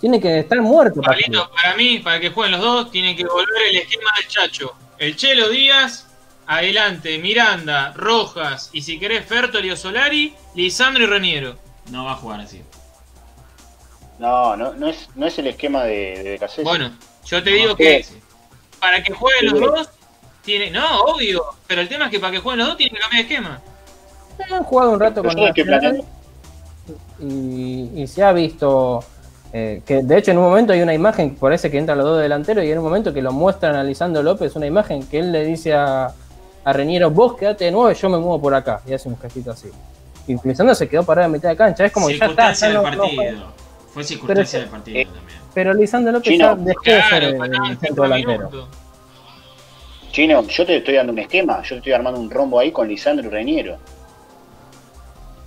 Tiene 0.00 0.20
que 0.20 0.40
estar 0.40 0.60
muerto. 0.60 1.00
Pablito, 1.00 1.50
para 1.50 1.74
mí, 1.76 1.98
para 1.98 2.20
que 2.20 2.30
jueguen 2.30 2.52
los 2.52 2.60
dos, 2.60 2.90
tienen 2.90 3.16
que 3.16 3.24
volver 3.24 3.62
el 3.70 3.76
esquema 3.78 4.10
del 4.16 4.28
Chacho. 4.28 4.74
El 4.98 5.16
Chelo 5.16 5.48
Díaz, 5.48 6.06
adelante, 6.46 7.18
Miranda, 7.18 7.92
Rojas 7.96 8.70
y 8.72 8.82
si 8.82 8.98
querés 8.98 9.24
Fertoli 9.26 9.70
o 9.70 9.76
Solari, 9.76 10.34
Lisandro 10.54 11.02
y 11.04 11.06
Reniero. 11.06 11.56
No 11.90 12.04
va 12.04 12.12
a 12.12 12.16
jugar 12.16 12.40
así. 12.40 12.62
No, 14.18 14.56
no, 14.56 14.72
no 14.74 14.88
es, 14.88 15.08
no 15.14 15.26
es 15.26 15.38
el 15.38 15.46
esquema 15.48 15.84
de, 15.84 16.38
de. 16.46 16.62
Bueno, 16.62 16.92
yo 17.24 17.42
te 17.42 17.50
No 17.50 17.56
digo 17.56 17.76
que 17.76 18.04
para 18.80 19.02
que 19.02 19.12
jueguen 19.12 19.50
los 19.50 19.60
dos, 19.60 19.90
tiene, 20.44 20.70
no, 20.70 21.02
obvio, 21.02 21.44
pero 21.66 21.80
el 21.80 21.88
tema 21.88 22.06
es 22.06 22.10
que 22.10 22.20
para 22.20 22.32
que 22.32 22.38
jueguen 22.38 22.58
los 22.60 22.68
dos 22.68 22.76
tienen 22.76 22.94
que 22.96 23.00
cambiar 23.00 23.24
de 23.24 23.28
esquema. 23.34 23.60
Han 24.50 24.62
jugado 24.64 24.92
un 24.92 25.00
rato 25.00 25.22
Pero 25.22 25.34
con 25.34 25.52
planeando- 25.52 26.06
y, 27.20 28.02
y 28.02 28.06
se 28.06 28.22
ha 28.22 28.32
visto 28.32 29.04
eh, 29.52 29.82
que 29.86 30.02
de 30.02 30.18
hecho 30.18 30.30
en 30.30 30.38
un 30.38 30.44
momento 30.44 30.72
hay 30.72 30.82
una 30.82 30.92
imagen, 30.94 31.34
parece 31.36 31.70
que 31.70 31.78
entran 31.78 31.96
los 31.98 32.06
dos 32.06 32.20
delanteros 32.20 32.64
y 32.64 32.70
en 32.70 32.78
un 32.78 32.84
momento 32.84 33.14
que 33.14 33.22
lo 33.22 33.32
muestran 33.32 33.76
a 33.76 33.82
Lisandro 33.82 34.22
López, 34.22 34.54
una 34.56 34.66
imagen 34.66 35.06
que 35.06 35.20
él 35.20 35.32
le 35.32 35.44
dice 35.44 35.72
a, 35.74 36.12
a 36.64 36.72
Reñero, 36.72 37.10
vos 37.10 37.34
quedate 37.34 37.64
de 37.64 37.70
nuevo, 37.70 37.90
yo 37.92 38.08
me 38.10 38.18
muevo 38.18 38.40
por 38.40 38.54
acá, 38.54 38.82
y 38.86 38.92
hace 38.92 39.08
un 39.08 39.18
gestito 39.18 39.50
así. 39.52 39.70
Y 40.26 40.36
Lisandro 40.46 40.74
se 40.74 40.86
quedó 40.88 41.02
parado 41.04 41.26
en 41.26 41.32
mitad 41.32 41.48
de 41.48 41.56
cancha, 41.56 41.86
es 41.86 41.92
como 41.92 42.08
que 42.08 42.18
ya 42.18 42.26
está, 42.26 42.52
ya 42.52 42.66
del 42.66 42.74
no- 42.76 42.82
no 42.82 42.98
partido. 42.98 43.58
Fue 43.94 44.04
circunstancia 44.04 44.58
Pero 44.58 44.62
del 44.64 44.70
partido 44.70 44.98
eh, 44.98 45.04
también. 45.06 45.38
pero 45.54 45.74
Lisandro 45.74 46.12
López 46.12 46.32
Chino. 46.32 46.44
ya 46.44 46.54
dejó 46.62 46.82
de 46.84 47.02
ser 47.02 47.24
el, 47.24 47.78
centro 47.80 48.02
delantero. 48.02 48.68
Chino, 50.12 50.42
yo 50.46 50.66
te 50.66 50.76
estoy 50.76 50.94
dando 50.94 51.12
un 51.12 51.18
esquema, 51.20 51.62
yo 51.62 51.68
te 51.70 51.76
estoy 51.76 51.92
armando 51.92 52.20
un 52.20 52.30
rombo 52.30 52.58
ahí 52.60 52.70
con 52.70 52.86
Lisandro 52.88 53.26
y 53.28 53.30
Reñero. 53.30 53.78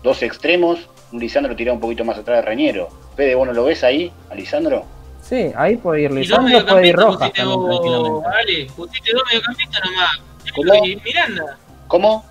Dos 0.03 0.23
extremos, 0.23 0.79
un 1.11 1.19
Lisandro 1.19 1.55
tirado 1.55 1.75
un 1.75 1.81
poquito 1.81 2.03
más 2.05 2.17
atrás 2.17 2.37
de 2.37 2.41
Reñero. 2.49 2.89
Fede, 3.15 3.35
¿vos 3.35 3.47
no 3.47 3.53
lo 3.53 3.65
ves 3.65 3.83
ahí, 3.83 4.11
a 4.29 4.35
Lisandro? 4.35 4.85
Sí, 5.21 5.51
ahí 5.55 5.77
puede 5.77 6.01
ir 6.03 6.11
Lisandro, 6.11 6.65
puede 6.65 6.87
ir 6.87 6.95
Rojas 6.95 7.17
pusiste 7.29 7.39
también 7.41 7.59
vos, 7.59 7.69
tranquilamente. 7.81 8.27
Ale, 8.37 8.67
pusiste 8.75 9.11
dos 9.13 9.23
mediocampistas 9.29 9.81
nomás. 9.85 10.21
¿Cómo? 10.55 10.85
Y 10.85 10.95
Miranda. 10.97 11.57
¿Cómo? 11.87 12.25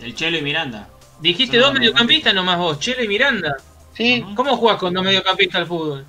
El 0.00 0.14
Chelo 0.14 0.38
y 0.38 0.42
Miranda. 0.42 0.88
Dijiste 1.20 1.58
Son 1.60 1.66
dos 1.70 1.74
mediocampistas 1.80 2.34
nomás 2.34 2.58
vos, 2.58 2.78
Chelo 2.80 3.02
y 3.04 3.08
Miranda. 3.08 3.56
Sí. 3.94 4.24
¿Cómo 4.34 4.56
jugás 4.56 4.76
con 4.78 4.92
dos 4.92 5.04
mediocampistas 5.04 5.60
al 5.62 5.66
fútbol? 5.66 6.04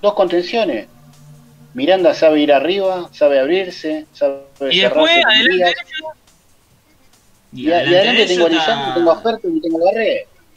dos 0.00 0.14
contenciones. 0.14 0.88
Miranda 1.74 2.14
sabe 2.14 2.40
ir 2.40 2.52
arriba, 2.52 3.08
sabe 3.12 3.38
abrirse, 3.38 4.06
sabe 4.12 4.40
Y 4.70 4.80
cerrarse 4.80 4.80
después, 4.80 5.24
adelante 5.24 5.74
Y, 7.52 7.68
y 7.68 7.72
adelante 7.72 8.20
de 8.22 8.26
tengo 8.26 8.46
a 8.46 8.48
Lisandro, 8.48 8.82
está- 8.88 8.94
tengo 8.94 9.10
a 9.12 9.20
Ferto 9.20 9.48
y 9.48 9.60
tengo 9.60 9.78
a. 9.88 9.92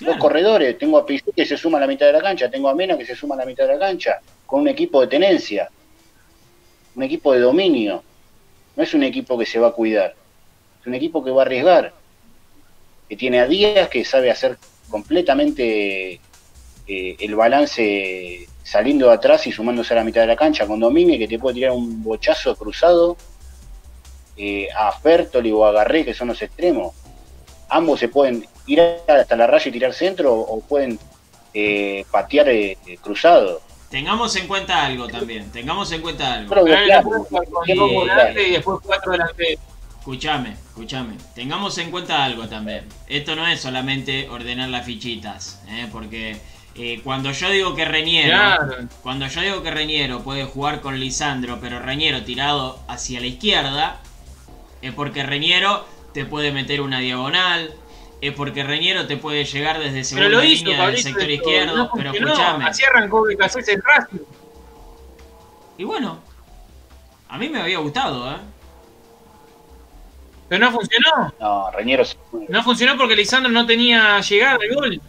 Claro. 0.04 0.18
Dos 0.18 0.22
corredores, 0.22 0.78
tengo 0.78 0.98
a 0.98 1.06
Pichu 1.06 1.32
que 1.32 1.46
se 1.46 1.56
suma 1.56 1.78
a 1.78 1.82
la 1.82 1.88
mitad 1.88 2.06
de 2.06 2.14
la 2.14 2.22
cancha, 2.22 2.50
tengo 2.50 2.68
a 2.68 2.76
Mena 2.76 2.98
que 2.98 3.06
se 3.06 3.16
suma 3.16 3.36
a 3.36 3.38
la 3.38 3.46
mitad 3.46 3.66
de 3.66 3.74
la 3.74 3.80
cancha, 3.80 4.20
con 4.46 4.62
un 4.62 4.68
equipo 4.68 5.00
de 5.00 5.08
tenencia, 5.08 5.70
un 6.96 7.04
equipo 7.04 7.34
de 7.34 7.40
dominio. 7.40 8.04
No 8.76 8.84
es 8.84 8.94
un 8.94 9.04
equipo 9.04 9.38
que 9.38 9.46
se 9.46 9.60
va 9.60 9.70
a 9.70 9.72
cuidar, 9.72 10.16
es 10.82 10.88
un 10.88 10.94
equipo 10.94 11.24
que 11.24 11.32
va 11.32 11.44
a 11.44 11.46
arriesgar, 11.46 11.94
que 13.08 13.16
tiene 13.16 13.40
a 13.40 13.48
Díaz 13.48 13.88
que 13.88 14.04
sabe 14.04 14.30
hacer 14.30 14.58
completamente 14.90 16.20
eh, 16.88 17.16
el 17.20 17.36
balance 17.36 18.48
saliendo 18.64 19.08
de 19.08 19.14
atrás 19.14 19.48
y 19.48 19.52
sumándose 19.52 19.94
a 19.94 19.98
la 19.98 20.04
mitad 20.04 20.22
de 20.22 20.28
la 20.28 20.36
cancha, 20.36 20.68
con 20.68 20.80
Domínguez 20.80 21.20
que 21.20 21.28
te 21.28 21.40
puede 21.40 21.56
tirar 21.56 21.72
un 21.72 22.04
bochazo 22.04 22.56
cruzado 22.56 23.16
eh, 24.36 24.68
a 24.76 24.92
Fertoli 24.92 25.52
o 25.52 25.66
a 25.66 25.72
Garré, 25.72 26.04
que 26.04 26.14
son 26.14 26.30
los 26.30 26.42
extremos. 26.42 26.94
Ambos 27.70 28.00
se 28.00 28.10
pueden 28.10 28.46
ir 28.68 28.82
hasta 29.08 29.36
la 29.36 29.48
raya 29.48 29.70
y 29.70 29.72
tirar 29.72 29.94
centro 29.94 30.34
o 30.34 30.62
pueden 30.62 31.00
eh, 31.54 32.06
patear 32.12 32.50
eh, 32.50 32.78
cruzado. 33.02 33.62
Tengamos 33.90 34.36
en 34.38 34.48
cuenta 34.48 34.84
algo 34.86 35.08
también. 35.08 35.52
Tengamos 35.52 35.92
en 35.92 36.02
cuenta 36.02 36.34
algo. 36.34 36.50
Pero 36.50 36.66
claro, 36.66 38.42
y 38.42 38.52
después 38.52 38.80
cuatro. 38.84 39.14
Escúchame, 40.00 40.52
escúchame. 40.52 41.14
Tengamos 41.34 41.78
en 41.78 41.92
cuenta 41.92 42.26
algo 42.26 42.48
también. 42.48 42.86
Esto 43.08 43.36
no 43.36 43.48
es 43.48 43.62
solamente 43.62 44.28
ordenar 44.30 44.70
las 44.70 44.86
fichitas, 44.86 45.62
¿eh? 45.70 45.88
porque 45.92 46.38
eh, 46.76 47.00
cuando 47.04 47.32
yo 47.32 47.50
digo 47.52 47.76
que 47.76 47.86
Reñero, 47.86 48.32
Claro. 48.36 48.76
cuando 49.02 49.28
yo 49.28 49.42
digo 49.42 49.64
que 49.64 49.72
Reñero 49.72 50.22
puede 50.22 50.44
jugar 50.44 50.82
con 50.82 51.00
Lisandro, 51.00 51.60
pero 51.62 51.80
Reñero 51.80 52.24
tirado 52.24 52.80
hacia 52.88 53.22
la 53.22 53.28
izquierda, 53.28 54.02
es 54.82 54.92
porque 54.94 55.24
Reñero 55.24 55.86
te 56.14 56.26
puede 56.26 56.52
meter 56.52 56.82
una 56.82 57.00
diagonal, 57.00 57.74
es 58.28 58.34
porque 58.36 58.64
Reñero 58.64 59.06
te 59.08 59.18
puede 59.18 59.44
llegar 59.46 59.78
desde 59.80 59.92
Pero 59.94 60.04
segunda 60.04 60.30
lo 60.30 60.44
hizo, 60.44 60.66
línea 60.66 60.88
del 60.88 60.98
sector 60.98 61.22
esto, 61.24 61.34
izquierdo, 61.34 61.78
no 61.78 61.92
pero 61.96 62.12
escúchame. 62.12 62.66
Así 62.66 62.84
arrancó 62.84 63.24
Becasés 63.24 63.68
en 63.68 63.82
Racing. 63.82 64.20
Y 65.78 65.84
bueno, 65.84 66.20
a 67.30 67.38
mí 67.38 67.50
me 67.50 67.62
había 67.62 67.80
gustado, 67.80 68.32
¿eh? 68.32 68.38
Pero 70.48 70.66
no 70.66 70.72
funcionó. 70.72 71.34
No, 71.40 71.72
Reñero 71.72 72.06
se 72.06 72.16
fue. 72.30 72.46
No 72.48 72.64
funcionó 72.64 72.98
porque 72.98 73.16
Lisandro 73.16 73.52
no 73.52 73.66
tenía 73.66 74.20
llegada 74.22 74.60
al 74.62 74.76
gol. 74.76 75.02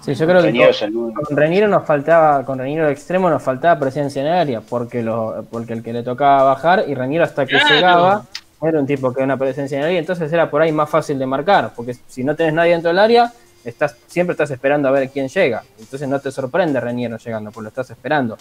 Sí, 0.00 0.14
yo 0.14 0.26
creo 0.26 0.42
que 0.42 0.90
con, 0.92 1.12
con 1.12 1.36
Reniero 1.36 1.68
nos 1.68 1.84
faltaba, 1.86 2.44
con 2.44 2.58
Reniero 2.58 2.86
de 2.86 2.92
extremo 2.92 3.28
nos 3.28 3.42
faltaba 3.42 3.78
presencia 3.78 4.22
en 4.22 4.28
el 4.28 4.32
área, 4.32 4.60
porque 4.62 5.02
lo, 5.02 5.44
porque 5.50 5.74
el 5.74 5.82
que 5.82 5.92
le 5.92 6.02
tocaba 6.02 6.44
bajar 6.44 6.84
y 6.88 6.94
Reniero 6.94 7.24
hasta 7.24 7.44
que 7.44 7.56
Claro. 7.58 7.74
llegaba 7.74 8.24
era 8.60 8.80
un 8.80 8.86
tipo 8.86 9.12
que 9.12 9.20
era 9.20 9.24
una 9.24 9.36
presencia 9.36 9.76
en 9.76 9.82
el 9.82 9.88
área, 9.88 10.00
entonces 10.00 10.32
era 10.32 10.50
por 10.50 10.62
ahí 10.62 10.72
más 10.72 10.90
fácil 10.90 11.18
de 11.18 11.26
marcar, 11.26 11.72
porque 11.76 11.94
si 12.06 12.24
no 12.24 12.34
tenés 12.34 12.54
nadie 12.54 12.72
dentro 12.72 12.88
del 12.88 12.98
área, 12.98 13.32
estás, 13.64 13.96
siempre 14.06 14.32
estás 14.32 14.50
esperando 14.50 14.88
a 14.88 14.90
ver 14.90 15.10
quién 15.10 15.28
llega. 15.28 15.62
Entonces 15.78 16.08
no 16.08 16.20
te 16.20 16.30
sorprende 16.30 16.80
Reniero 16.80 17.18
llegando, 17.18 17.50
porque 17.50 17.64
lo 17.64 17.68
estás 17.68 17.90
esperando. 17.90 18.36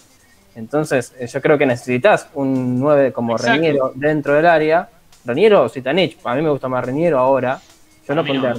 Entonces, 0.56 1.14
eh, 1.20 1.28
yo 1.28 1.42
creo 1.42 1.58
que 1.58 1.68
necesitas 1.68 2.30
un 2.34 2.80
9 2.80 3.14
como. 3.14 3.38
Reniero 3.38 3.92
dentro 3.94 4.34
del 4.34 4.48
área. 4.48 4.90
Reniero 5.24 5.64
o 5.64 5.70
Zitanich, 5.70 6.18
a 6.24 6.36
mí 6.36 6.42
me 6.42 6.50
gusta 6.50 6.68
más 6.68 6.84
Reniero 6.84 7.20
ahora. 7.20 7.60
Yo 8.08 8.16
no 8.16 8.24
pondría 8.26 8.54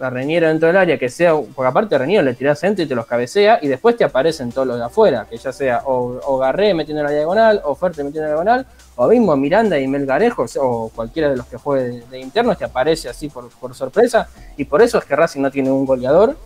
a 0.00 0.10
Reniero 0.10 0.48
dentro 0.48 0.66
del 0.68 0.76
área, 0.78 0.98
que 0.98 1.08
sea, 1.10 1.34
porque 1.34 1.68
aparte 1.68 1.94
a 1.94 1.98
Reniero 1.98 2.22
le 2.24 2.32
tirás 2.34 2.58
centro 2.58 2.82
y 2.84 2.88
te 2.88 2.94
los 2.94 3.04
cabecea 3.06 3.58
y 3.60 3.68
después 3.68 3.96
te 3.96 4.04
aparecen 4.04 4.50
todos 4.50 4.66
los 4.66 4.78
de 4.78 4.84
afuera, 4.84 5.26
que 5.28 5.36
ya 5.36 5.52
sea 5.52 5.82
o, 5.84 6.18
o 6.24 6.38
Garré 6.38 6.72
metiendo 6.72 7.00
en 7.02 7.06
la 7.06 7.12
diagonal, 7.12 7.60
o 7.64 7.74
Fuerte 7.74 8.02
metiendo 8.02 8.20
en 8.28 8.34
la 8.34 8.42
diagonal, 8.42 8.66
o 8.96 9.06
mismo 9.08 9.36
Miranda 9.36 9.78
y 9.78 9.86
Melgarejo, 9.86 10.46
o 10.60 10.88
cualquiera 10.94 11.28
de 11.28 11.36
los 11.36 11.46
que 11.46 11.58
juegue 11.58 11.84
de, 11.88 12.00
de 12.06 12.18
internos 12.20 12.56
te 12.56 12.64
aparece 12.64 13.08
así 13.08 13.28
por, 13.28 13.48
por 13.50 13.74
sorpresa, 13.74 14.28
y 14.56 14.64
por 14.64 14.80
eso 14.80 14.98
es 14.98 15.04
que 15.04 15.14
Racing 15.14 15.42
no 15.42 15.50
tiene 15.50 15.70
un 15.70 15.84
goleador, 15.84 16.36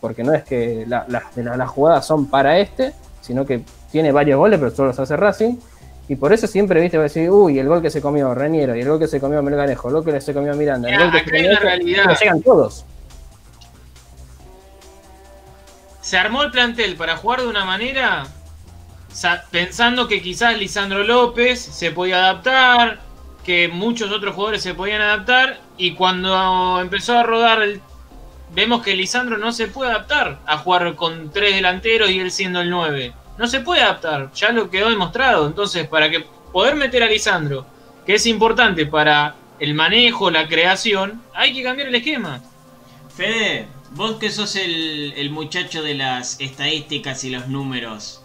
porque 0.00 0.22
no 0.24 0.32
es 0.32 0.44
que 0.44 0.84
la- 0.88 1.04
la- 1.08 1.24
de 1.34 1.42
la- 1.42 1.56
las 1.56 1.68
jugadas 1.68 2.06
son 2.06 2.26
para 2.26 2.58
este, 2.58 2.92
sino 3.20 3.44
que 3.44 3.62
tiene 3.90 4.12
varios 4.12 4.38
goles, 4.38 4.58
pero 4.58 4.70
solo 4.70 4.88
los 4.88 4.98
hace 5.00 5.16
Racing. 5.16 5.56
Y 6.08 6.14
por 6.16 6.32
eso 6.32 6.46
siempre, 6.46 6.80
viste, 6.80 6.96
va 6.98 7.02
a 7.02 7.10
decir, 7.10 7.28
uy, 7.30 7.58
el 7.58 7.66
gol 7.68 7.82
que 7.82 7.90
se 7.90 8.00
comió 8.00 8.32
Reniero, 8.34 8.76
y 8.76 8.80
el 8.80 8.88
gol 8.88 8.98
que 9.00 9.08
se 9.08 9.20
comió 9.20 9.42
Melgarejo, 9.42 9.88
el 9.88 9.94
gol 9.94 10.04
que 10.04 10.20
se 10.20 10.32
comió 10.32 10.54
Miranda, 10.54 10.88
el 10.88 10.94
Mira, 10.96 11.10
gol 11.10 11.12
que 11.12 11.18
se 11.18 11.24
comió 11.30 11.40
una 11.46 11.52
este, 11.54 11.64
realidad. 11.66 12.02
pero 12.06 12.18
llegan 12.20 12.42
todos. 12.42 12.84
Se 16.00 16.16
armó 16.16 16.42
el 16.44 16.50
plantel 16.52 16.94
para 16.96 17.16
jugar 17.16 17.40
de 17.42 17.48
una 17.48 17.64
manera 17.64 18.26
sa- 19.12 19.44
pensando 19.50 20.06
que 20.06 20.22
quizás 20.22 20.56
Lisandro 20.56 21.02
López 21.02 21.60
se 21.60 21.90
podía 21.90 22.18
adaptar, 22.18 23.00
que 23.44 23.68
muchos 23.68 24.12
otros 24.12 24.34
jugadores 24.34 24.62
se 24.62 24.74
podían 24.74 25.00
adaptar, 25.02 25.58
y 25.76 25.94
cuando 25.94 26.78
empezó 26.80 27.18
a 27.18 27.24
rodar, 27.24 27.62
el- 27.62 27.80
vemos 28.54 28.82
que 28.82 28.94
Lisandro 28.94 29.38
no 29.38 29.50
se 29.50 29.66
puede 29.66 29.90
adaptar 29.90 30.38
a 30.46 30.58
jugar 30.58 30.94
con 30.94 31.30
tres 31.30 31.54
delanteros 31.56 32.10
y 32.10 32.20
él 32.20 32.30
siendo 32.30 32.60
el 32.60 32.70
9. 32.70 33.12
No 33.38 33.46
se 33.46 33.60
puede 33.60 33.82
adaptar, 33.82 34.32
ya 34.32 34.50
lo 34.50 34.70
quedó 34.70 34.90
demostrado. 34.90 35.46
Entonces, 35.46 35.86
para 35.86 36.10
que 36.10 36.24
poder 36.52 36.74
meter 36.74 37.02
a 37.02 37.06
Lisandro, 37.06 37.66
que 38.04 38.14
es 38.14 38.26
importante 38.26 38.86
para 38.86 39.34
el 39.58 39.74
manejo, 39.74 40.30
la 40.30 40.48
creación, 40.48 41.22
hay 41.34 41.52
que 41.52 41.62
cambiar 41.62 41.88
el 41.88 41.94
esquema. 41.94 42.40
Fede, 43.14 43.66
vos 43.92 44.16
que 44.16 44.30
sos 44.30 44.56
el, 44.56 45.14
el 45.16 45.30
muchacho 45.30 45.82
de 45.82 45.94
las 45.94 46.40
estadísticas 46.40 47.24
y 47.24 47.30
los 47.30 47.48
números, 47.48 48.20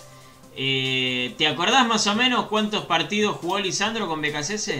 eh, 0.55 1.33
¿te 1.37 1.47
acordás 1.47 1.87
más 1.87 2.05
o 2.07 2.15
menos 2.15 2.45
cuántos 2.45 2.85
partidos 2.85 3.37
jugó 3.37 3.59
Lisandro 3.59 4.07
con 4.07 4.21
BKCS? 4.21 4.71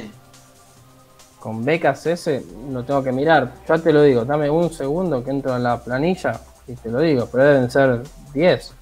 Con 1.39 1.63
becas 1.63 2.05
ese, 2.05 2.45
lo 2.69 2.84
tengo 2.84 3.03
que 3.03 3.11
mirar. 3.11 3.53
Ya 3.67 3.77
te 3.77 3.91
lo 3.91 4.03
digo, 4.03 4.25
dame 4.25 4.49
un 4.49 4.71
segundo 4.71 5.23
que 5.23 5.32
entro 5.32 5.55
en 5.55 5.63
la 5.63 5.82
planilla 5.82 6.39
y 6.67 6.75
te 6.75 6.89
lo 6.89 6.99
digo, 6.99 7.27
pero 7.32 7.45
deben 7.45 7.71
ser 7.71 8.03
10. 8.34 8.73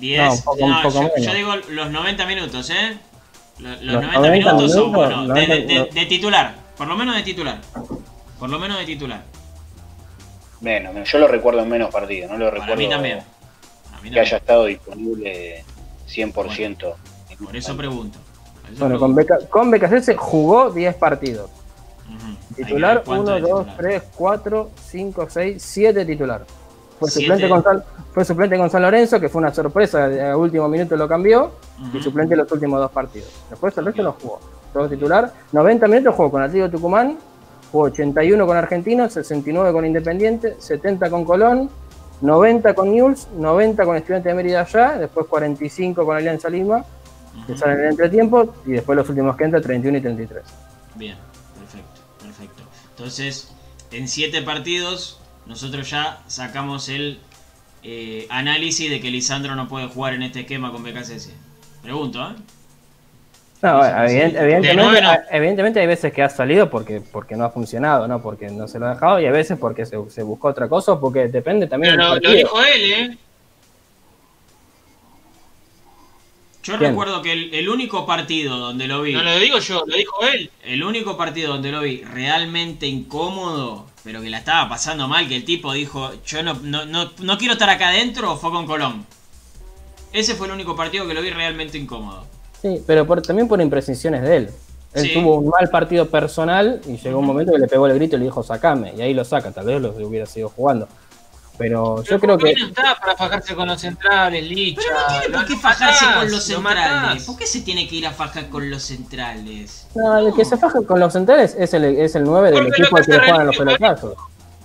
10. 0.00 0.18
No, 0.26 0.32
un 0.32 0.42
poco- 0.42 0.64
un 0.64 0.82
poco 0.82 0.94
yo, 0.94 1.02
menos. 1.02 1.22
yo 1.26 1.34
digo 1.34 1.56
los 1.70 1.90
90 1.90 2.26
minutos, 2.26 2.70
¿eh? 2.70 2.98
Lo- 3.58 3.68
Los, 3.68 3.82
Los 3.82 3.94
90, 4.02 4.16
90 4.20 4.30
minutos 4.52 4.72
son 4.72 4.80
minutos, 4.90 4.96
buenos. 5.08 5.28
90 5.28 5.54
de, 5.54 5.60
de- 5.66 5.90
de- 5.92 6.06
titular, 6.06 6.54
por 6.76 6.88
lo 6.88 6.96
menos 6.96 7.14
de 7.16 7.22
titular. 7.22 7.60
Por 8.38 8.48
lo 8.48 8.58
menos 8.58 8.78
de 8.78 8.84
titular. 8.86 9.22
Menos, 10.60 10.92
menos. 10.94 11.10
yo 11.10 11.18
lo 11.18 11.28
recuerdo 11.28 11.60
en 11.60 11.68
menos 11.68 11.90
partidos, 11.90 12.30
no 12.30 12.36
lo 12.38 12.46
Para 12.46 12.60
recuerdo 12.60 12.76
mí 12.76 12.88
también. 12.88 13.18
A 13.18 14.00
mí 14.00 14.10
que 14.10 14.20
haya 14.20 14.30
también. 14.30 14.36
estado 14.36 14.64
disponible 14.66 15.64
100%. 16.08 16.94
Por 17.44 17.56
eso 17.56 17.76
pregunto. 17.76 18.18
Por 18.62 18.70
eso 18.70 18.80
Bueno, 18.80 18.98
con, 18.98 19.14
pregunto. 19.14 19.34
beca, 19.38 19.50
con 19.50 19.70
becas 19.70 19.92
ese 19.92 20.14
jugó 20.16 20.70
10 20.70 20.94
partidos. 20.96 21.50
Hay 22.10 22.56
que 22.56 22.64
Titular 22.64 22.96
ver 22.96 23.04
cuánto 23.04 23.22
1, 23.24 23.34
de 23.36 23.40
2, 23.40 23.50
titular. 23.66 23.76
3, 23.78 24.02
4, 24.16 24.70
5, 24.90 25.26
6, 25.30 25.62
7 25.62 26.04
titular. 26.04 26.44
Fue 27.00 27.10
suplente, 27.10 27.48
con 27.48 27.62
San, 27.62 27.82
fue 28.12 28.24
suplente 28.26 28.58
con 28.58 28.68
San 28.68 28.82
Lorenzo, 28.82 29.18
que 29.18 29.30
fue 29.30 29.40
una 29.40 29.54
sorpresa, 29.54 30.32
a 30.32 30.36
último 30.36 30.68
minuto 30.68 30.94
lo 30.96 31.08
cambió, 31.08 31.52
y 31.94 32.02
suplente 32.02 32.36
los 32.36 32.52
últimos 32.52 32.78
dos 32.78 32.90
partidos. 32.90 33.30
Después 33.48 33.76
el 33.78 33.86
resto 33.86 34.02
no 34.02 34.12
jugó. 34.12 34.38
Todo 34.70 34.86
titular. 34.86 35.32
90 35.50 35.88
minutos 35.88 36.14
jugó 36.14 36.30
con 36.30 36.42
Atlético 36.42 36.70
Tucumán, 36.70 37.18
jugó 37.72 37.84
81 37.84 38.46
con 38.46 38.56
Argentinos, 38.56 39.14
69 39.14 39.72
con 39.72 39.86
Independiente, 39.86 40.56
70 40.58 41.08
con 41.08 41.24
Colón, 41.24 41.70
90 42.20 42.74
con 42.74 42.92
News, 42.92 43.28
90 43.34 43.84
con 43.84 43.96
Estudiante 43.96 44.28
de 44.28 44.34
Mérida 44.34 44.60
allá, 44.60 44.98
después 44.98 45.26
45 45.26 46.04
con 46.04 46.16
Alianza 46.16 46.50
Lima, 46.50 46.84
que 47.46 47.56
salen 47.56 47.78
en 47.78 47.84
el 47.84 47.90
entretiempo, 47.92 48.54
y 48.66 48.72
después 48.72 48.94
los 48.94 49.08
últimos 49.08 49.36
que 49.36 49.44
entran, 49.44 49.62
31 49.62 49.96
y 49.96 50.00
33. 50.02 50.42
Bien, 50.96 51.16
perfecto, 51.58 52.00
perfecto. 52.22 52.62
Entonces, 52.90 53.52
en 53.90 54.06
siete 54.06 54.42
partidos, 54.42 55.19
nosotros 55.50 55.90
ya 55.90 56.22
sacamos 56.28 56.88
el 56.88 57.18
eh, 57.82 58.26
análisis 58.30 58.88
de 58.88 59.00
que 59.00 59.10
Lisandro 59.10 59.56
no 59.56 59.66
puede 59.68 59.88
jugar 59.88 60.14
en 60.14 60.22
este 60.22 60.40
esquema 60.40 60.70
con 60.70 60.84
BKCS. 60.84 61.30
Pregunto, 61.82 62.20
¿eh? 62.22 62.34
No, 63.60 63.82
evident- 63.82 64.36
evidentemente, 64.38 65.80
no. 65.80 65.80
hay 65.80 65.86
veces 65.88 66.12
que 66.12 66.22
ha 66.22 66.28
salido 66.30 66.70
porque, 66.70 67.00
porque 67.00 67.34
no 67.34 67.44
ha 67.44 67.50
funcionado, 67.50 68.06
no 68.06 68.22
porque 68.22 68.48
no 68.48 68.68
se 68.68 68.78
lo 68.78 68.86
ha 68.86 68.94
dejado, 68.94 69.20
y 69.20 69.26
hay 69.26 69.32
veces 69.32 69.58
porque 69.58 69.84
se, 69.84 69.98
se 70.08 70.22
buscó 70.22 70.48
otra 70.48 70.68
cosa, 70.68 70.92
o 70.92 71.00
porque 71.00 71.26
depende 71.26 71.66
también 71.66 71.96
Pero 71.96 72.14
del 72.14 72.22
lo, 72.22 72.30
dijo 72.30 72.62
él, 72.62 72.92
¿eh? 72.92 73.18
Yo 76.62 76.76
recuerdo 76.76 77.22
que 77.22 77.32
el, 77.32 77.54
el 77.54 77.68
único 77.68 78.06
partido 78.06 78.56
donde 78.58 78.86
lo 78.86 79.02
vi, 79.02 79.14
No 79.14 79.22
lo 79.24 79.36
digo 79.38 79.58
yo, 79.58 79.82
lo 79.86 79.96
dijo 79.96 80.22
él. 80.32 80.50
el 80.62 80.84
único 80.84 81.16
partido 81.16 81.54
donde 81.54 81.72
lo 81.72 81.80
vi 81.80 82.02
realmente 82.04 82.86
incómodo, 82.86 83.86
pero 84.04 84.20
que 84.22 84.30
la 84.30 84.38
estaba 84.38 84.68
pasando 84.68 85.08
mal, 85.08 85.28
que 85.28 85.36
el 85.36 85.44
tipo 85.44 85.72
dijo, 85.72 86.10
yo 86.24 86.42
no, 86.42 86.54
no, 86.62 86.84
no, 86.86 87.10
no 87.20 87.38
quiero 87.38 87.54
estar 87.54 87.68
acá 87.68 87.88
adentro, 87.88 88.36
fue 88.36 88.50
con 88.50 88.66
Colón. 88.66 89.04
Ese 90.12 90.34
fue 90.34 90.46
el 90.48 90.54
único 90.54 90.74
partido 90.74 91.06
que 91.06 91.14
lo 91.14 91.22
vi 91.22 91.30
realmente 91.30 91.78
incómodo. 91.78 92.24
Sí, 92.62 92.82
pero 92.86 93.06
por- 93.06 93.22
también 93.22 93.46
por 93.48 93.60
imprecisiones 93.60 94.22
de 94.22 94.36
él. 94.36 94.50
Él 94.92 95.02
Sí. 95.06 95.14
tuvo 95.14 95.36
un 95.36 95.48
mal 95.48 95.68
partido 95.70 96.08
personal 96.08 96.80
y 96.86 96.96
llegó 96.96 97.20
un 97.20 97.26
momento 97.26 97.52
que 97.52 97.58
le 97.58 97.68
pegó 97.68 97.86
el 97.86 97.94
grito 97.94 98.16
y 98.16 98.18
le 98.18 98.24
dijo 98.24 98.42
sacame, 98.42 98.92
y 98.96 99.00
ahí 99.02 99.14
lo 99.14 99.24
saca, 99.24 99.52
tal 99.52 99.66
vez 99.66 99.80
lo 99.80 99.90
hubiera 100.06 100.26
sido 100.26 100.48
jugando. 100.48 100.88
Pero 101.60 102.02
yo 102.04 102.18
creo 102.18 102.38
¿por 102.38 102.48
qué 102.48 102.54
que 102.54 102.60
no 102.62 102.66
está 102.68 102.96
para 102.98 103.14
fajarse 103.16 103.54
con 103.54 103.68
los 103.68 103.78
centrales, 103.78 104.42
Licha. 104.48 104.80
Pero 104.82 104.98
no 104.98 105.06
tiene 105.20 105.36
por 105.36 105.46
qué 105.46 105.56
fajarse 105.56 106.04
matás, 106.06 106.16
con 106.16 106.24
los 106.24 106.32
lo 106.32 106.40
centrales. 106.40 107.24
¿Por 107.24 107.36
qué 107.36 107.46
se 107.46 107.60
tiene 107.60 107.86
que 107.86 107.96
ir 107.96 108.06
a 108.06 108.12
fajar 108.12 108.48
con 108.48 108.70
los 108.70 108.82
centrales? 108.82 109.86
no, 109.94 110.16
el 110.18 110.34
que 110.34 110.46
se 110.46 110.56
faja 110.56 110.80
con 110.86 110.98
los 110.98 111.12
centrales 111.12 111.54
es 111.58 111.74
el, 111.74 111.84
es 111.84 112.14
el 112.14 112.24
9 112.24 112.50
del 112.50 112.64
Porque 112.64 112.80
equipo 112.82 112.96
al 112.96 113.04
que 113.04 113.10
que 113.12 113.18
le 113.18 113.24
juegan 113.28 113.46
los 113.46 113.56
pelotazos. 113.58 114.14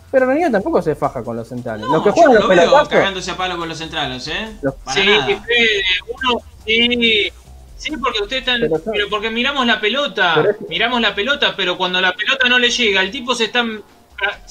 Pero 0.10 0.26
Reniero 0.28 0.52
tampoco 0.54 0.82
se 0.82 0.96
faja 0.96 1.22
con 1.22 1.36
los 1.36 1.50
centrales. 1.50 1.86
No, 1.86 1.96
los 1.96 2.04
que 2.04 2.10
yo 2.12 2.14
juegan 2.14 2.34
no 2.34 2.40
los 2.40 2.44
lo 2.44 2.48
veo 2.48 2.60
pelotazos. 2.62 2.88
cagándose 2.90 3.32
a 3.32 3.36
palo 3.36 3.58
con 3.58 3.68
los 3.68 3.78
centrales, 3.78 4.28
¿eh? 4.30 4.56
Los- 4.62 4.76
Para 4.76 5.02
sí, 5.02 5.06
nada. 5.06 5.26
Fede, 5.26 5.84
uno, 6.08 6.42
sí, 6.66 7.32
sí, 7.76 7.98
porque 7.98 8.22
usted 8.24 8.38
está, 8.38 8.54
Pero 8.94 9.10
porque 9.10 9.30
miramos 9.30 9.66
la 9.68 9.82
pelota, 9.82 10.46
es- 10.50 10.70
miramos 10.70 11.02
la 11.02 11.14
pelota, 11.14 11.56
pero 11.58 11.78
cuando 11.78 12.00
la 12.00 12.14
pelota 12.14 12.48
no 12.48 12.58
le 12.58 12.70
llega, 12.70 13.02
el 13.02 13.12
tipo 13.12 13.36
se 13.36 13.44
está 13.46 13.66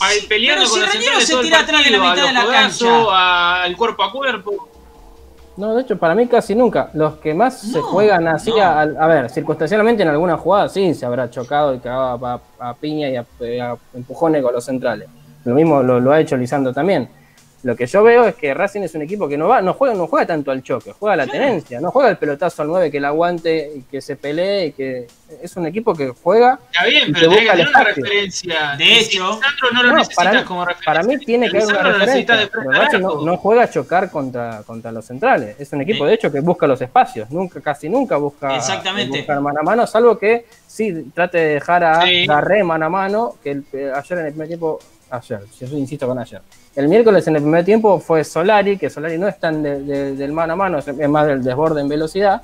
a- 0.01 0.09
Sí, 0.11 0.27
peleando 0.29 0.65
pero 0.65 0.71
con 0.71 0.91
si 0.91 0.99
centrales 0.99 1.27
se 1.27 1.37
tira 1.39 1.61
atrás 1.61 1.85
de 1.85 1.91
la 1.91 1.99
mitad 1.99 2.19
a 2.25 2.27
de 2.27 2.33
la 2.33 2.47
cancha. 2.47 3.63
al 3.63 3.77
cuerpo 3.77 4.03
a 4.03 4.13
cuerpo. 4.13 4.69
No, 5.57 5.75
de 5.77 5.83
hecho, 5.83 5.97
para 5.97 6.15
mí 6.17 6.27
casi 6.27 6.55
nunca. 6.55 6.91
Los 6.95 7.15
que 7.19 7.33
más 7.33 7.61
se 7.61 7.81
juegan 7.81 8.27
así, 8.27 8.51
no. 8.51 8.61
a, 8.61 8.81
a 8.83 9.07
ver, 9.07 9.31
circunstancialmente 9.31 10.03
en 10.03 10.09
alguna 10.09 10.37
jugada 10.37 10.69
sí 10.69 10.93
se 10.95 11.07
habrá 11.07 11.31
chocado 11.31 11.75
y 11.75 11.79
cagado 11.79 12.27
a, 12.27 12.41
a 12.59 12.75
piña 12.75 13.09
y 13.09 13.17
a, 13.17 13.21
a 13.21 13.77
empujones 13.95 14.43
con 14.43 14.53
los 14.53 14.65
centrales. 14.65 15.09
Lo 15.45 15.55
mismo 15.55 15.81
lo, 15.83 16.01
lo 16.01 16.11
ha 16.13 16.19
hecho 16.21 16.37
Lisandro 16.37 16.73
también. 16.73 17.09
Lo 17.65 17.75
que 17.75 17.87
yo 17.87 18.03
veo 18.03 18.25
es 18.27 18.35
que 18.35 18.53
Racing 18.55 18.83
es 18.83 18.95
un 18.95 19.03
equipo 19.03 19.27
que 19.27 19.37
no 19.39 19.49
va, 19.49 19.63
no 19.63 19.73
juega, 19.73 19.95
no 19.95 20.07
juega 20.07 20.27
tanto 20.27 20.51
al 20.51 20.63
choque, 20.63 20.93
juega 20.93 21.15
a 21.15 21.17
la 21.17 21.27
tenencia, 21.27 21.81
no 21.81 21.91
juega 21.91 22.11
el 22.11 22.19
pelotazo 22.19 22.61
al 22.63 22.69
9 22.69 22.91
que 22.91 23.01
la 23.01 23.09
aguante 23.09 23.73
y 23.77 23.81
que 23.83 24.01
se 24.03 24.17
pelee 24.17 24.67
y 24.67 24.73
que 24.73 25.07
es 25.43 25.57
un 25.57 25.67
equipo 25.67 25.95
que 25.95 26.09
juega. 26.23 26.59
Está 26.71 26.85
bien, 26.87 27.09
Y 27.09 27.13
pero 27.15 27.31
tenés 27.31 27.39
que 27.39 27.45
busca 27.45 27.53
el 27.53 27.59
tener 27.59 27.69
una 27.69 27.79
espacio. 27.81 28.05
referencia. 28.05 28.77
De 28.77 28.85
si 28.85 29.17
hecho- 29.17 29.41
no 29.73 29.83
lo 29.83 29.89
No, 29.91 29.97
necesitas 29.97 30.25
para, 30.25 30.39
mí, 30.41 30.45
como 30.47 30.65
referencia. 30.67 30.93
para 30.93 31.03
mí 31.05 31.19
tiene 31.25 31.51
que 31.51 31.57
haber 31.57 31.69
una 31.75 31.83
referencia. 31.85 32.37
de 32.37 32.47
frente 32.49 32.51
pero 32.53 32.71
al 32.71 32.77
Racing 32.77 33.01
no, 33.25 33.37
juega 33.39 33.63
a 33.63 33.71
chocar 33.71 34.11
contra, 34.11 34.63
contra 34.67 34.93
los 34.93 35.05
centrales. 35.07 35.57
Es 35.59 35.73
un 35.73 35.81
equipo, 35.81 36.05
De- 36.05 36.11
de 36.11 36.15
hecho, 36.17 36.31
que 36.31 36.41
busca 36.41 36.67
los 36.67 36.81
espacios. 36.83 37.31
Nunca, 37.31 37.61
casi 37.63 37.89
nunca 37.89 38.17
busca 38.19 38.55
Exactamente. 38.57 39.17
buscar 39.19 39.41
mano 39.41 39.61
a 39.61 39.63
mano, 39.63 39.87
salvo 39.87 40.19
que 40.19 40.45
sí 40.67 41.07
trate 41.15 41.39
de 41.39 41.55
dejar 41.55 41.83
a 41.83 42.03
Sí. 42.03 42.27
Garré 42.27 42.63
mano 42.63 42.87
a 42.87 42.91
mano, 42.91 43.37
que 43.43 43.53
el- 43.53 43.65
eh, 43.73 43.91
ayer 43.95 44.19
en 44.19 44.27
el 44.27 44.33
primer 44.33 44.49
tiempo, 44.49 44.79
ayer, 45.11 45.41
yo 45.61 45.77
insisto 45.77 46.07
con 46.07 46.19
ayer. 46.19 46.41
El 46.75 46.89
miércoles 46.89 47.27
en 47.29 47.37
el 47.37 47.43
primer 47.43 47.65
tiempo 47.65 47.99
fue 48.01 48.25
Solari, 48.25 48.77
que 48.79 48.91
Solari 48.91 49.17
no 49.19 49.29
es 49.29 49.39
tan 49.39 49.63
de- 49.63 49.81
de- 49.83 50.17
del 50.17 50.33
mano 50.33 50.55
a 50.55 50.57
mano, 50.57 50.79
es 50.79 51.09
más 51.09 51.27
del 51.27 51.43
desborde 51.43 51.81
en 51.81 51.89
velocidad. 51.89 52.43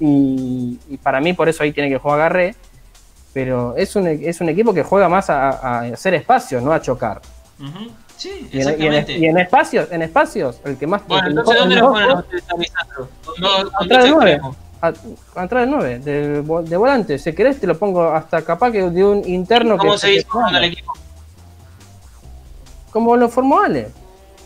Y, 0.00 0.78
y 0.88 0.96
para 0.96 1.20
mí 1.20 1.32
por 1.34 1.48
eso 1.48 1.62
ahí 1.62 1.72
tiene 1.72 1.88
que 1.88 1.98
jugar 1.98 2.18
Garré. 2.18 2.54
Pero 3.32 3.74
es 3.76 3.96
un, 3.96 4.06
es 4.06 4.40
un 4.40 4.48
equipo 4.48 4.72
que 4.72 4.84
juega 4.84 5.08
más 5.08 5.28
a, 5.28 5.50
a 5.50 5.80
hacer 5.80 6.14
espacios, 6.14 6.62
no 6.62 6.72
a 6.72 6.80
chocar. 6.80 7.20
Sí, 8.16 8.48
Y 8.52 8.60
en, 8.60 8.68
y 8.80 8.86
en- 8.86 8.92
exactamente. 8.94 9.18
y 9.18 9.24
en 9.26 9.38
espacios, 9.38 9.88
en 9.90 10.02
espacios, 10.02 10.60
el 10.64 10.76
que 10.78 10.86
más 10.86 11.04
Bueno, 11.08 11.28
entonces, 11.30 11.58
¿dónde 11.58 11.74
lo 11.76 11.90
ponen 11.92 12.10
ustedes 12.12 12.44
a 12.48 13.82
Atrás 13.82 14.02
del 14.04 14.10
nueve. 14.12 14.30
extremos. 14.34 14.56
a- 14.82 15.40
atrás 15.42 15.62
del 15.62 15.70
9, 15.70 15.98
de, 15.98 16.42
vo- 16.44 16.62
de 16.62 16.76
volante. 16.76 17.18
Si 17.18 17.32
querés 17.32 17.58
te 17.58 17.66
lo 17.66 17.76
pongo 17.76 18.04
hasta 18.12 18.42
capaz 18.42 18.70
que 18.70 18.82
de 18.90 19.04
un 19.04 19.28
interno 19.28 19.76
¿Cómo 19.78 19.92
que 19.92 19.98
se 19.98 20.14
hizo 20.14 20.28
el 20.48 20.64
equipo? 20.64 20.92
Como 22.94 23.16
lo 23.16 23.28
formó 23.28 23.58
Ale. 23.60 23.90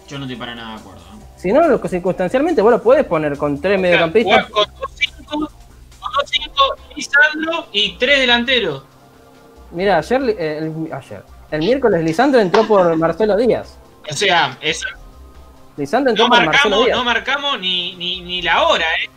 Yo 0.09 0.19
no 0.19 0.25
estoy 0.25 0.37
para 0.37 0.55
nada 0.55 0.71
de 0.71 0.81
acuerdo. 0.81 1.03
¿no? 1.13 1.21
Si 1.37 1.53
no, 1.53 1.69
lo, 1.69 1.87
circunstancialmente 1.87 2.63
vos 2.63 2.73
lo 2.73 2.83
podés 2.83 3.05
poner 3.05 3.37
con 3.37 3.61
tres 3.61 3.79
mediocampistas. 3.79 4.47
Con 4.47 4.65
dos 4.81 4.91
cinco, 4.97 5.29
con 5.29 5.41
dos 5.41 6.25
cinco, 6.25 6.63
Lisandro 6.97 7.67
y 7.73 7.99
tres 7.99 8.21
delanteros. 8.21 8.85
Mira, 9.71 9.99
ayer, 9.99 10.35
eh, 10.39 10.59
el, 10.63 10.91
ayer, 10.91 11.23
el 11.51 11.59
miércoles 11.59 12.03
Lisandro 12.03 12.41
entró 12.41 12.67
por 12.67 12.97
Marcelo 12.97 13.37
Díaz. 13.37 13.77
O 14.11 14.15
sea, 14.15 14.57
eso, 14.63 14.89
Lisandro 15.77 16.13
entró 16.13 16.25
no 16.25 16.35
por 16.35 16.47
Marcelo 16.47 16.77
marcamos, 16.77 16.87
Díaz. 16.87 16.97
no 16.99 17.05
marcamos 17.05 17.61
ni, 17.61 17.97
ni, 17.97 18.23
ni 18.23 18.41
la 18.41 18.67
hora, 18.67 18.87
¿eh? 19.05 19.11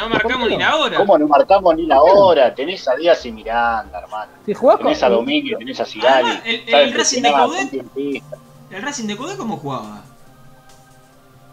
No 0.00 0.08
marcamos 0.08 0.48
ni 0.48 0.56
la 0.56 0.76
hora. 0.76 0.96
¿Cómo 0.96 1.18
no 1.18 1.28
marcamos 1.28 1.76
ni 1.76 1.86
la 1.86 2.02
hora? 2.02 2.54
Tenés 2.54 2.86
a 2.88 2.96
Díaz 2.96 3.24
y 3.26 3.32
Miranda, 3.32 3.98
hermano. 4.00 4.32
Si 4.46 4.54
jugás 4.54 4.76
con, 4.76 4.86
Tenés 4.86 5.02
a 5.02 5.08
Domínguez, 5.08 5.58
tenés 5.58 5.80
a 5.80 5.84
Sigali. 5.84 6.28
Además, 6.30 6.42
el- 6.46 6.54
el 6.54 6.70
Saben 6.70 6.94
Racing 6.94 7.22
de 7.22 7.66
tiempistas. 7.70 8.38
¿El 8.70 8.82
Racing 8.82 9.06
de 9.06 9.16
Cudé 9.16 9.36
cómo 9.36 9.56
jugaba? 9.56 10.02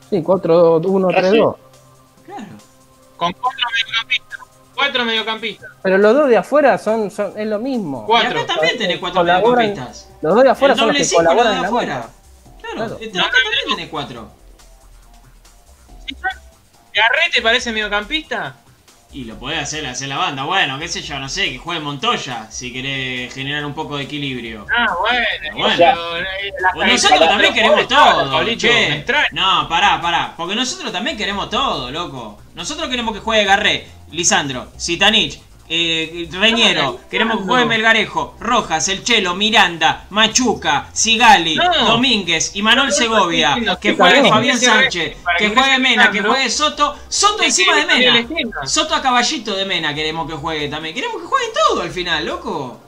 Sí, 0.10 0.22
4-1-3-2. 0.24 1.56
Claro. 2.26 2.46
Con 3.18 3.34
cuatro 3.34 3.68
mediocampistas. 3.74 4.40
Cuatro 4.76 5.06
mediocampistas. 5.06 5.70
Pero 5.82 5.98
los 5.98 6.14
dos 6.16 6.30
de 6.30 6.38
afuera 6.38 6.78
son, 6.78 7.10
son 7.12 7.34
es 7.36 7.48
lo 7.48 7.60
mismo. 7.60 8.04
Y 8.04 8.06
Cuatro. 8.08 8.40
acá 8.42 8.54
también 8.56 8.78
tenés 8.78 9.00
cuatro 9.00 9.22
Colaboran- 9.22 9.58
mediocampistas. 9.70 10.10
Los 10.22 10.36
dos 10.36 10.44
de 10.44 10.50
afuera 10.52 10.74
El 10.74 10.80
son 10.80 10.88
los 10.88 10.96
doble 10.98 11.10
que 11.10 11.16
colaboran 11.16 11.52
de 11.52 11.56
en 11.56 11.62
la 11.62 11.68
afuera. 11.68 11.94
marca. 11.96 12.10
Claro, 12.62 12.76
Claro. 12.76 12.98
este- 13.02 13.20
acá 13.20 13.30
también 13.44 13.76
tenés 13.76 13.90
cuatro. 13.90 14.28
¿Garré 16.98 17.30
te 17.32 17.42
parece 17.42 17.72
mediocampista? 17.72 18.56
Y 19.14 19.24
lo 19.24 19.38
podés 19.40 19.60
hacer, 19.60 19.86
hacer 19.86 20.10
la 20.10 20.18
banda. 20.18 20.44
Bueno, 20.44 20.78
qué 20.80 20.88
sé 20.88 21.02
yo, 21.02 21.18
no 21.20 21.30
sé, 21.30 21.52
que 21.52 21.58
juegue 21.58 21.80
Montoya 21.80 22.52
si 22.52 22.74
querés 22.74 23.34
generar 23.34 23.66
un 23.66 23.74
poco 23.74 23.98
de 23.98 24.04
equilibrio. 24.04 24.66
Ah, 24.76 24.88
bueno. 25.00 25.26
Bueno. 25.56 25.96
Pues 26.74 26.92
nosotros 26.92 27.30
también 27.30 27.54
queremos 27.54 27.88
todo, 27.88 28.32
Pablito, 28.32 28.68
che. 28.68 29.06
No, 29.32 29.70
pará, 29.70 30.02
pará. 30.02 30.34
Porque 30.36 30.56
nosotros 30.56 30.92
también 30.92 31.16
queremos 31.16 31.50
todo, 31.50 31.90
loco. 31.90 32.42
Nosotros 32.56 32.90
queremos 32.90 33.14
que 33.14 33.22
juegue 33.22 33.46
Garré, 33.46 33.88
Lisandro, 34.12 34.72
Sitanich, 34.76 35.40
eh, 35.70 36.30
Reñero. 36.32 37.00
Queremos 37.10 37.40
que 37.40 37.44
juegue 37.44 37.66
Melgarejo, 37.66 38.36
Rojas, 38.40 38.88
El 38.88 39.04
Chelo, 39.04 39.36
Miranda, 39.36 40.06
Machuca, 40.10 40.90
Sigali, 40.94 41.56
No. 41.56 41.86
Domínguez 41.88 42.52
y 42.56 42.62
Manuel 42.62 42.92
Segovia. 42.92 43.58
Que 43.82 43.96
juegue. 43.96 44.30
Fabián 44.30 44.60
Sánchez, 44.60 45.18
que 45.38 45.50
juegue 45.50 45.80
Mena, 45.80 46.12
que 46.12 46.22
juegue 46.22 46.50
Soto. 46.50 46.96
Soto 47.10 47.44
encima 47.44 47.76
de 47.76 47.86
Mena. 47.86 48.28
Soto 48.66 48.96
a 48.96 49.02
caballito 49.02 49.56
de 49.56 49.66
Mena 49.66 49.94
queremos 49.94 50.30
que 50.30 50.36
juegue 50.36 50.68
también. 50.70 50.94
Queremos 50.96 51.22
que 51.22 51.28
juegue 51.28 51.48
todo 51.68 51.82
al 51.82 51.92
final, 51.92 52.26
loco. 52.26 52.80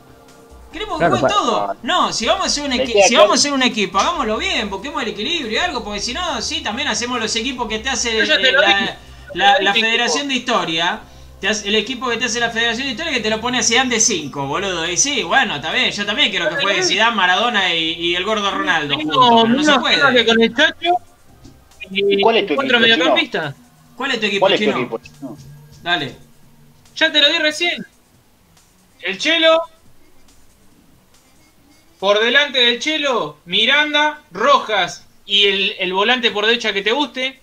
Queremos 0.72 1.00
que 1.00 1.08
Claro, 1.08 1.18
juegue 1.18 1.34
todo. 1.34 1.76
No, 1.82 2.14
si 2.14 2.28
vamos 2.28 2.44
a 2.44 2.48
hacer 2.48 2.64
un 2.64 2.74
equipo, 2.74 2.94
queda 2.94 3.04
si 3.04 3.10
claro. 3.10 3.24
vamos 3.24 3.40
a 3.40 3.40
hacer 3.40 3.54
un 3.54 3.64
equipo, 3.64 3.98
hagámoslo 3.98 4.38
bien, 4.38 4.70
busquemos 4.70 5.02
el 5.02 5.10
equilibrio 5.10 5.52
y 5.52 5.58
algo, 5.58 5.84
porque 5.84 6.00
si 6.00 6.14
no, 6.14 6.42
sí, 6.42 6.62
también 6.62 6.88
hacemos 6.88 7.20
los 7.20 7.36
equipos 7.36 7.68
que 7.68 7.80
te 7.80 7.90
hace 7.90 8.20
eh, 8.20 8.98
la, 9.34 9.74
Federación 9.74 10.28
de 10.28 10.36
Historia. 10.36 11.02
Te 11.40 11.48
hace- 11.48 11.68
el 11.70 11.76
equipo 11.76 12.10
que 12.10 12.18
te 12.18 12.26
hace 12.26 12.40
la 12.40 12.50
Federación 12.50 12.86
de 12.88 12.92
Historia 12.92 13.14
que 13.14 13.20
te 13.22 13.30
lo 13.30 13.40
pone 13.42 13.60
a 13.60 13.64
Zidane 13.64 13.90
de 13.96 14.00
5, 14.00 14.48
boludo. 14.48 14.88
Y 14.90 14.98
sí, 14.98 15.24
bueno, 15.24 15.56
está 15.56 15.72
bien, 15.72 15.92
yo 15.92 16.06
también 16.06 16.30
quiero 16.32 16.50
que 16.50 16.56
juegue 16.62 16.84
Zidane, 16.84 17.16
Maradona 17.16 17.74
y, 17.74 17.94
y 17.94 18.16
el 18.16 18.24
gordo 18.26 18.52
Ronaldo 18.52 18.96
juntos, 18.96 19.18
pero 19.18 19.48
no 19.48 19.64
se 19.64 19.72
temas 19.72 19.90
que 19.92 19.98
puede. 20.02 20.26
con 20.26 20.42
el 20.42 20.56
Chacho 20.56 20.94
y 21.92 22.22
¿Cuál 22.22 22.38
es 22.38 22.48
tu 22.48 22.56
cuatro 22.56 22.78
equipo, 22.78 22.80
mediocampistas. 22.96 23.56
¿Cuál 23.96 24.12
es 24.12 24.20
tu 24.20 24.26
equipo, 24.28 24.40
¿Cuál 24.42 24.54
es 24.54 24.60
tu 24.60 24.66
chino? 24.66 24.78
equipo? 24.78 25.02
Dale. 25.82 26.16
Ya 26.96 27.12
te 27.12 27.22
lo 27.22 27.30
di 27.30 27.38
recién. 27.40 27.86
El 29.02 29.18
Chelo. 29.18 29.62
Por 32.00 32.20
delante 32.24 32.60
del 32.60 32.80
Chelo, 32.80 33.38
Miranda, 33.46 34.22
Rojas 34.32 35.06
y 35.26 35.46
el, 35.48 35.76
el 35.80 35.94
volante 35.94 36.32
por 36.32 36.46
derecha 36.46 36.72
que 36.74 36.82
te 36.82 36.92
guste. 36.92 37.40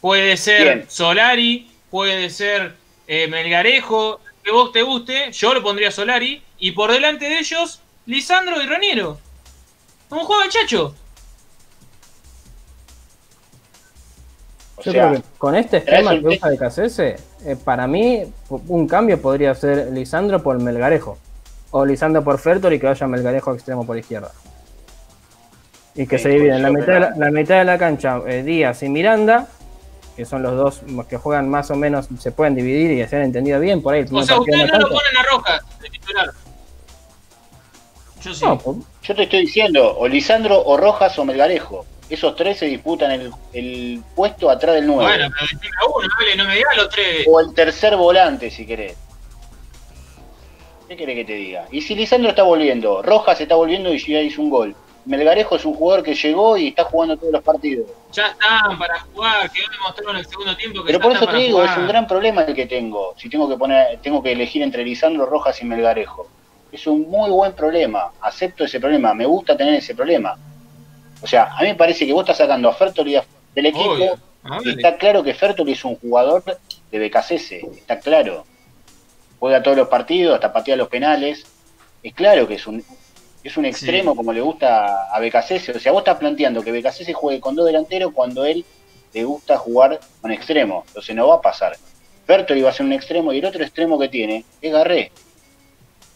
Puede 0.00 0.36
ser 0.36 0.62
Bien. 0.62 0.84
Solari, 0.90 1.68
puede 1.90 2.28
ser 2.30 2.74
eh, 3.06 3.28
Melgarejo, 3.28 4.20
que 4.42 4.50
vos 4.50 4.72
te 4.72 4.82
guste. 4.82 5.32
Yo 5.32 5.54
lo 5.54 5.62
pondría 5.62 5.90
Solari. 5.90 6.42
Y 6.58 6.72
por 6.72 6.90
delante 6.92 7.26
de 7.28 7.38
ellos, 7.38 7.80
Lisandro 8.06 8.60
y 8.62 8.66
Raniero. 8.66 9.18
¿Cómo 10.08 10.24
juega 10.24 10.44
el 10.44 10.50
Chacho? 10.50 10.94
O 14.76 14.82
Yo 14.82 14.92
sea, 14.92 15.08
creo 15.08 15.20
que 15.20 15.28
con 15.38 15.54
este 15.56 15.78
esquema 15.78 16.12
un 16.12 16.20
que 16.20 16.28
usa 16.28 16.50
de 16.50 16.58
Cacese, 16.58 17.16
eh, 17.44 17.56
para 17.62 17.86
mí 17.86 18.24
un 18.48 18.86
cambio 18.86 19.20
podría 19.20 19.54
ser 19.54 19.90
Lisandro 19.92 20.42
por 20.42 20.60
Melgarejo. 20.60 21.18
O 21.70 21.84
Lisandro 21.84 22.22
por 22.22 22.38
Fertor 22.38 22.72
y 22.72 22.78
que 22.78 22.86
vaya 22.86 23.06
Melgarejo 23.06 23.54
extremo 23.54 23.86
por 23.86 23.98
izquierda. 23.98 24.32
Y 25.94 26.06
que 26.06 26.18
Sí, 26.18 26.24
se 26.24 26.28
dividen 26.28 26.62
la 26.62 26.70
mitad, 26.70 26.92
de 26.92 27.00
la, 27.00 27.12
la 27.16 27.30
mitad 27.30 27.58
de 27.58 27.64
la 27.64 27.78
cancha 27.78 28.20
eh, 28.26 28.42
Díaz 28.42 28.82
y 28.82 28.88
Miranda, 28.90 29.48
que 30.16 30.24
son 30.24 30.42
los 30.42 30.56
dos 30.56 30.80
que 31.08 31.18
juegan 31.18 31.48
más 31.50 31.70
o 31.70 31.76
menos, 31.76 32.08
se 32.18 32.32
pueden 32.32 32.54
dividir 32.54 32.90
y 32.90 33.06
se 33.06 33.16
han 33.16 33.22
entendido 33.22 33.60
bien. 33.60 33.82
Por 33.82 33.94
ahí 33.94 34.00
el 34.00 34.14
O 34.14 34.22
sea, 34.22 34.40
ustedes 34.40 34.72
no 34.72 34.78
lo 34.78 34.88
ponen 34.88 35.16
a 35.16 35.22
Rojas 35.22 35.62
de 35.80 35.90
titular. 35.90 36.30
Yo 38.22 38.34
sí. 38.34 38.44
No, 38.44 38.58
pues, 38.58 38.78
yo 39.02 39.14
te 39.14 39.24
estoy 39.24 39.40
diciendo, 39.40 39.96
o 39.96 40.08
Lisandro, 40.08 40.64
o 40.64 40.76
Rojas, 40.76 41.18
o 41.18 41.24
Melgarejo. 41.24 41.84
Esos 42.08 42.34
tres 42.34 42.58
se 42.58 42.66
disputan 42.66 43.10
el, 43.10 43.32
el 43.52 44.02
puesto 44.14 44.48
atrás 44.48 44.76
del 44.76 44.86
9. 44.86 45.02
Bueno, 45.02 45.28
pero 45.32 45.42
decime 45.42 45.76
a 45.80 45.86
uno, 45.86 46.08
dale, 46.18 46.36
no 46.36 46.44
me 46.44 46.54
digas 46.56 46.76
los 46.76 46.88
tres. 46.88 47.26
O 47.28 47.40
el 47.40 47.52
tercer 47.52 47.96
volante, 47.96 48.50
si 48.50 48.64
querés. 48.64 48.96
¿Qué 50.88 50.96
querés 50.96 51.16
que 51.16 51.24
te 51.24 51.34
diga? 51.34 51.66
Y 51.70 51.82
si 51.82 51.94
Lisandro 51.94 52.30
está 52.30 52.44
volviendo, 52.44 53.02
Rojas 53.02 53.40
está 53.40 53.56
volviendo 53.56 53.92
y 53.92 53.98
ya 53.98 54.20
hizo 54.20 54.40
un 54.40 54.50
gol. 54.50 54.76
Melgarejo 55.06 55.56
es 55.56 55.64
un 55.64 55.74
jugador 55.74 56.02
que 56.04 56.14
llegó 56.14 56.56
y 56.56 56.68
está 56.68 56.84
jugando 56.84 57.16
todos 57.16 57.32
los 57.32 57.42
partidos. 57.42 57.86
Ya 58.12 58.26
están 58.26 58.78
para 58.78 59.00
jugar, 59.00 59.50
que 59.50 59.60
hoy 59.60 59.66
demostraron 59.70 60.16
en 60.16 60.20
el 60.20 60.26
segundo 60.26 60.56
tiempo 60.56 60.82
que 60.82 60.86
Pero 60.88 61.00
por 61.00 61.12
eso 61.12 61.26
te 61.26 61.36
digo, 61.36 61.58
jugar. 61.58 61.70
es 61.70 61.78
un 61.78 61.88
gran 61.88 62.06
problema 62.06 62.42
el 62.42 62.54
que 62.54 62.66
tengo. 62.66 63.14
Si 63.16 63.28
tengo 63.28 63.48
que 63.48 63.56
poner, 63.56 63.98
tengo 64.00 64.22
que 64.22 64.32
elegir 64.32 64.62
entre 64.62 64.84
Lisandro, 64.84 65.26
Rojas 65.26 65.62
y 65.62 65.64
Melgarejo. 65.64 66.28
Es 66.72 66.86
un 66.86 67.08
muy 67.08 67.30
buen 67.30 67.52
problema. 67.52 68.10
Acepto 68.20 68.64
ese 68.64 68.80
problema. 68.80 69.14
Me 69.14 69.26
gusta 69.26 69.56
tener 69.56 69.74
ese 69.74 69.94
problema. 69.94 70.36
O 71.22 71.26
sea, 71.26 71.54
a 71.56 71.62
mí 71.62 71.68
me 71.68 71.74
parece 71.76 72.04
que 72.04 72.12
vos 72.12 72.22
estás 72.22 72.38
sacando 72.38 72.68
a 72.68 72.74
Fertoli 72.74 73.16
del 73.54 73.66
equipo. 73.66 73.92
Obvio. 73.92 74.18
Y 74.64 74.70
está 74.70 74.96
claro 74.96 75.22
que 75.22 75.34
Fertoli 75.34 75.72
es 75.72 75.84
un 75.84 75.96
jugador 75.96 76.42
de 76.90 77.08
BKCS, 77.08 77.52
está 77.76 77.98
claro. 77.98 78.44
Juega 79.38 79.62
todos 79.62 79.76
los 79.76 79.88
partidos, 79.88 80.34
hasta 80.34 80.52
patea 80.52 80.76
los 80.76 80.88
penales. 80.88 81.44
Es 82.02 82.14
claro 82.14 82.46
que 82.46 82.54
es 82.54 82.66
un 82.66 82.84
es 83.48 83.56
un 83.56 83.64
extremo 83.64 84.12
Sí. 84.12 84.16
como 84.16 84.32
le 84.32 84.40
gusta 84.40 85.08
a 85.12 85.20
BKCS. 85.20 85.70
O 85.76 85.80
sea, 85.80 85.92
vos 85.92 86.00
estás 86.00 86.16
planteando 86.18 86.62
que 86.62 86.72
BKCS 86.72 87.12
juegue 87.14 87.40
con 87.40 87.54
dos 87.54 87.66
delanteros 87.66 88.12
cuando 88.12 88.44
él 88.44 88.64
le 89.12 89.24
gusta 89.24 89.56
jugar 89.58 90.00
con 90.20 90.30
extremo. 90.32 90.84
Entonces 90.88 91.14
no 91.14 91.28
va 91.28 91.36
a 91.36 91.40
pasar. 91.40 91.76
Fertoli 92.26 92.60
va 92.62 92.70
a 92.70 92.72
ser 92.72 92.86
un 92.86 92.92
extremo 92.92 93.32
y 93.32 93.38
el 93.38 93.44
otro 93.44 93.62
extremo 93.62 93.98
que 93.98 94.08
tiene 94.08 94.44
es 94.60 94.72
Garré. 94.72 95.12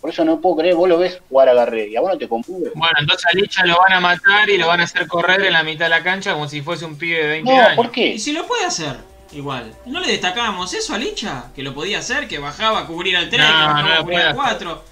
Por 0.00 0.08
eso 0.10 0.24
no 0.24 0.40
puedo 0.40 0.56
creer, 0.56 0.74
vos 0.74 0.88
lo 0.88 0.98
ves 0.98 1.20
jugar 1.28 1.48
a 1.50 1.54
Garré 1.54 1.88
y 1.88 1.96
a 1.96 2.00
vos 2.00 2.10
no 2.10 2.18
te 2.18 2.26
confunde. 2.26 2.70
Bueno, 2.74 2.94
entonces 3.00 3.26
a 3.26 3.36
Licha 3.36 3.64
lo 3.66 3.76
van 3.78 3.92
a 3.92 4.00
matar 4.00 4.48
y 4.48 4.56
lo 4.56 4.66
van 4.66 4.80
a 4.80 4.84
hacer 4.84 5.06
correr 5.06 5.42
en 5.44 5.52
la 5.52 5.62
mitad 5.62 5.84
de 5.86 5.90
la 5.90 6.02
cancha 6.02 6.32
como 6.32 6.48
si 6.48 6.62
fuese 6.62 6.84
un 6.86 6.96
pibe 6.96 7.18
de 7.22 7.28
20 7.28 7.50
No, 7.52 7.60
años. 7.60 7.76
¿por 7.76 7.90
qué? 7.90 8.06
Y 8.14 8.18
si 8.18 8.32
lo 8.32 8.46
puede 8.46 8.64
hacer, 8.64 8.96
igual. 9.32 9.74
¿No 9.84 10.00
le 10.00 10.08
destacábamos 10.08 10.72
eso 10.72 10.94
a 10.94 10.98
Licha? 10.98 11.44
Que 11.54 11.62
lo 11.62 11.74
podía 11.74 11.98
hacer, 11.98 12.26
que 12.28 12.38
bajaba 12.38 12.80
a 12.80 12.86
cubrir 12.86 13.14
al 13.16 13.28
3, 13.28 13.40
No, 13.42 13.46
que 13.46 13.52
bajaba 13.52 13.82
no 13.82 13.94
a 13.94 13.98
cubrir 14.00 14.18
al 14.20 14.34
4. 14.34 14.84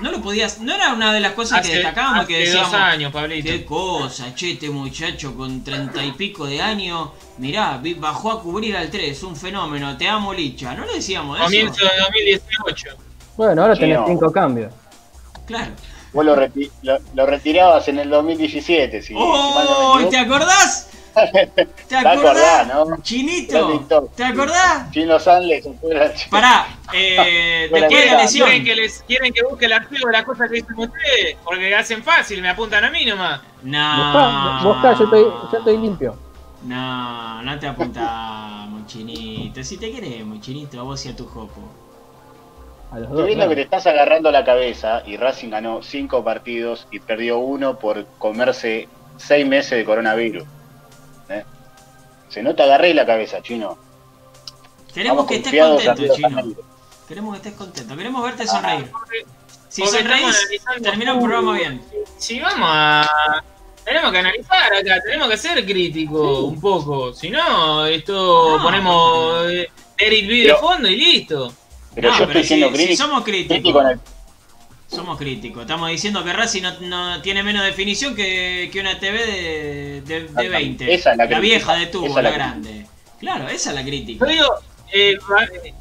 No 0.00 0.10
lo 0.12 0.22
podías, 0.22 0.60
no 0.60 0.72
era 0.74 0.94
una 0.94 1.12
de 1.12 1.20
las 1.20 1.32
cosas 1.32 1.60
que 1.60 1.66
Hace, 1.68 1.76
destacábamos 1.78 2.26
que 2.26 2.38
decíamos. 2.38 2.70
dos 2.72 2.80
años, 2.80 3.12
Pablito. 3.12 3.50
Qué 3.50 3.64
cosa, 3.66 4.34
che, 4.34 4.52
este 4.52 4.70
muchacho 4.70 5.34
con 5.36 5.62
treinta 5.62 6.02
y 6.04 6.12
pico 6.12 6.46
de 6.46 6.62
años, 6.62 7.10
mirá, 7.38 7.76
vi- 7.76 7.94
bajó 7.94 8.30
a 8.32 8.40
cubrir 8.42 8.76
al 8.76 8.88
3, 8.88 9.22
un 9.24 9.36
fenómeno, 9.36 9.96
te 9.98 10.08
amo 10.08 10.32
Licha, 10.32 10.72
¿no 10.74 10.86
le 10.86 10.94
decíamos 10.94 11.36
eso? 11.36 11.44
Comienzo 11.44 11.84
de 11.84 11.90
2018. 12.02 12.96
bueno, 13.36 13.62
ahora 13.62 13.74
tenés 13.74 13.98
no. 13.98 14.06
cinco 14.06 14.32
cambios. 14.32 14.72
Claro. 15.46 15.72
Vos 16.12 16.24
lo, 16.24 16.34
reti- 16.34 16.70
lo- 16.82 16.98
lo 17.14 17.26
retirabas 17.26 17.86
en 17.88 17.98
el 17.98 18.08
2017. 18.08 19.02
Si, 19.02 19.08
si 19.08 19.14
¡Oh! 19.16 19.96
me 19.98 20.06
¿Te 20.06 20.16
acordás? 20.18 20.88
¿Te 21.54 21.66
Te 21.66 21.96
acordás, 21.96 22.66
¿no? 22.68 23.02
Chinito. 23.02 24.08
¿te 24.16 24.24
acordás? 24.24 24.90
Chino 24.90 25.18
Sanles 25.18 25.66
Pará, 26.30 26.66
eh, 26.92 27.66
Bueno, 27.70 27.86
después 27.86 28.04
de 28.04 28.10
la 28.10 28.22
lesión. 28.22 28.48
¿Quieren 28.48 28.64
que, 28.64 28.76
les, 28.76 29.02
¿Quieren 29.02 29.32
que 29.32 29.42
busque 29.42 29.66
el 29.66 29.72
archivo 29.72 30.06
de 30.06 30.12
las 30.12 30.24
cosas 30.24 30.48
que 30.48 30.56
dicen 30.56 30.78
ustedes? 30.78 31.36
Porque 31.44 31.74
hacen 31.74 32.02
fácil, 32.02 32.40
me 32.42 32.48
apuntan 32.48 32.84
a 32.84 32.90
mí 32.90 33.04
nomás. 33.04 33.40
No. 33.62 34.60
Buscá, 34.62 34.94
yo 34.94 35.04
estoy, 35.04 35.22
yo 35.22 35.58
estoy 35.58 35.78
limpio. 35.78 36.16
No, 36.62 37.42
no 37.42 37.58
te 37.58 37.66
apuntamos, 37.66 38.86
chinito. 38.86 39.62
Si 39.64 39.78
te 39.78 39.90
queremos, 39.90 40.40
chinito, 40.40 40.80
a 40.80 40.82
vos 40.82 41.04
y 41.06 41.08
a 41.08 41.16
tu 41.16 41.26
jopo. 41.26 41.60
A 42.90 42.98
los 42.98 43.08
Estoy 43.08 43.26
viendo 43.26 43.48
que 43.48 43.54
te 43.54 43.62
estás 43.62 43.86
agarrando 43.86 44.30
la 44.30 44.44
cabeza 44.44 45.02
y 45.06 45.16
Racing 45.16 45.50
ganó 45.50 45.82
cinco 45.82 46.22
partidos 46.24 46.86
y 46.90 46.98
perdió 46.98 47.38
uno 47.38 47.78
por 47.78 48.04
comerse 48.18 48.88
seis 49.16 49.46
meses 49.46 49.78
de 49.78 49.84
coronavirus. 49.84 50.44
Se 52.30 52.42
nota 52.42 52.64
agarré 52.64 52.94
la 52.94 53.04
cabeza, 53.04 53.42
chino. 53.42 53.76
Queremos 54.94 55.16
Vamos 55.26 55.28
que 55.30 55.36
estés 55.36 55.60
contento, 55.60 56.14
chino. 56.14 56.42
Queremos 57.06 57.32
que 57.32 57.36
estés 57.38 57.54
contento. 57.54 57.96
Queremos 57.96 58.22
verte 58.22 58.46
sonreír. 58.46 58.90
Si 59.68 59.82
Porque 59.82 59.98
estamos 59.98 60.36
sonreís, 60.36 60.62
termina 60.82 61.12
el 61.12 61.18
programa 61.18 61.52
bien. 61.54 61.82
Si 62.18 62.40
vamos 62.40 62.68
a. 62.72 63.42
Tenemos 63.84 64.12
que 64.12 64.18
analizar 64.18 64.72
acá, 64.74 65.00
tenemos 65.04 65.28
que 65.28 65.36
ser 65.36 65.64
críticos 65.64 66.40
un 66.44 66.60
poco. 66.60 67.12
Si 67.12 67.30
no, 67.30 67.86
esto 67.86 68.56
No, 68.58 68.62
ponemos 68.62 69.50
eh, 69.50 69.68
Eric 69.98 70.28
B 70.28 70.34
de 70.48 70.54
fondo 70.54 70.88
y 70.88 70.96
listo. 70.96 71.52
Pero 71.94 72.10
No, 72.12 72.18
yo 72.18 72.26
pero 72.26 72.40
estoy 72.40 72.44
siendo 72.58 72.68
si, 72.68 72.76
si 72.76 72.84
crítico, 72.84 73.02
somos 73.08 73.24
crítico 73.24 73.54
críticos, 73.54 73.82
en 73.84 73.90
el- 73.90 74.00
somos 74.90 75.16
críticos. 75.18 75.62
Estamos 75.62 75.88
diciendo 75.90 76.24
que 76.24 76.32
Racing 76.32 76.62
no, 76.62 76.80
no 76.80 77.22
tiene 77.22 77.42
menos 77.42 77.64
definición 77.64 78.14
que, 78.14 78.68
que 78.72 78.80
una 78.80 78.98
TV 78.98 79.24
de, 79.26 80.00
de, 80.02 80.28
de 80.28 80.48
20. 80.48 80.92
Esa 80.94 81.12
es 81.12 81.16
la 81.16 81.24
crítica. 81.24 81.40
vieja 81.40 81.74
de 81.76 81.86
tubo, 81.86 82.06
Esa 82.06 82.22
la, 82.22 82.30
la 82.30 82.36
grande. 82.36 82.86
Claro, 83.20 83.48
esa 83.48 83.70
es 83.70 83.76
la 83.76 83.84
crítica. 83.84 84.26
Yo 84.26 84.32
digo, 84.32 84.46
eh, 84.92 85.16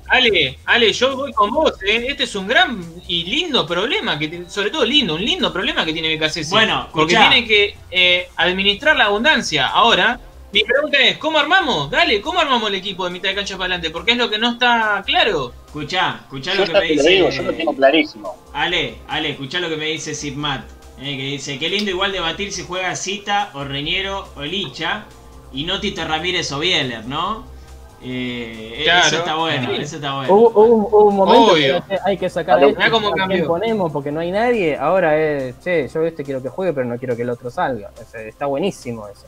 Ale, 0.07 0.59
Ale, 0.65 0.93
yo 0.93 1.15
voy 1.15 1.33
con 1.33 1.49
vos. 1.51 1.73
eh. 1.83 2.05
Este 2.09 2.23
es 2.25 2.35
un 2.35 2.47
gran 2.47 2.83
y 3.07 3.23
lindo 3.23 3.65
problema, 3.65 4.19
que 4.19 4.27
tiene- 4.27 4.49
sobre 4.49 4.69
todo 4.69 4.85
lindo, 4.85 5.15
un 5.15 5.23
lindo 5.25 5.51
problema 5.51 5.83
que 5.85 5.93
tiene 5.93 6.15
BKC. 6.15 6.49
Bueno, 6.51 6.87
porque 6.91 7.13
escuchá. 7.13 7.29
tiene 7.31 7.47
que 7.47 7.75
eh, 7.89 8.27
administrar 8.35 8.95
la 8.95 9.05
abundancia. 9.05 9.67
Ahora, 9.67 10.19
mi 10.51 10.63
pregunta 10.63 10.97
es, 10.99 11.17
¿cómo 11.17 11.37
armamos? 11.37 11.89
Dale, 11.91 12.21
¿cómo 12.21 12.39
armamos 12.39 12.69
el 12.69 12.75
equipo 12.75 13.05
de 13.05 13.11
mitad 13.11 13.29
de 13.29 13.35
cancha 13.35 13.55
para 13.55 13.65
adelante? 13.75 13.89
Porque 13.91 14.11
es 14.13 14.17
lo 14.17 14.29
que 14.29 14.37
no 14.39 14.51
está 14.51 15.03
claro. 15.05 15.51
Escuchá, 15.67 16.21
escuchá 16.23 16.53
yo 16.53 16.59
lo 16.61 16.65
que 16.65 16.73
me 16.73 16.79
te 16.79 16.87
lo 16.87 16.93
dice. 16.93 17.09
digo, 17.09 17.29
yo 17.29 17.41
lo 17.43 17.53
tengo 17.53 17.75
clarísimo. 17.75 18.35
Ale, 18.53 18.95
Ale, 19.07 19.29
escuchá 19.31 19.59
lo 19.59 19.69
que 19.69 19.77
me 19.77 19.85
dice 19.85 20.15
Sidmat. 20.15 20.61
eh, 21.01 21.15
que 21.15 21.23
dice, 21.23 21.57
qué 21.59 21.69
lindo 21.69 21.91
igual 21.91 22.11
debatir 22.11 22.51
si 22.51 22.63
juega 22.63 22.93
Cita 22.95 23.51
o 23.53 23.63
Reñero 23.63 24.27
o 24.35 24.41
Licha 24.41 25.05
y 25.53 25.63
no 25.63 25.79
Tito 25.79 26.03
Ramírez 26.05 26.51
o 26.51 26.59
Bieler, 26.59 27.05
¿no? 27.05 27.45
Eh, 28.01 28.81
Claro. 28.85 29.07
Eso 29.07 29.17
está 29.17 29.35
bueno, 29.35 29.69
Sí. 29.75 29.81
eso 29.81 29.95
está 29.97 30.15
bueno. 30.15 30.33
Hubo, 30.33 30.49
hubo- 30.49 30.87
hubo 30.87 31.03
un 31.09 31.15
momento 31.15 31.51
Obvio. 31.53 31.83
que 31.87 31.97
hay 32.05 32.17
que 32.17 32.29
sacar 32.29 32.55
Mirá 32.57 32.67
a 32.67 32.71
este, 32.71 32.91
cómo 32.91 33.09
¿a 33.09 33.27
quién 33.27 33.45
ponemos 33.45 33.91
porque 33.91 34.11
no 34.11 34.19
hay 34.21 34.31
nadie. 34.31 34.77
Ahora 34.77 35.17
es, 35.17 35.59
che, 35.61 35.87
yo 35.87 36.03
este 36.05 36.23
quiero 36.23 36.41
que 36.41 36.49
juegue, 36.49 36.73
pero 36.73 36.85
no 36.85 36.97
quiero 36.97 37.15
que 37.15 37.21
el 37.23 37.29
otro 37.29 37.49
salga. 37.49 37.91
O 38.01 38.09
sea, 38.09 38.21
está 38.21 38.45
buenísimo 38.45 39.07
eso. 39.07 39.25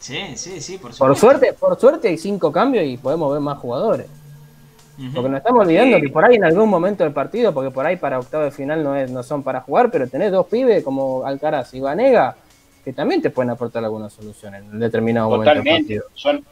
Sí, 0.00 0.18
sí, 0.34 0.60
sí, 0.60 0.78
por 0.78 0.92
supuesto. 0.92 1.04
Por 1.06 1.16
suerte, 1.16 1.52
por 1.52 1.78
suerte 1.78 2.08
hay 2.08 2.18
cinco 2.18 2.50
cambios 2.50 2.84
y 2.86 2.96
podemos 2.96 3.30
ver 3.32 3.40
más 3.40 3.58
jugadores. 3.58 4.06
Ujú. 4.98 5.12
Porque 5.14 5.28
nos 5.30 5.38
estamos 5.38 5.64
olvidando 5.66 6.00
que 6.00 6.08
por 6.08 6.24
ahí 6.24 6.34
en 6.36 6.44
algún 6.44 6.68
momento 6.68 7.04
del 7.04 7.12
partido, 7.12 7.54
porque 7.54 7.70
por 7.70 7.86
ahí 7.86 7.96
para 7.96 8.18
octavo 8.18 8.44
de 8.44 8.50
final 8.50 8.82
no, 8.82 8.96
es, 8.96 9.10
no 9.10 9.22
son 9.22 9.42
para 9.42 9.60
jugar, 9.60 9.90
pero 9.90 10.08
tenés 10.08 10.32
dos 10.32 10.46
pibes 10.46 10.82
como 10.82 11.24
Alcaraz 11.24 11.72
y 11.74 11.80
Vanega 11.80 12.34
que 12.84 12.92
también 12.94 13.20
te 13.22 13.28
pueden 13.30 13.50
aportar 13.50 13.84
alguna 13.84 14.08
solución 14.10 14.54
en 14.54 14.78
determinado 14.80 15.28
momento 15.28 15.50
del 15.50 15.58
Totalmente. 15.58 15.82
partido. 16.00 16.04
Son, 16.14 16.44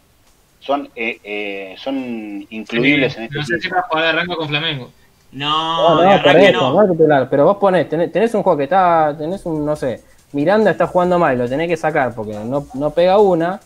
son, 0.60 0.88
eh, 0.94 1.18
eh, 1.24 1.74
son 1.78 2.46
incluibles 2.50 3.16
en 3.16 3.24
este 3.24 3.36
No 3.38 3.42
sé 3.44 3.54
si 3.54 3.66
equipo. 3.66 3.74
va 3.76 3.80
a 3.80 3.84
jugar 3.88 4.02
de 4.04 4.10
arranco 4.10 4.36
con 4.36 4.48
Flamengo. 4.48 4.90
No, 5.32 6.02
No, 6.04 6.16
no, 6.16 6.22
por 6.22 6.36
eso, 6.36 6.60
no. 6.72 6.82
no 6.86 6.92
titular. 6.92 7.28
Pero 7.30 7.44
vos 7.46 7.56
ponés, 7.56 7.88
tenés, 7.88 8.12
tenés 8.12 8.34
un 8.34 8.42
juego 8.42 8.58
que 8.58 8.64
está, 8.64 9.14
tenés 9.16 9.44
un, 9.46 9.64
no 9.64 9.74
sé, 9.76 10.02
Miranda 10.32 10.70
está 10.70 10.86
jugando 10.86 11.18
mal, 11.18 11.36
lo 11.38 11.48
tenés 11.48 11.68
que 11.68 11.76
sacar 11.76 12.14
porque 12.14 12.32
no, 12.34 12.66
no 12.74 12.90
pega 12.90 13.18
una. 13.18 13.60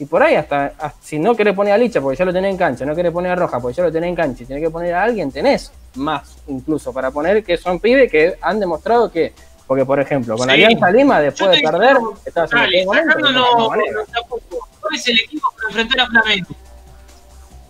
Y 0.00 0.04
por 0.04 0.22
ahí 0.22 0.36
hasta, 0.36 0.66
hasta 0.78 0.94
si 1.00 1.18
no 1.18 1.34
querés 1.34 1.54
poner 1.54 1.72
a 1.72 1.78
Licha 1.78 2.00
porque 2.00 2.16
ya 2.16 2.24
lo 2.24 2.32
tenés 2.32 2.52
en 2.52 2.56
cancha, 2.56 2.84
no 2.84 2.94
querés 2.94 3.10
poner 3.12 3.32
a 3.32 3.36
Roja 3.36 3.58
porque 3.58 3.76
ya 3.76 3.82
lo 3.82 3.90
tenés 3.90 4.08
en 4.10 4.14
cancha 4.14 4.44
y 4.44 4.46
tenés 4.46 4.62
que 4.62 4.70
poner 4.70 4.94
a 4.94 5.02
alguien, 5.02 5.32
tenés 5.32 5.72
más 5.96 6.36
incluso 6.46 6.92
para 6.92 7.10
poner 7.10 7.42
que 7.42 7.56
son 7.56 7.80
pibes 7.80 8.08
que 8.10 8.36
han 8.40 8.60
demostrado 8.60 9.10
que, 9.10 9.32
porque 9.66 9.84
por 9.84 9.98
ejemplo, 9.98 10.36
con 10.36 10.46
Sí. 10.48 10.54
Alianza 10.54 10.90
Lima, 10.92 11.20
después 11.20 11.50
de 11.50 11.60
perder, 11.68 11.96
estaba 12.24 12.44
haciendo 12.46 12.64
Dale, 12.64 12.84
buen 12.86 12.98
momento, 13.08 13.12
sacándonos 13.28 13.48
pero 13.50 13.58
no 13.58 13.68
manera. 13.70 13.98
tampoco. 14.12 14.68
¿Cuál 14.80 14.94
es 14.94 15.08
el 15.08 15.18
equipo 15.18 15.48
para 15.56 15.68
enfrentar 15.68 16.00
a 16.00 16.06
Flamengo? 16.06 16.46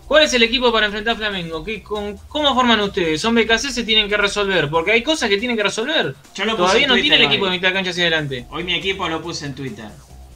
¿Cuál 0.09 0.23
es 0.25 0.33
el 0.33 0.43
equipo 0.43 0.73
para 0.73 0.87
enfrentar 0.87 1.13
a 1.15 1.17
Flamengo? 1.19 1.63
¿Qué, 1.63 1.83
con, 1.83 2.17
¿Cómo 2.29 2.55
forman 2.55 2.81
ustedes? 2.81 3.21
Son 3.21 3.35
BKC, 3.35 3.59
se 3.71 3.85
tienen 3.85 4.09
que 4.09 4.17
resolver. 4.17 4.71
Porque 4.71 4.93
hay 4.93 5.03
cosas 5.03 5.29
que 5.29 5.37
tienen 5.37 5.55
que 5.57 5.63
resolver. 5.63 6.15
Yo 6.35 6.45
lo 6.47 6.53
puse 6.53 6.63
Todavía 6.63 6.83
en 6.85 6.89
no 6.89 6.95
Twitter 6.95 7.03
tiene 7.11 7.17
el 7.17 7.23
hoy. 7.23 7.27
equipo 7.29 7.45
de 7.45 7.51
mitad 7.53 7.69
de 7.69 7.75
cancha 7.75 7.91
hacia 7.91 8.03
adelante. 8.05 8.47
Hoy 8.51 8.65
mi 8.65 8.75
equipo 8.75 9.07
lo 9.09 9.21
puse 9.21 9.45
en 9.47 9.55
Twitter. 9.55 9.89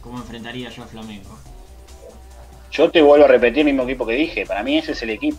¿Cómo 0.03 0.19
enfrentaría 0.19 0.69
yo 0.69 0.83
a 0.83 0.87
Flamengo? 0.87 1.39
Yo 2.71 2.91
te 2.91 3.01
vuelvo 3.03 3.25
a 3.25 3.29
repetir 3.29 3.61
el 3.61 3.65
mismo 3.67 3.85
equipo 3.85 4.07
que 4.07 4.13
dije. 4.15 4.45
Para 4.47 4.63
mí 4.63 4.77
ese 4.79 4.93
es 4.93 5.03
el 5.03 5.11
equipo. 5.11 5.39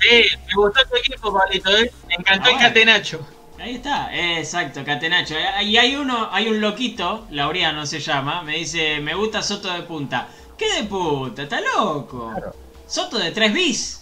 Sí, 0.00 0.22
me 0.48 0.54
gustó 0.62 0.80
tu 0.88 0.96
equipo, 0.96 1.32
Pablito. 1.32 1.70
¿eh? 1.76 1.90
Me 2.08 2.14
encantó 2.14 2.44
Ah, 2.46 2.50
el 2.50 2.54
bueno. 2.56 2.58
Catenacho. 2.68 3.26
Ahí 3.58 3.74
está, 3.76 4.10
exacto, 4.38 4.82
Catenacho. 4.84 5.34
Eh, 5.36 5.64
Y 5.64 5.76
hay 5.76 5.96
uno, 5.96 6.28
hay 6.32 6.48
un 6.48 6.60
loquito, 6.60 7.26
Laureano 7.30 7.86
se 7.86 8.00
llama, 8.00 8.42
me 8.42 8.56
dice, 8.56 9.00
me 9.00 9.14
gusta 9.14 9.42
Soto 9.42 9.72
de 9.72 9.82
punta. 9.82 10.28
¿Qué 10.58 10.72
de 10.74 10.84
punta? 10.84 11.42
¿Está 11.44 11.60
loco? 11.60 12.30
Claro. 12.34 12.54
Soto 12.86 13.18
de 13.18 13.30
3 13.30 13.52
bis. 13.52 14.00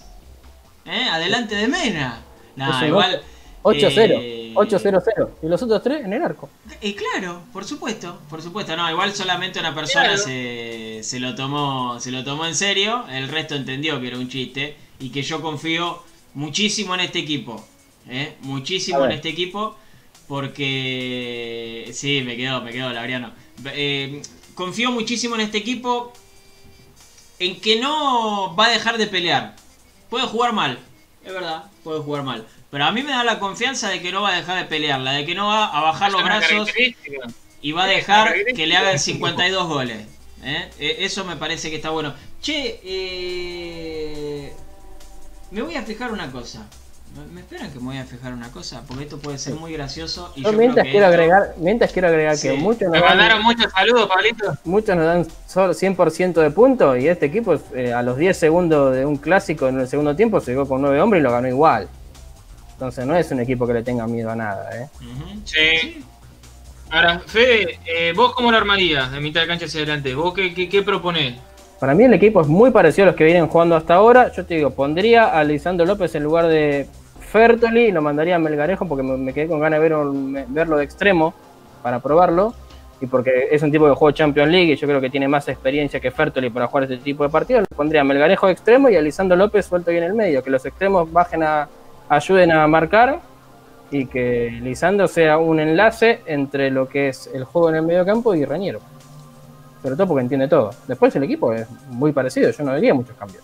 ¿Eh? 0.85 1.05
Adelante 1.11 1.55
de 1.55 1.69
Mena. 1.69 2.23
Nah, 2.57 2.87
igual. 2.87 3.23
8-0, 3.63 4.19
eh, 4.21 4.53
8-0-0. 4.57 5.31
Y 5.43 5.47
los 5.47 5.63
otros 5.63 5.83
tres 5.85 6.05
en 6.05 6.13
el 6.13 6.21
arco. 6.23 6.51
Y 6.81 6.95
claro, 6.95 7.43
por 7.53 7.65
supuesto, 7.65 8.19
por 8.29 8.43
supuesto. 8.43 8.77
No, 8.77 8.91
igual 8.91 9.15
solamente 9.15 9.61
una 9.61 9.73
persona 9.73 10.07
Claro. 10.07 10.19
se, 10.21 11.01
se 11.05 11.21
lo 11.21 11.37
tomó, 11.37 12.01
se 12.01 12.11
lo 12.11 12.25
tomó 12.25 12.45
en 12.45 12.57
serio. 12.57 13.05
El 13.09 13.29
resto 13.29 13.55
entendió 13.55 14.01
que 14.01 14.09
era 14.09 14.19
un 14.19 14.29
chiste 14.29 14.77
y 14.99 15.11
que 15.11 15.23
yo 15.23 15.41
confío 15.41 16.03
muchísimo 16.35 16.95
en 16.95 17.01
este 17.01 17.21
equipo. 17.21 17.65
¿eh? 18.09 18.35
Muchísimo 18.41 19.05
en 19.05 19.13
este 19.13 19.29
equipo 19.29 19.77
porque 20.57 21.91
sí, 21.93 22.23
me 22.25 22.37
quedó, 22.37 22.63
me 22.63 22.73
quedó 22.73 22.91
Laureano. 22.93 23.33
Eh, 23.67 24.23
confío 24.55 24.91
muchísimo 24.91 25.37
en 25.37 25.43
este 25.43 25.59
equipo 25.59 26.13
en 27.39 27.61
que 27.61 27.81
no 27.81 28.55
va 28.57 28.67
a 28.67 28.71
dejar 28.71 28.99
de 28.99 29.07
pelear. 29.07 29.57
Puede 30.11 30.27
jugar 30.27 30.53
mal, 30.53 30.79
es 31.25 31.33
verdad, 31.33 31.65
puede 31.83 32.01
jugar 32.01 32.23
mal. 32.23 32.47
Pero 32.71 32.85
a 32.85 32.93
mí 32.93 33.03
me 33.03 33.13
da 33.13 33.25
la 33.25 33.39
confianza 33.39 33.89
de 33.91 34.01
que 34.01 34.13
no 34.13 34.23
va 34.23 34.31
a 34.31 34.37
dejar 34.37 34.59
de 34.59 34.65
pelear, 34.65 35.01
la 35.01 35.13
de 35.13 35.27
que 35.27 35.35
no 35.35 35.47
va 35.49 35.67
a 35.67 35.81
bajar 35.83 36.11
los 36.11 36.23
Es 36.23 36.27
brazos 36.27 36.71
y 37.61 37.73
va 37.73 37.85
a 37.85 37.87
dejar 37.87 38.35
que 38.57 38.67
le 38.67 38.77
hagan 38.77 38.93
del 38.93 38.99
52 38.99 39.69
goles. 39.69 40.07
¿eh? 40.43 40.71
Eh, 40.79 40.97
Eso 41.01 41.25
me 41.25 41.37
parece 41.37 41.71
que 41.71 41.77
está 41.77 41.91
bueno. 41.91 42.15
Che, 42.41 42.81
eh, 42.83 44.53
me 45.51 45.63
voy 45.63 45.77
a 45.77 45.83
fijar 45.83 46.13
una 46.13 46.31
cosa. 46.33 46.67
¿Me- 47.15 47.27
¿Me 47.35 47.41
esperan 47.41 47.71
que 47.71 47.79
me 47.79 47.85
voy 47.87 47.99
a 47.99 48.05
fijar 48.05 48.33
una 48.33 48.51
cosa? 48.51 48.83
Porque 48.89 49.05
esto 49.05 49.19
puede 49.19 49.37
ser 49.37 49.55
muy 49.55 49.73
gracioso. 49.73 50.33
Y 50.35 50.43
Yo 50.43 50.53
yo 50.53 50.59
mientras 50.59 50.85
creo 50.85 50.85
que 50.85 50.91
quiero 50.93 51.07
esto- 51.07 51.15
agregar, 51.23 51.55
mientras 51.59 51.93
quiero 51.93 52.09
agregar 52.09 52.37
Sí. 52.37 52.49
que 52.49 52.55
muchos 52.55 52.89
Me 52.91 52.99
nos 52.99 53.01
dan, 53.09 53.19
mandaron 53.19 53.43
muchos 53.43 53.71
saludos, 53.73 54.09
Pablito. 54.09 54.57
muchos 54.65 54.97
nos 54.97 55.05
dan 55.07 55.27
solo 55.47 55.75
100% 55.75 56.41
de 56.41 56.51
puntos 56.51 56.99
y 56.99 57.09
este 57.09 57.27
equipo 57.27 57.55
eh, 57.75 57.93
a 57.93 58.03
los 58.03 58.17
10 58.17 58.37
segundos 58.37 58.95
de 58.95 59.05
un 59.05 59.17
clásico 59.17 59.69
en 59.69 59.81
el 59.81 59.89
segundo 59.89 60.17
tiempo 60.17 60.41
se 60.41 60.53
llegó 60.53 60.67
con 60.67 60.81
9 60.81 61.01
hombres 61.01 61.21
y 61.21 61.25
lo 61.25 61.31
ganó 61.33 61.49
igual. 61.49 61.89
Entonces 62.73 63.05
no 63.07 63.15
es 63.17 63.31
un 63.31 63.41
equipo 63.41 63.67
que 63.67 63.75
le 63.75 63.83
tenga 63.83 64.07
miedo 64.07 64.31
a 64.31 64.37
nada, 64.37 64.71
¿eh? 64.77 64.89
Sí. 65.45 66.05
Ahora, 66.91 67.21
Fede, 67.27 67.79
eh, 67.87 68.13
¿vos 68.17 68.35
cómo 68.35 68.51
lo 68.51 68.57
armarías 68.57 69.13
de 69.13 69.21
mitad 69.21 69.43
de 69.43 69.47
cancha 69.47 69.67
hacia 69.67 69.81
adelante? 69.81 70.15
¿Vos 70.15 70.35
qué, 70.35 70.53
qué, 70.55 70.69
qué 70.69 70.83
proponés? 70.83 71.35
Para 71.79 71.95
mí 71.95 72.05
el 72.05 72.15
equipo 72.15 72.41
es 72.41 72.47
muy 72.49 72.71
parecido 72.71 73.05
a 73.05 73.07
los 73.09 73.17
que 73.17 73.25
vienen 73.25 73.49
jugando 73.49 73.77
hasta 73.77 73.95
ahora. 73.95 74.31
Yo 74.33 74.45
te 74.47 74.55
digo, 74.55 74.71
pondría 74.71 75.37
a 75.37 75.43
Lisandro 75.43 75.85
López 75.87 76.15
en 76.15 76.23
lugar 76.23 76.47
de 76.49 76.87
Fertoli 77.33 77.91
lo 77.91 78.03
mandaría 78.03 78.37
a 78.37 78.39
Melgarejo 78.39 78.87
porque 78.87 79.03
me, 79.03 79.33
quedé 79.33 79.49
con 79.49 79.59
ganas 79.59 79.81
de 79.81 80.45
verlo 80.49 80.77
de 80.77 80.85
extremo 80.85 81.33
para 81.83 81.99
probarlo. 81.99 82.53
Y 83.01 83.07
porque 83.07 83.49
es 83.51 83.63
un 83.63 83.73
tipo 83.73 83.89
que 83.89 83.95
juega 83.95 84.15
Champions 84.15 84.53
League 84.53 84.73
y 84.75 84.77
yo 84.77 84.87
creo 84.87 85.01
que 85.01 85.11
tiene 85.11 85.27
más 85.27 85.49
experiencia 85.49 85.99
que 85.99 86.11
Fertoli 86.11 86.51
para 86.51 86.67
jugar 86.67 86.85
este 86.85 86.99
tipo 86.99 87.25
de 87.25 87.31
partidos. 87.31 87.65
Lo 87.69 87.77
pondría 87.77 88.03
a 88.03 88.05
Melgarejo 88.05 88.47
de 88.47 88.53
extremo 88.53 88.91
y 88.91 88.97
a 88.97 89.01
Lisandro 89.01 89.37
López 89.37 89.65
suelto 89.65 89.91
ahí 89.91 89.97
en 89.97 90.05
el 90.05 90.13
medio. 90.13 90.45
Que 90.45 90.51
los 90.51 90.65
extremos 90.67 91.11
bajen 91.11 91.43
a, 91.43 91.69
ayuden 92.11 92.53
a 92.53 92.67
marcar 92.69 93.21
y 93.91 94.07
que 94.07 94.51
Lisandro 94.63 95.09
sea 95.09 95.39
un 95.39 95.59
enlace 95.59 96.21
entre 96.27 96.71
lo 96.71 96.87
que 96.87 97.09
es 97.09 97.31
el 97.33 97.45
juego 97.45 97.71
en 97.71 97.77
el 97.77 97.83
medio 97.83 98.05
campo 98.05 98.35
y 98.35 98.45
Reñero. 98.45 98.81
Sobre 99.83 99.97
todo 99.97 100.07
porque 100.07 100.23
entiende 100.23 100.49
todo. 100.49 100.71
Después 100.87 101.17
el 101.17 101.23
equipo 101.25 101.53
es 101.55 101.67
muy 101.89 102.13
parecido, 102.13 102.51
yo 102.51 102.63
no 102.63 102.73
vería 102.73 102.93
muchos 102.93 103.17
cambios. 103.17 103.43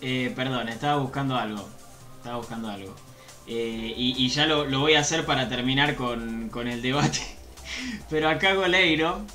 Eh, 0.00 0.32
perdón, 0.34 0.68
estaba 0.68 1.00
buscando 1.00 1.36
algo. 1.36 1.68
Estaba 2.16 2.36
buscando 2.38 2.68
algo. 2.70 3.00
Eh, 3.46 3.94
y, 3.96 4.14
y 4.24 4.28
ya 4.30 4.46
lo, 4.46 4.64
lo 4.66 4.80
voy 4.80 4.94
a 4.94 5.00
hacer 5.00 5.24
para 5.26 5.48
terminar 5.48 5.96
con, 5.96 6.48
con 6.50 6.68
el 6.68 6.82
debate. 6.82 7.20
Pero 8.10 8.28
acá 8.28 8.54
Goleiro, 8.54 9.26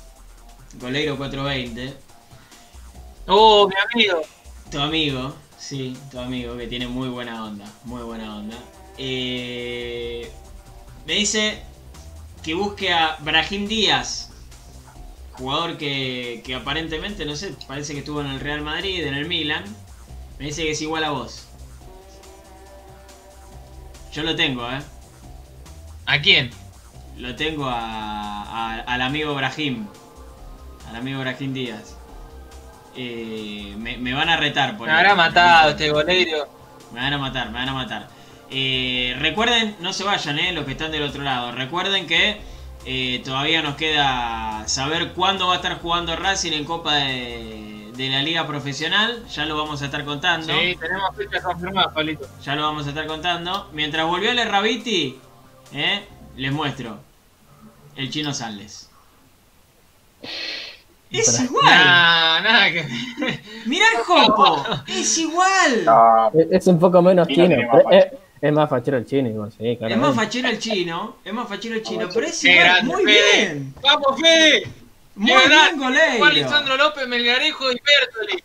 Goleiro 0.74 1.16
420, 1.16 1.96
Oh, 3.28 3.68
mi 3.68 3.74
amigo. 3.92 4.22
tu 4.70 4.78
amigo, 4.80 5.34
sí, 5.56 5.96
tu 6.10 6.18
amigo 6.18 6.56
que 6.56 6.66
tiene 6.66 6.88
muy 6.88 7.08
buena 7.08 7.44
onda, 7.44 7.66
muy 7.84 8.02
buena 8.02 8.36
onda. 8.36 8.58
eh, 8.96 10.40
me 11.06 11.14
dice 11.14 11.62
que 12.42 12.54
busque 12.54 12.92
a 12.92 13.16
Brahim 13.20 13.68
Díaz, 13.68 14.30
jugador 15.32 15.76
que, 15.78 16.42
que 16.44 16.54
aparentemente, 16.54 17.24
no 17.26 17.36
sé, 17.36 17.54
parece 17.66 17.92
que 17.92 18.00
estuvo 18.00 18.20
en 18.20 18.28
el 18.28 18.40
Real 18.40 18.62
Madrid, 18.62 19.04
en 19.06 19.14
el 19.14 19.26
Milan. 19.26 19.64
Me 20.38 20.46
dice 20.46 20.62
que 20.64 20.70
es 20.72 20.82
igual 20.82 21.04
a 21.04 21.10
vos. 21.10 21.46
Yo 24.12 24.22
lo 24.22 24.34
tengo, 24.36 24.70
¿eh? 24.70 24.80
¿A 26.06 26.20
quién? 26.20 26.50
Lo 27.16 27.34
tengo 27.34 27.66
a, 27.66 28.42
a- 28.42 28.80
al 28.80 29.02
amigo 29.02 29.34
Brahim. 29.34 29.86
Al 30.88 30.96
amigo 30.96 31.20
Brahim 31.20 31.52
Díaz. 31.52 31.96
Eh, 32.96 33.74
me, 33.78 33.98
me 33.98 34.14
van 34.14 34.28
a 34.28 34.36
retar 34.36 34.76
por 34.78 34.86
Me 34.88 34.94
habrá 34.94 35.14
matado 35.14 35.70
este 35.70 35.90
goleiro. 35.90 36.48
Me 36.92 37.00
van 37.00 37.12
a 37.12 37.18
matar, 37.18 37.46
me 37.50 37.58
van 37.58 37.68
a 37.68 37.74
matar. 37.74 38.08
Eh, 38.50 39.16
recuerden, 39.18 39.76
no 39.80 39.92
se 39.92 40.04
vayan, 40.04 40.38
eh, 40.38 40.52
los 40.52 40.64
que 40.64 40.72
están 40.72 40.92
del 40.92 41.02
otro 41.02 41.22
lado. 41.22 41.52
Recuerden 41.52 42.06
que 42.06 42.40
eh, 42.86 43.20
todavía 43.24 43.60
nos 43.62 43.74
queda 43.76 44.66
saber 44.68 45.12
cuándo 45.12 45.48
va 45.48 45.54
a 45.54 45.56
estar 45.56 45.80
jugando 45.80 46.14
Racing 46.16 46.52
en 46.52 46.64
Copa 46.64 46.94
de, 46.94 47.75
de 47.96 48.08
la 48.10 48.22
Liga 48.22 48.46
Profesional. 48.46 49.24
Ya 49.28 49.44
lo 49.46 49.56
vamos 49.56 49.82
a 49.82 49.86
estar 49.86 50.04
contando. 50.04 50.52
Sí, 50.52 50.76
tenemos 50.80 51.16
fechas 51.16 51.42
confirmadas, 51.42 51.92
Pablito. 51.94 52.28
Ya 52.42 52.54
lo 52.54 52.62
vamos 52.62 52.86
a 52.86 52.90
estar 52.90 53.06
contando. 53.06 53.68
Mientras 53.72 54.06
volvió 54.06 54.30
el 54.30 54.48
Rabiti, 54.48 55.18
eh, 55.72 56.04
les 56.36 56.52
muestro. 56.52 56.98
El 57.96 58.10
chino 58.10 58.32
Salles. 58.34 58.90
Es 61.10 61.30
Pero- 61.32 61.44
igual. 61.44 61.64
Nah, 61.64 62.40
nada 62.40 62.72
que. 62.72 62.84
Mirá 63.66 63.86
el 63.96 64.02
Jopo. 64.04 64.64
Es 64.88 65.18
igual. 65.18 65.84
No, 65.84 66.30
Es, 66.34 66.46
es 66.50 66.66
un 66.66 66.78
poco 66.78 67.00
menos 67.00 67.26
Chino 67.28 67.56
más 67.72 67.82
es, 67.92 68.06
es 68.40 68.52
más 68.52 68.68
fachero 68.68 68.98
el 68.98 69.06
chino, 69.06 69.28
igual, 69.28 69.50
sí, 69.52 69.78
Es 69.80 69.96
más 69.96 70.14
fachero 70.14 70.48
el 70.48 70.58
chino. 70.58 71.16
Es 71.24 71.32
más 71.32 71.48
fachero 71.48 71.74
el 71.76 71.82
chino. 71.82 72.08
Pero 72.12 72.26
es 72.26 72.44
igual. 72.44 72.64
grande, 72.64 72.92
Muy 72.94 73.04
Fede. 73.04 73.14
bien. 73.32 73.74
¡Vamos, 73.82 74.20
Fede! 74.20 74.66
Muy 75.16 75.32
verdad, 75.32 75.68
bien, 75.70 75.78
Goleiro. 75.78 76.18
Juan 76.18 76.34
Lisandro 76.34 76.76
López, 76.76 77.08
Melgarejo 77.08 77.72
y 77.72 77.80
Bertoli. 77.84 78.42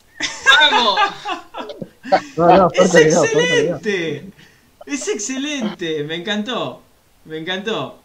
¡Vamos! 0.71 0.99
No, 2.35 2.47
no, 2.57 2.67
Es 2.73 2.93
no, 2.93 2.99
excelente. 2.99 4.25
Es 4.85 5.07
excelente. 5.07 6.03
Me 6.03 6.15
encantó. 6.15 6.81
Me 7.25 7.37
encantó. 7.37 8.01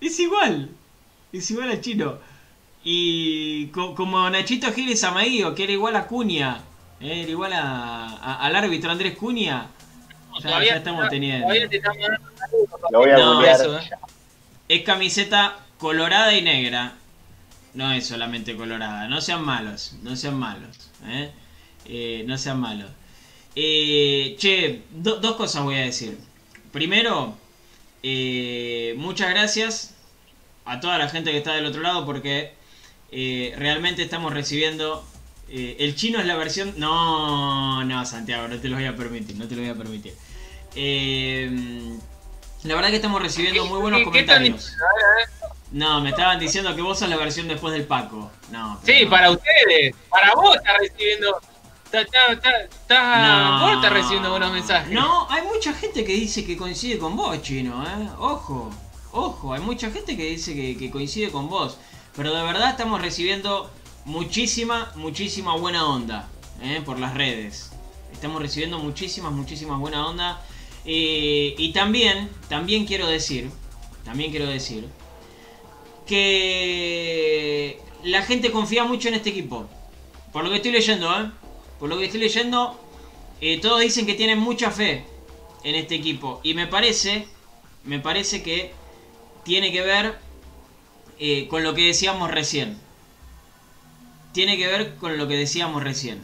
Es 0.00 0.18
igual. 0.20 0.70
Es 1.32 1.50
igual 1.50 1.70
al 1.70 1.80
chino. 1.80 2.18
Y 2.84 3.66
co- 3.68 3.94
como 3.94 4.30
Nachito 4.30 4.72
Giles 4.72 5.02
Amaío, 5.04 5.54
que 5.54 5.64
era 5.64 5.72
igual 5.72 5.96
a 5.96 6.06
Cuña. 6.06 6.62
eh, 7.00 7.22
Era 7.22 7.30
igual 7.30 7.52
a, 7.52 8.06
a- 8.16 8.46
al 8.46 8.56
árbitro 8.56 8.90
Andrés 8.90 9.16
Cuña. 9.18 9.66
Ya, 10.42 10.64
ya 10.64 10.76
estamos 10.76 11.08
teniendo. 11.10 11.48
Lo 12.90 12.98
voy 13.00 13.10
a 13.10 13.16
No, 13.18 13.42
eso, 13.44 13.76
eh. 13.78 13.90
Es 14.68 14.82
camiseta 14.82 15.58
colorada 15.78 16.32
y 16.34 16.42
negra. 16.42 16.94
No 17.74 17.92
es 17.92 18.06
solamente 18.06 18.56
colorada. 18.56 19.08
No 19.08 19.20
sean 19.20 19.44
malos. 19.44 19.94
No 20.02 20.16
sean 20.16 20.36
malos. 20.38 20.76
¿eh? 21.06 21.30
Eh, 21.86 22.24
no 22.26 22.36
sean 22.38 22.60
malos. 22.60 22.90
Eh, 23.56 24.36
che, 24.38 24.82
do- 24.90 25.16
dos 25.20 25.36
cosas 25.36 25.62
voy 25.62 25.76
a 25.76 25.80
decir. 25.80 26.18
Primero, 26.72 27.36
eh, 28.02 28.94
muchas 28.96 29.30
gracias 29.30 29.94
a 30.64 30.80
toda 30.80 30.98
la 30.98 31.08
gente 31.08 31.30
que 31.32 31.38
está 31.38 31.54
del 31.54 31.66
otro 31.66 31.80
lado 31.82 32.04
porque 32.06 32.52
eh, 33.12 33.54
realmente 33.56 34.02
estamos 34.02 34.32
recibiendo... 34.32 35.04
el 35.48 35.94
chino 35.96 36.20
es 36.20 36.26
la 36.26 36.36
versión... 36.36 36.74
No, 36.76 37.84
no, 37.84 38.04
Santiago, 38.06 38.46
no 38.48 38.56
te 38.58 38.68
lo 38.68 38.76
voy 38.76 38.84
a 38.86 38.94
permitir. 38.96 39.36
No 39.36 39.46
te 39.48 39.56
lo 39.56 39.62
voy 39.62 39.70
a 39.70 39.74
permitir. 39.74 40.14
Eh, 40.76 41.50
la 42.64 42.74
verdad 42.74 42.90
que 42.90 42.96
estamos 42.96 43.20
recibiendo 43.22 43.64
muy 43.66 43.80
buenos 43.80 44.00
¿Qué- 44.00 44.10
qué 44.12 44.22
tan 44.22 44.36
comentarios. 44.44 44.72
No, 45.72 46.00
me 46.00 46.10
estaban 46.10 46.38
diciendo 46.40 46.74
que 46.74 46.82
vos 46.82 46.98
sos 46.98 47.08
la 47.08 47.16
versión 47.16 47.46
después 47.48 47.72
del 47.72 47.84
Paco. 47.86 48.30
No. 48.50 48.80
Sí, 48.84 49.04
no. 49.04 49.10
para 49.10 49.30
ustedes. 49.30 49.94
Para 50.08 50.34
vos 50.34 50.56
está 50.56 50.76
recibiendo. 50.78 51.40
Está, 51.84 52.00
está, 52.02 52.32
está, 52.32 52.60
está- 52.60 53.58
No. 53.58 53.66
Vos 53.66 53.74
estás 53.76 53.92
recibiendo 53.92 54.30
buenos 54.30 54.52
mensajes. 54.52 54.92
No, 54.92 55.28
hay 55.30 55.42
mucha 55.42 55.72
gente 55.74 56.04
que 56.04 56.12
dice 56.12 56.44
que 56.44 56.56
coincide 56.56 56.98
con 56.98 57.16
vos, 57.16 57.40
chino, 57.42 57.84
¿eh? 57.84 58.08
Ojo, 58.18 58.70
ojo, 59.12 59.52
hay 59.52 59.60
mucha 59.60 59.90
gente 59.90 60.16
que 60.16 60.24
dice 60.24 60.54
que, 60.54 60.76
que 60.76 60.90
coincide 60.90 61.30
con 61.30 61.48
vos. 61.48 61.78
Pero 62.16 62.34
de 62.34 62.42
verdad 62.42 62.70
estamos 62.70 63.00
recibiendo 63.00 63.70
muchísima, 64.04 64.92
muchísima 64.96 65.56
buena 65.56 65.86
onda 65.86 66.28
¿eh? 66.62 66.82
por 66.84 66.98
las 66.98 67.14
redes. 67.14 67.70
Estamos 68.12 68.42
recibiendo 68.42 68.78
muchísimas, 68.80 69.32
muchísimas 69.32 69.78
buena 69.78 70.06
onda. 70.06 70.42
Eh, 70.84 71.54
y 71.58 71.72
también, 71.72 72.28
también 72.48 72.86
quiero 72.86 73.06
decir, 73.06 73.50
también 74.04 74.30
quiero 74.30 74.46
decir 74.46 74.88
que 76.10 77.78
la 78.02 78.22
gente 78.22 78.50
confía 78.50 78.82
mucho 78.82 79.06
en 79.08 79.14
este 79.14 79.30
equipo. 79.30 79.68
Por 80.32 80.42
lo 80.42 80.50
que 80.50 80.56
estoy 80.56 80.72
leyendo, 80.72 81.08
¿eh? 81.08 81.30
Por 81.78 81.88
lo 81.88 81.96
que 81.98 82.06
estoy 82.06 82.18
leyendo, 82.18 82.78
eh, 83.40 83.60
todos 83.60 83.80
dicen 83.80 84.06
que 84.06 84.14
tienen 84.14 84.40
mucha 84.40 84.72
fe 84.72 85.04
en 85.62 85.76
este 85.76 85.94
equipo. 85.94 86.40
Y 86.42 86.54
me 86.54 86.66
parece, 86.66 87.28
me 87.84 88.00
parece 88.00 88.42
que 88.42 88.72
tiene 89.44 89.70
que 89.70 89.82
ver 89.82 90.18
eh, 91.20 91.46
con 91.48 91.62
lo 91.62 91.74
que 91.74 91.86
decíamos 91.86 92.28
recién. 92.28 92.76
Tiene 94.32 94.56
que 94.56 94.66
ver 94.66 94.96
con 94.96 95.16
lo 95.16 95.28
que 95.28 95.36
decíamos 95.36 95.84
recién. 95.84 96.20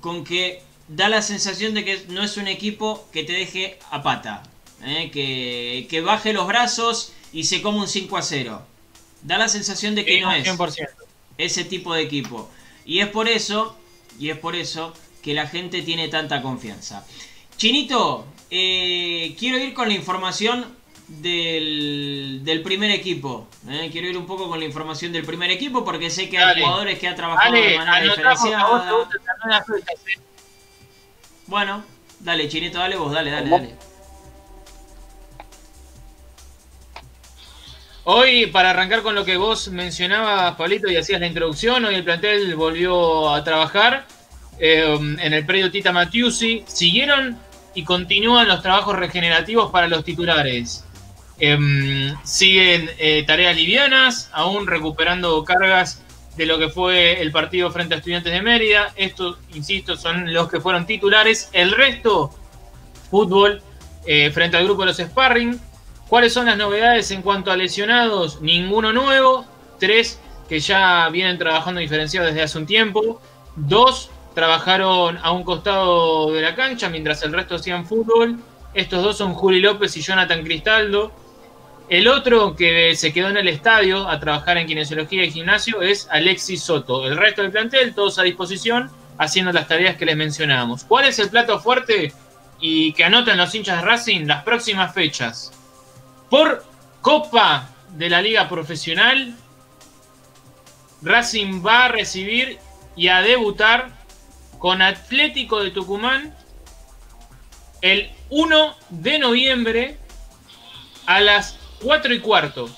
Con 0.00 0.24
que 0.24 0.62
da 0.88 1.10
la 1.10 1.20
sensación 1.20 1.74
de 1.74 1.84
que 1.84 2.06
no 2.08 2.22
es 2.22 2.38
un 2.38 2.48
equipo 2.48 3.06
que 3.12 3.22
te 3.22 3.34
deje 3.34 3.78
a 3.90 4.02
pata. 4.02 4.42
Que, 5.12 5.86
que 5.90 6.00
baje 6.00 6.32
los 6.32 6.46
brazos 6.46 7.12
y 7.34 7.44
se 7.44 7.60
come 7.60 7.80
un 7.80 7.88
5 7.88 8.16
a 8.16 8.22
0. 8.22 8.69
Da 9.22 9.38
la 9.38 9.48
sensación 9.48 9.94
de 9.94 10.04
que 10.04 10.14
Sí, 10.14 10.20
no 10.20 10.32
es 10.32 10.46
100%. 10.46 10.88
ese 11.38 11.64
tipo 11.64 11.94
de 11.94 12.02
equipo. 12.02 12.50
Y 12.84 13.00
es 13.00 13.08
por 13.08 13.28
eso, 13.28 13.76
y 14.18 14.30
es 14.30 14.38
por 14.38 14.56
eso 14.56 14.94
que 15.22 15.34
la 15.34 15.46
gente 15.46 15.82
tiene 15.82 16.08
tanta 16.08 16.40
confianza. 16.42 17.04
Chinito, 17.56 18.26
eh, 18.50 19.36
quiero 19.38 19.58
ir 19.58 19.74
con 19.74 19.88
la 19.88 19.94
información 19.94 20.74
del, 21.08 22.40
del 22.42 22.62
primer 22.62 22.90
equipo. 22.90 23.46
¿eh? 23.68 23.88
Quiero 23.92 24.08
ir 24.08 24.16
un 24.16 24.26
poco 24.26 24.48
con 24.48 24.58
la 24.58 24.64
información 24.64 25.12
del 25.12 25.24
primer 25.24 25.50
equipo 25.50 25.84
porque 25.84 26.08
sé 26.08 26.28
que 26.30 26.38
hay 26.38 26.62
jugadores 26.62 26.98
que 26.98 27.08
han 27.08 27.16
trabajado 27.16 27.52
de 27.54 27.76
manera 27.76 28.06
vos 28.06 28.16
diferenciada. 28.16 28.66
Bueno, 31.46 31.84
dale, 32.20 32.48
Chinito, 32.48 32.78
dale 32.78 32.96
vos, 32.96 33.12
dale, 33.12 33.30
dale, 33.30 33.50
¿Cómo? 33.50 33.58
dale. 33.62 33.89
Hoy, 38.04 38.46
para 38.46 38.70
arrancar 38.70 39.02
con 39.02 39.14
lo 39.14 39.26
que 39.26 39.36
vos 39.36 39.68
mencionabas, 39.68 40.56
Pablito, 40.56 40.90
y 40.90 40.96
hacías 40.96 41.20
la 41.20 41.26
introducción, 41.26 41.84
hoy 41.84 41.96
el 41.96 42.04
plantel 42.04 42.54
volvió 42.56 43.28
a 43.28 43.44
trabajar 43.44 44.06
eh, 44.58 44.96
en 44.98 45.32
el 45.34 45.44
predio 45.44 45.70
Tita 45.70 45.92
Matiusi. 45.92 46.64
Siguieron 46.66 47.38
y 47.74 47.84
continúan 47.84 48.48
los 48.48 48.62
trabajos 48.62 48.96
regenerativos 48.96 49.70
para 49.70 49.86
los 49.86 50.02
titulares. 50.02 50.84
Em, 51.38 52.16
siguen 52.24 52.90
eh, 52.98 53.22
tareas 53.26 53.54
livianas, 53.54 54.30
aún 54.32 54.66
recuperando 54.66 55.44
cargas 55.44 56.02
de 56.36 56.46
lo 56.46 56.58
que 56.58 56.70
fue 56.70 57.20
el 57.20 57.32
partido 57.32 57.70
frente 57.70 57.94
a 57.94 57.98
Estudiantes 57.98 58.32
de 58.32 58.40
Mérida. 58.40 58.94
Estos, 58.96 59.36
insisto, 59.54 59.96
son 59.96 60.32
los 60.32 60.48
que 60.48 60.60
fueron 60.60 60.86
titulares. 60.86 61.50
El 61.52 61.72
resto, 61.72 62.30
fútbol 63.10 63.62
eh, 64.06 64.30
frente 64.30 64.56
al 64.56 64.64
grupo 64.64 64.82
de 64.82 64.86
los 64.86 64.96
Sparring. 64.96 65.60
¿Cuáles 66.10 66.32
son 66.32 66.46
las 66.46 66.58
novedades 66.58 67.12
en 67.12 67.22
cuanto 67.22 67.52
a 67.52 67.56
lesionados? 67.56 68.40
Ninguno 68.40 68.92
nuevo. 68.92 69.46
Tres 69.78 70.20
que 70.48 70.58
ya 70.58 71.08
vienen 71.08 71.38
trabajando 71.38 71.80
diferenciados 71.80 72.30
desde 72.30 72.42
hace 72.42 72.58
un 72.58 72.66
tiempo. 72.66 73.22
Dos 73.54 74.10
trabajaron 74.34 75.18
a 75.22 75.30
un 75.30 75.44
costado 75.44 76.32
de 76.32 76.42
la 76.42 76.56
cancha 76.56 76.88
mientras 76.88 77.22
el 77.22 77.32
resto 77.32 77.54
hacían 77.54 77.86
fútbol. 77.86 78.40
Estos 78.74 79.04
dos 79.04 79.18
son 79.18 79.34
Juli 79.34 79.60
López 79.60 79.96
y 79.96 80.02
Jonathan 80.02 80.42
Cristaldo. 80.42 81.12
El 81.88 82.08
otro 82.08 82.56
que 82.56 82.96
se 82.96 83.12
quedó 83.12 83.28
en 83.28 83.36
el 83.36 83.46
estadio 83.46 84.08
a 84.08 84.18
trabajar 84.18 84.58
en 84.58 84.66
kinesiología 84.66 85.24
y 85.24 85.30
gimnasio 85.30 85.80
es 85.80 86.08
Alexis 86.10 86.64
Soto. 86.64 87.06
El 87.06 87.18
resto 87.18 87.42
del 87.42 87.52
plantel, 87.52 87.94
todos 87.94 88.18
a 88.18 88.24
disposición, 88.24 88.90
haciendo 89.16 89.52
las 89.52 89.68
tareas 89.68 89.94
que 89.94 90.06
les 90.06 90.16
mencionábamos. 90.16 90.82
¿Cuál 90.82 91.04
es 91.04 91.20
el 91.20 91.30
plato 91.30 91.60
fuerte? 91.60 92.12
Y 92.60 92.94
que 92.94 93.04
anoten 93.04 93.38
los 93.38 93.54
hinchas 93.54 93.80
de 93.80 93.86
Racing 93.86 94.26
las 94.26 94.42
próximas 94.42 94.92
fechas. 94.92 95.52
Por 96.30 96.64
Copa 97.02 97.68
de 97.96 98.08
la 98.08 98.22
Liga 98.22 98.48
Profesional, 98.48 99.36
Racing 101.02 101.66
va 101.66 101.86
a 101.86 101.88
recibir 101.88 102.58
y 102.94 103.08
a 103.08 103.20
debutar 103.20 103.90
con 104.58 104.80
Atlético 104.80 105.60
de 105.60 105.72
Tucumán 105.72 106.36
el 107.80 108.12
1 108.28 108.76
de 108.90 109.18
noviembre 109.18 109.98
a 111.06 111.20
las 111.20 111.58
4 111.82 112.14
y 112.14 112.20
cuarto. 112.20 112.70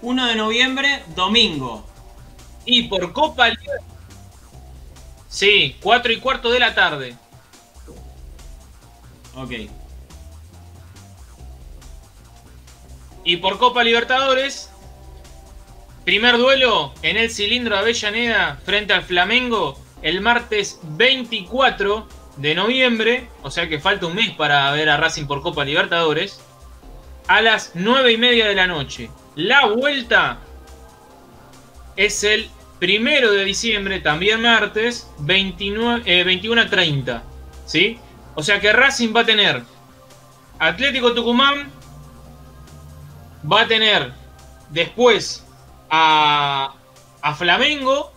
1 0.00 0.26
de 0.26 0.36
noviembre, 0.36 1.02
domingo. 1.14 1.84
Y 2.64 2.84
por 2.84 3.12
Copa 3.12 3.48
Liga. 3.48 3.72
Sí, 5.28 5.76
4 5.82 6.12
y 6.12 6.20
cuarto 6.20 6.50
de 6.50 6.60
la 6.60 6.74
tarde. 6.74 7.16
Ok. 9.34 9.52
Y 13.28 13.36
por 13.36 13.58
Copa 13.58 13.84
Libertadores, 13.84 14.70
primer 16.06 16.38
duelo 16.38 16.94
en 17.02 17.18
el 17.18 17.30
cilindro 17.30 17.76
Avellaneda 17.76 18.58
frente 18.64 18.94
al 18.94 19.02
Flamengo 19.02 19.78
el 20.00 20.22
martes 20.22 20.80
24 20.82 22.08
de 22.38 22.54
noviembre, 22.54 23.28
o 23.42 23.50
sea 23.50 23.68
que 23.68 23.80
falta 23.80 24.06
un 24.06 24.14
mes 24.14 24.30
para 24.30 24.72
ver 24.72 24.88
a 24.88 24.96
Racing 24.96 25.26
por 25.26 25.42
Copa 25.42 25.66
Libertadores, 25.66 26.40
a 27.26 27.42
las 27.42 27.72
9 27.74 28.12
y 28.12 28.16
media 28.16 28.48
de 28.48 28.54
la 28.54 28.66
noche. 28.66 29.10
La 29.34 29.66
vuelta 29.66 30.38
es 31.96 32.24
el 32.24 32.48
primero 32.78 33.30
de 33.30 33.44
diciembre, 33.44 34.00
también 34.00 34.40
martes, 34.40 35.06
29, 35.18 36.00
eh, 36.06 36.24
21 36.24 36.62
a 36.62 36.70
30. 36.70 37.22
¿sí? 37.66 37.98
O 38.36 38.42
sea 38.42 38.58
que 38.58 38.72
Racing 38.72 39.14
va 39.14 39.20
a 39.20 39.26
tener 39.26 39.64
Atlético 40.58 41.12
Tucumán, 41.12 41.76
va 43.50 43.62
a 43.62 43.68
tener 43.68 44.12
después 44.68 45.46
a, 45.90 46.74
a 47.20 47.34
Flamengo, 47.34 48.12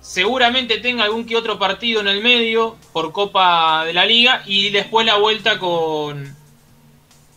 seguramente 0.00 0.78
tenga 0.78 1.04
algún 1.04 1.26
que 1.26 1.36
otro 1.36 1.58
partido 1.58 2.00
en 2.00 2.08
el 2.08 2.22
medio 2.22 2.78
por 2.92 3.12
Copa 3.12 3.84
de 3.84 3.92
la 3.92 4.06
Liga 4.06 4.42
y 4.46 4.70
después 4.70 5.06
la 5.06 5.16
vuelta 5.16 5.58
con, 5.58 6.36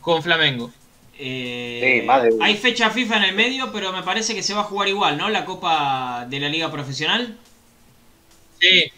con 0.01 0.23
Flamengo. 0.23 0.71
Eh, 1.13 1.95
Sí, 1.95 2.01
más 2.01 2.23
de 2.23 2.29
uno. 2.31 2.45
hay 2.45 2.57
fecha 2.57 2.89
FIFA 2.89 3.17
en 3.17 3.23
el 3.25 3.35
medio, 3.35 3.71
pero 3.71 3.91
me 3.93 4.03
parece 4.03 4.35
que 4.35 4.43
se 4.43 4.53
va 4.53 4.61
a 4.61 4.65
jugar 4.65 4.87
igual, 4.89 5.17
¿no? 5.17 5.29
La 5.29 5.45
Copa 5.45 6.25
de 6.29 6.39
la 6.39 6.49
Liga 6.49 6.71
Profesional. 6.71 7.39
Sí, 8.59 8.91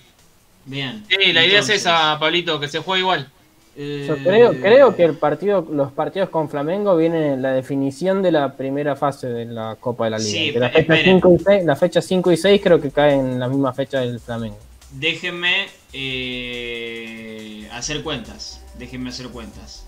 Bien. 0.66 1.08
sí, 1.10 1.34
la 1.34 1.46
idea 1.46 1.60
es 1.60 1.70
esa, 1.70 2.18
Pablito, 2.20 2.60
que 2.60 2.68
se 2.68 2.80
juegue 2.80 3.02
igual. 3.02 3.35
Eh, 3.76 4.06
Yo 4.08 4.18
creo, 4.18 4.54
creo 4.62 4.96
que 4.96 5.04
el 5.04 5.16
partido, 5.18 5.68
los 5.72 5.92
partidos 5.92 6.30
con 6.30 6.50
Flamengo 6.50 6.96
vienen 6.96 7.24
en 7.24 7.42
la 7.42 7.52
definición 7.54 8.22
de 8.22 8.32
la 8.32 8.56
primera 8.56 8.96
fase 8.96 9.28
de 9.28 9.46
la 9.46 9.76
Copa 9.80 10.06
de 10.06 10.12
la 10.12 10.18
Liga. 10.18 10.30
Sí, 10.32 10.54
Que 10.54 10.60
la, 10.60 10.72
pe- 10.72 10.80
fecha 10.84 10.94
esperen. 10.96 11.16
5 11.22 11.34
y 11.34 11.40
6, 11.44 11.66
la 11.66 11.76
fecha 11.76 12.02
5 12.02 12.32
y 12.32 12.38
6 12.38 12.62
creo 12.64 12.82
que 12.82 12.92
caen 12.92 13.20
en 13.32 13.40
la 13.40 13.48
misma 13.48 13.74
fecha 13.74 14.00
del 14.00 14.20
Flamengo. 14.20 14.58
Déjenme 14.92 15.66
eh, 15.94 17.68
hacer 17.72 18.04
cuentas. 18.04 18.62
Déjenme 18.78 19.10
hacer 19.10 19.28
cuentas. 19.30 19.86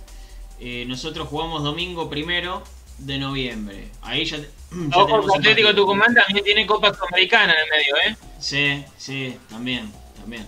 Eh, 0.59 0.85
nosotros 0.88 1.27
jugamos 1.27 1.63
domingo 1.63 2.09
primero 2.09 2.63
de 2.99 3.17
noviembre. 3.19 3.89
Ahí 4.01 4.25
ya, 4.25 4.38
te- 4.38 4.49
ya 4.91 4.97
Ojo, 4.97 5.05
tenemos 5.07 5.35
Atlético. 5.38 5.75
Tucumán 5.75 6.13
también 6.13 6.43
tiene 6.43 6.65
Copa 6.65 6.93
Sudamericana 6.93 7.53
en 7.53 7.59
el 7.59 7.69
medio, 7.69 7.95
¿eh? 8.07 8.15
Sí, 8.39 8.83
sí, 8.97 9.38
también, 9.49 9.91
también. 10.19 10.45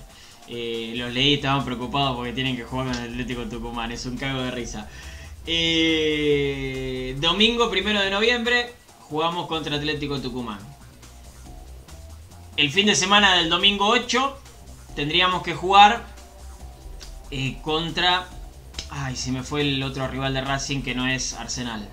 Eh, 0.52 0.94
los 0.96 1.14
leí, 1.14 1.36
estaban 1.36 1.64
preocupados 1.64 2.16
porque 2.16 2.34
tienen 2.34 2.56
que 2.56 2.64
jugar 2.64 2.88
con 2.88 2.96
el 2.96 3.12
Atlético 3.12 3.44
Tucumán, 3.44 3.92
es 3.92 4.06
un 4.08 4.18
cago 4.18 4.42
de 4.42 4.50
risa. 4.50 4.90
Eh, 5.46 7.16
domingo 7.20 7.70
primero 7.70 8.02
de 8.02 8.10
noviembre 8.10 8.74
jugamos 9.02 9.48
contra 9.48 9.76
Atlético 9.76 10.20
Tucumán. 10.20 10.60
El 12.58 12.72
fin 12.72 12.88
de 12.88 12.96
semana 12.96 13.36
del 13.36 13.48
domingo 13.50 13.88
8 13.88 14.40
tendríamos 14.96 15.44
que 15.44 15.54
jugar 15.54 16.04
eh, 17.30 17.58
contra... 17.62 18.28
Ay, 18.90 19.16
se 19.16 19.32
me 19.32 19.44
fue 19.44 19.62
el 19.62 19.84
otro 19.84 20.08
rival 20.08 20.34
de 20.34 20.42
Racing 20.42 20.82
que 20.82 20.96
no 20.96 21.08
es 21.08 21.34
Arsenal. 21.34 21.88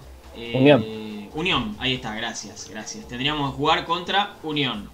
Unión. 0.55 0.85
Unión, 1.35 1.77
ahí 1.79 1.95
está, 1.95 2.15
gracias, 2.15 2.69
gracias. 2.71 3.07
Tendríamos 3.07 3.51
que 3.51 3.59
jugar 3.59 3.85
contra 3.85 4.37
Unión. 4.43 4.89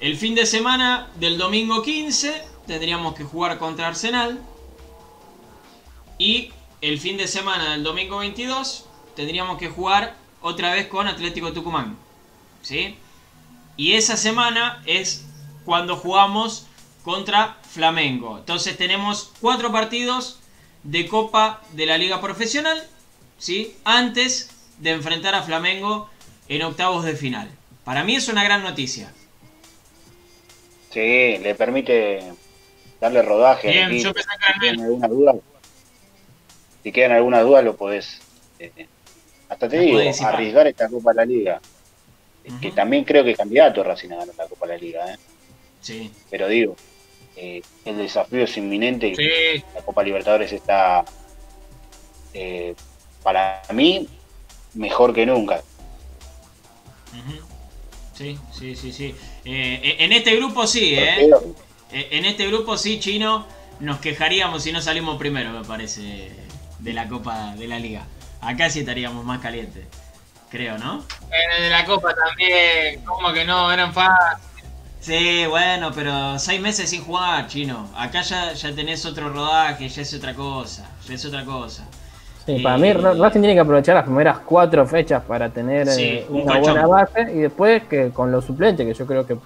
El 0.00 0.16
fin 0.16 0.34
de 0.34 0.46
semana 0.46 1.08
del 1.20 1.38
domingo 1.38 1.82
15 1.82 2.51
tendríamos 2.66 3.14
que 3.14 3.24
jugar 3.24 3.58
contra 3.58 3.88
Arsenal. 3.88 4.40
Y 6.18 6.52
el 6.80 6.98
fin 7.00 7.16
de 7.16 7.26
semana 7.26 7.72
del 7.72 7.82
domingo 7.82 8.18
22 8.18 8.86
tendríamos 9.16 9.58
que 9.58 9.68
jugar 9.68 10.16
otra 10.40 10.72
vez 10.72 10.86
con 10.86 11.08
Atlético 11.08 11.52
Tucumán. 11.52 11.96
¿Sí? 12.62 12.96
Y 13.76 13.94
esa 13.94 14.16
semana 14.16 14.82
es 14.86 15.24
cuando 15.64 15.96
jugamos 15.96 16.66
contra 17.02 17.58
Flamengo. 17.70 18.38
Entonces 18.38 18.76
tenemos 18.76 19.32
cuatro 19.40 19.72
partidos 19.72 20.40
de 20.82 21.06
Copa 21.08 21.62
de 21.72 21.86
la 21.86 21.98
Liga 21.98 22.20
Profesional. 22.20 22.82
¿Sí? 23.38 23.76
Antes 23.84 24.50
de 24.78 24.90
enfrentar 24.90 25.34
a 25.34 25.42
Flamengo 25.42 26.08
en 26.48 26.62
octavos 26.62 27.04
de 27.04 27.16
final. 27.16 27.50
Para 27.84 28.04
mí 28.04 28.14
es 28.14 28.28
una 28.28 28.44
gran 28.44 28.62
noticia. 28.62 29.12
Sí, 30.90 31.38
le 31.38 31.54
permite 31.54 32.34
darle 33.02 33.20
rodaje. 33.22 33.68
Bien, 33.68 33.90
equipo. 33.90 34.04
yo 34.04 34.14
pensé 34.14 34.28
que 34.38 34.70
Si 34.70 34.76
quedan 34.76 35.10
dudas, 35.10 35.36
si 36.84 36.92
quedan 36.92 37.12
algunas 37.12 37.42
dudas 37.42 37.64
lo 37.64 37.76
podés, 37.76 38.20
eh, 38.60 38.86
hasta 39.48 39.68
te 39.68 39.78
digo, 39.80 39.98
arriesgar 39.98 40.68
esta 40.68 40.88
Copa 40.88 41.10
de 41.10 41.16
la 41.16 41.24
Liga. 41.24 41.60
Que 42.60 42.68
Ujú. 42.68 42.76
también 42.76 43.04
creo 43.04 43.22
que 43.24 43.34
candidato 43.34 43.84
Racing 43.84 44.10
a 44.12 44.16
ganar 44.16 44.34
la 44.36 44.46
Copa 44.46 44.66
de 44.66 44.72
la 44.74 44.78
Liga, 44.78 45.12
¿eh? 45.12 45.16
Sí. 45.80 46.12
pero 46.30 46.46
digo, 46.46 46.76
eh, 47.36 47.60
el 47.84 47.96
desafío 47.98 48.44
es 48.44 48.56
inminente 48.56 49.08
y 49.08 49.16
Sí, 49.16 49.64
la 49.74 49.82
Copa 49.82 50.02
Libertadores 50.04 50.52
está, 50.52 51.04
eh, 52.34 52.74
para 53.22 53.62
mí, 53.72 54.08
mejor 54.74 55.12
que 55.12 55.26
nunca. 55.26 55.62
Sí, 58.14 58.38
sí, 58.52 58.76
sí, 58.76 58.92
sí. 58.92 59.14
Eh, 59.44 59.96
en 59.98 60.12
este 60.12 60.36
grupo 60.36 60.66
sí, 60.66 60.94
¿eh? 60.94 61.24
Eh, 61.26 61.30
En 61.92 62.24
este 62.24 62.46
grupo 62.46 62.76
sí, 62.76 62.98
chino, 63.00 63.46
nos 63.80 63.98
quejaríamos 63.98 64.62
si 64.62 64.72
no 64.72 64.80
salimos 64.80 65.16
primero, 65.18 65.50
me 65.50 65.64
parece, 65.64 66.30
de 66.78 66.92
la 66.92 67.08
Copa 67.08 67.54
de 67.56 67.66
la 67.68 67.78
Liga. 67.78 68.04
Acá 68.40 68.70
sí 68.70 68.80
estaríamos 68.80 69.24
más 69.24 69.40
calientes, 69.40 69.86
creo, 70.50 70.78
¿no? 70.78 71.04
en 71.30 71.56
el 71.56 71.62
de 71.64 71.70
la 71.70 71.84
Copa 71.84 72.14
también, 72.14 73.04
como 73.04 73.32
que 73.32 73.44
no, 73.44 73.70
eran 73.72 73.92
fáciles. 73.92 74.48
Sí, 75.00 75.44
bueno, 75.48 75.90
pero 75.94 76.38
seis 76.38 76.60
meses 76.60 76.88
sin 76.90 77.02
jugar, 77.04 77.48
chino. 77.48 77.88
Acá 77.96 78.22
ya, 78.22 78.52
ya 78.52 78.72
tenés 78.74 79.04
otro 79.04 79.30
rodaje, 79.30 79.88
ya 79.88 80.02
es 80.02 80.14
otra 80.14 80.32
cosa, 80.34 80.88
ya 81.06 81.14
es 81.14 81.24
otra 81.24 81.44
cosa. 81.44 81.84
Sí, 82.46 82.52
Eh, 82.56 82.62
para 82.62 82.78
mí 82.78 82.92
Ra- 82.92 83.14
Racing 83.14 83.40
tiene 83.40 83.54
que 83.54 83.60
aprovechar 83.60 83.94
las 83.96 84.04
primeras 84.04 84.38
cuatro 84.38 84.86
fechas 84.86 85.22
para 85.24 85.48
tener 85.50 85.88
Sí, 85.88 86.02
eh, 86.02 86.26
un 86.28 86.42
una 86.42 86.58
buena 86.58 86.86
base 86.86 87.22
y 87.32 87.38
después 87.38 87.82
que 87.84 88.10
con 88.10 88.30
los 88.30 88.44
suplentes, 88.44 88.86
que 88.86 88.94
yo 88.94 89.06
creo 89.06 89.26
que 89.26 89.36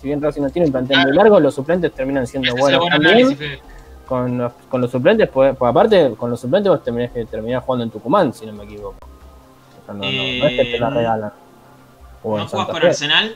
si 0.00 0.06
bien 0.08 0.20
Racing 0.22 0.42
no 0.42 0.50
tiene 0.50 0.66
un 0.66 0.72
plantel 0.72 0.98
muy 1.02 1.12
largo, 1.12 1.40
los 1.40 1.54
suplentes 1.54 1.92
terminan 1.92 2.26
siendo 2.26 2.54
buenos 2.54 2.80
buen 2.80 2.92
también. 2.92 3.16
análisis. 3.18 3.58
Con 4.06 4.38
los, 4.38 4.52
con 4.68 4.80
los 4.80 4.90
suplentes, 4.90 5.28
pues, 5.28 5.56
pues 5.56 5.68
aparte 5.68 6.14
con 6.16 6.30
los 6.30 6.38
suplentes 6.40 6.70
vos 6.70 6.84
terminás 6.84 7.10
que 7.10 7.24
terminar 7.24 7.62
jugando 7.62 7.84
en 7.84 7.90
Tucumán, 7.90 8.32
si 8.32 8.46
no 8.46 8.52
me 8.52 8.64
equivoco. 8.64 8.94
O 9.82 9.84
sea, 9.86 9.94
no, 9.94 10.00
no, 10.04 10.08
no 10.10 10.46
es 10.46 10.56
que 10.56 10.64
te 10.72 10.78
la 10.78 10.88
Eh, 10.88 10.90
regalan. 10.90 11.32
O 12.22 12.38
¿No 12.38 12.46
con 12.48 12.66
Fe. 12.80 12.86
Arsenal? 12.86 13.34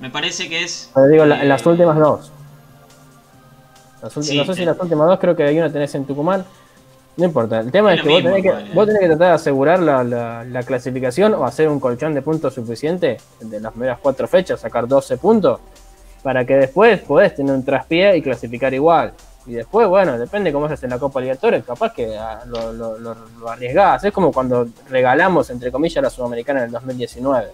Me 0.00 0.10
parece 0.10 0.48
que 0.48 0.62
es... 0.64 0.90
Pero 0.94 1.06
digo, 1.08 1.24
la- 1.24 1.36
en 1.36 1.42
eh, 1.42 1.46
las 1.46 1.64
últimas 1.64 1.96
dos. 1.98 2.32
Las 4.02 4.16
ulti- 4.16 4.22
Sí, 4.22 4.36
no 4.38 4.44
sé 4.44 4.52
si 4.54 4.60
sí. 4.60 4.64
las 4.66 4.78
últimas 4.78 5.06
dos 5.08 5.18
creo 5.18 5.34
que 5.34 5.44
hay 5.44 5.58
una 5.58 5.70
tenés 5.72 5.94
en 5.94 6.04
Tucumán. 6.04 6.44
No 7.16 7.24
importa, 7.26 7.60
el 7.60 7.70
tema 7.70 7.94
Es 7.94 8.02
que, 8.02 8.08
vos 8.08 8.22
tenés 8.22 8.42
que 8.42 8.48
igual, 8.48 8.66
eh. 8.66 8.70
vos 8.74 8.86
tenés 8.86 9.00
que 9.00 9.06
tratar 9.06 9.28
de 9.28 9.34
asegurar 9.34 9.78
la, 9.80 10.02
la- 10.04 10.44
la 10.44 10.62
clasificación 10.64 11.32
o 11.34 11.44
hacer 11.44 11.68
un 11.68 11.78
colchón 11.80 12.12
de 12.12 12.22
puntos 12.22 12.52
suficiente 12.54 13.18
de 13.40 13.60
las 13.60 13.72
primeras 13.72 13.98
cuatro 14.02 14.26
fechas, 14.28 14.60
sacar 14.60 14.86
12 14.88 15.16
puntos, 15.16 15.60
para 16.24 16.46
que 16.46 16.56
después 16.56 17.00
podés 17.02 17.34
tener 17.34 17.54
un 17.54 17.62
traspié 17.62 18.16
y 18.16 18.22
clasificar 18.22 18.72
igual. 18.72 19.12
Y 19.46 19.52
después, 19.52 19.86
bueno, 19.86 20.18
depende 20.18 20.54
cómo 20.54 20.66
se 20.68 20.74
hace 20.74 20.86
en 20.86 20.90
la 20.90 20.98
Copa 20.98 21.20
Libertadores, 21.20 21.62
capaz 21.64 21.92
que 21.92 22.16
ah, 22.16 22.42
lo, 22.46 22.72
lo, 22.72 23.14
arriesgás. 23.46 24.02
Es 24.04 24.10
como 24.10 24.32
cuando 24.32 24.66
regalamos, 24.88 25.50
entre 25.50 25.70
comillas, 25.70 26.02
la 26.02 26.08
Sudamericana 26.08 26.60
en 26.60 26.66
el 26.66 26.72
2019. 26.72 27.48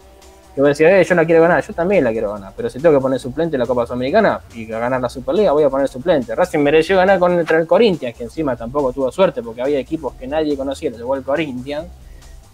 Que 0.54 0.60
vos 0.60 0.78
decís, 0.78 0.86
eh, 0.86 1.04
yo 1.04 1.16
la 1.16 1.24
quiero 1.24 1.42
ganar, 1.42 1.64
yo 1.66 1.74
también 1.74 2.04
la 2.04 2.12
quiero 2.12 2.32
ganar, 2.32 2.52
pero 2.56 2.70
si 2.70 2.78
tengo 2.78 2.94
que 2.94 3.00
poner 3.00 3.18
suplente 3.18 3.56
en 3.56 3.60
la 3.60 3.66
Copa 3.66 3.86
Sudamericana 3.86 4.40
y 4.54 4.66
ganar 4.66 5.00
la 5.00 5.08
Superliga, 5.08 5.50
voy 5.50 5.64
a 5.64 5.70
poner 5.70 5.88
suplente. 5.88 6.32
Racing 6.36 6.60
mereció 6.60 6.96
ganar 6.96 7.18
contra 7.18 7.58
el 7.58 7.66
Corinthians, 7.66 8.16
que 8.16 8.22
encima 8.22 8.54
tampoco 8.54 8.92
tuvo 8.92 9.10
suerte 9.10 9.42
porque 9.42 9.62
había 9.62 9.80
equipos 9.80 10.14
que 10.14 10.28
nadie 10.28 10.56
conocía, 10.56 10.90
llegó 10.90 11.16
el 11.16 11.24
Corinthians. 11.24 11.86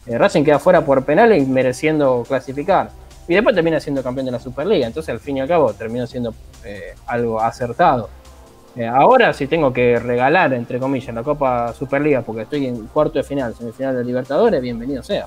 Eh, 0.07 0.17
Racing 0.17 0.45
queda 0.45 0.59
fuera 0.59 0.83
por 0.83 1.05
penales 1.05 1.43
y 1.43 1.47
mereciendo 1.47 2.25
clasificar. 2.27 2.89
Y 3.29 3.35
después 3.35 3.55
termina 3.55 3.81
siendo 3.81 4.03
campeón 4.03 4.27
de 4.27 4.33
la 4.33 4.41
Superliga, 4.41 4.87
entonces 4.87 5.11
al 5.11 5.21
fin 5.21 5.39
y 5.39 5.41
al 5.41 5.49
cabo 5.49 5.73
terminó 5.73 6.07
siendo 6.07 6.35
eh, 6.65 6.95
algo 7.07 7.41
acertado. 7.41 8.09
Eh, 8.77 8.87
ahora 8.87 9.33
si 9.33 9.47
tengo 9.47 9.73
que 9.73 9.99
regalar, 9.99 10.53
entre 10.53 10.79
comillas, 10.79 11.15
la 11.15 11.23
Copa 11.23 11.73
Superliga 11.73 12.23
porque 12.23 12.43
estoy 12.43 12.67
en 12.67 12.87
cuarto 12.89 13.19
de 13.19 13.25
final, 13.25 13.55
semifinal 13.55 13.97
de 13.97 14.05
Libertadores, 14.05 14.61
bienvenido 14.61 15.03
sea. 15.03 15.27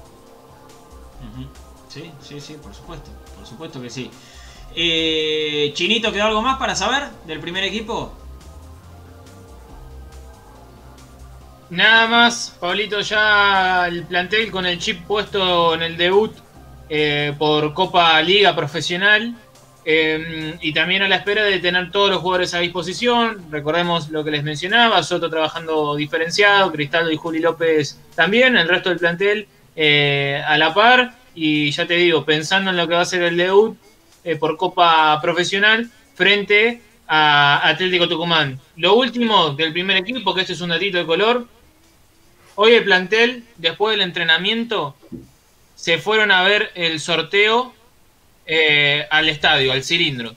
Sí, 1.89 2.11
sí, 2.21 2.39
sí, 2.39 2.57
por 2.61 2.73
supuesto, 2.73 3.09
por 3.35 3.45
supuesto 3.45 3.81
que 3.81 3.89
sí. 3.89 4.11
Eh, 4.75 5.71
Chinito, 5.73 6.11
¿quedó 6.11 6.25
algo 6.25 6.41
más 6.41 6.57
para 6.59 6.75
saber 6.75 7.09
del 7.25 7.39
primer 7.39 7.63
equipo? 7.63 8.13
Nada 11.71 12.07
más, 12.07 12.55
Pablito, 12.59 13.01
ya 13.01 13.87
el 13.87 14.03
plantel 14.03 14.51
con 14.51 14.65
el 14.65 14.79
chip 14.79 15.05
puesto 15.05 15.73
en 15.75 15.83
el 15.83 15.97
debut 15.97 16.31
eh, 16.89 17.33
por 17.37 17.73
Copa 17.73 18.21
Liga 18.21 18.55
Profesional 18.55 19.35
eh, 19.85 20.57
y 20.61 20.73
también 20.73 21.01
a 21.01 21.07
la 21.07 21.15
espera 21.15 21.43
de 21.43 21.59
tener 21.59 21.91
todos 21.91 22.09
los 22.09 22.19
jugadores 22.19 22.53
a 22.53 22.59
disposición. 22.59 23.45
Recordemos 23.49 24.09
lo 24.09 24.23
que 24.23 24.31
les 24.31 24.43
mencionaba, 24.43 25.01
Soto 25.03 25.29
trabajando 25.29 25.95
diferenciado, 25.95 26.71
Cristaldo 26.71 27.11
y 27.11 27.17
Juli 27.17 27.39
López 27.39 27.99
también, 28.15 28.57
el 28.57 28.67
resto 28.67 28.89
del 28.89 28.99
plantel 28.99 29.47
eh, 29.75 30.43
a 30.45 30.57
la 30.57 30.73
par 30.73 31.13
y 31.33 31.71
ya 31.71 31.87
te 31.87 31.95
digo, 31.95 32.25
pensando 32.25 32.71
en 32.71 32.77
lo 32.77 32.87
que 32.87 32.95
va 32.95 33.01
a 33.01 33.05
ser 33.05 33.23
el 33.23 33.37
debut 33.37 33.77
eh, 34.23 34.35
por 34.35 34.57
Copa 34.57 35.19
Profesional 35.21 35.89
frente 36.15 36.81
a 37.07 37.67
Atlético 37.67 38.07
Tucumán. 38.07 38.59
Lo 38.75 38.95
último 38.95 39.51
del 39.51 39.71
primer 39.71 39.97
equipo, 39.97 40.35
que 40.35 40.41
este 40.41 40.53
es 40.53 40.61
un 40.61 40.69
datito 40.69 40.97
de 40.97 41.05
color. 41.05 41.47
Hoy 42.55 42.73
el 42.73 42.83
plantel, 42.83 43.45
después 43.57 43.95
del 43.95 44.01
entrenamiento, 44.01 44.95
se 45.79 45.97
fueron 45.97 46.29
a 46.29 46.43
ver 46.43 46.73
el 46.75 46.99
sorteo 46.99 47.73
eh, 48.45 49.07
al 49.09 49.29
estadio, 49.29 49.71
al 49.71 49.81
cilindro. 49.81 50.35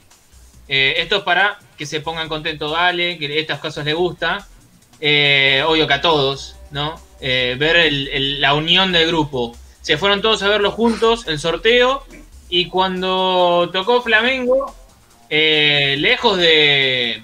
Eh, 0.69 0.93
esto 0.99 1.17
es 1.17 1.23
para 1.23 1.59
que 1.77 1.85
se 1.85 1.99
pongan 1.99 2.29
contentos 2.29 2.71
Dale, 2.71 3.17
que 3.17 3.39
estas 3.41 3.59
cosas 3.59 3.83
le 3.83 3.93
gusta. 3.93 4.47
Eh, 5.01 5.61
obvio 5.67 5.85
que 5.85 5.95
a 5.95 6.01
todos, 6.01 6.55
¿no? 6.71 6.95
ver 7.19 7.91
la 7.91 8.53
unión 8.53 8.93
del 8.93 9.07
grupo. 9.07 9.53
Se 9.81 9.97
fueron 9.97 10.21
todos 10.21 10.41
a 10.43 10.47
verlo 10.47 10.71
juntos, 10.71 11.27
el 11.27 11.39
sorteo. 11.39 12.05
Y 12.47 12.69
cuando 12.69 13.69
tocó 13.73 14.01
Flamengo, 14.01 14.73
lejos 15.29 16.37
de, 16.37 17.21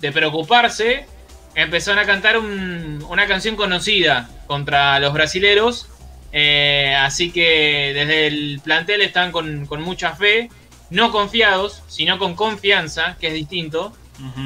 de 0.00 0.12
preocuparse, 0.12 1.06
empezaron 1.54 2.00
a 2.00 2.06
cantar 2.06 2.38
una 2.38 3.26
canción 3.28 3.54
conocida 3.54 4.28
contra 4.48 4.98
los 4.98 5.12
brasileros 5.12 5.86
eh, 6.32 6.94
así 6.96 7.30
que 7.32 7.92
desde 7.94 8.26
el 8.26 8.60
plantel 8.62 9.02
están 9.02 9.32
con, 9.32 9.66
mucha 9.80 10.14
fe, 10.14 10.48
no 10.90 11.10
confiados, 11.12 11.82
sino 11.88 12.18
con 12.18 12.34
confianza, 12.34 13.16
que 13.20 13.28
es 13.28 13.34
distinto, 13.34 13.92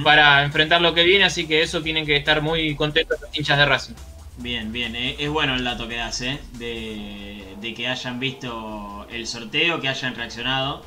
para 0.05 0.45
enfrentar 0.45 0.81
lo 0.81 0.95
que 0.95 1.03
viene. 1.03 1.25
Así 1.25 1.47
que 1.47 1.63
eso 1.63 1.83
tienen 1.83 2.07
que 2.07 2.17
estar 2.17 2.43
muy 2.43 2.75
contentos 2.77 3.21
los 3.21 3.37
hinchas 3.37 3.59
de 3.59 3.67
Racing. 3.67 3.95
Bien, 4.37 4.73
bien, 4.73 4.97
eh, 4.97 5.17
es 5.19 5.31
bueno 5.31 5.55
el 5.55 5.63
dato 5.63 5.87
que 5.87 5.97
das, 5.97 6.21
eh, 6.23 6.39
de, 6.59 7.75
que 7.75 7.89
hayan 7.89 8.19
visto 8.19 9.07
el 9.11 9.27
sorteo, 9.27 9.81
que 9.81 9.89
hayan 9.89 10.15
reaccionado 10.15 10.85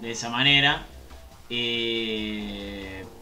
de 0.00 0.12
esa 0.12 0.30
manera. 0.30 0.86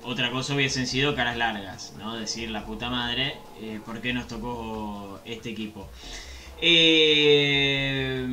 otra 0.02 0.30
cosa 0.30 0.54
hubiesen 0.54 0.86
sido 0.86 1.14
caras 1.14 1.36
largas, 1.36 1.94
¿no? 1.98 2.16
Decir 2.16 2.50
la 2.50 2.64
puta 2.64 2.88
madre, 2.88 3.34
¿por 3.84 4.00
qué 4.00 4.12
nos 4.12 4.26
tocó 4.26 5.20
este 5.24 5.50
equipo? 5.50 5.88
Eh, 6.60 8.26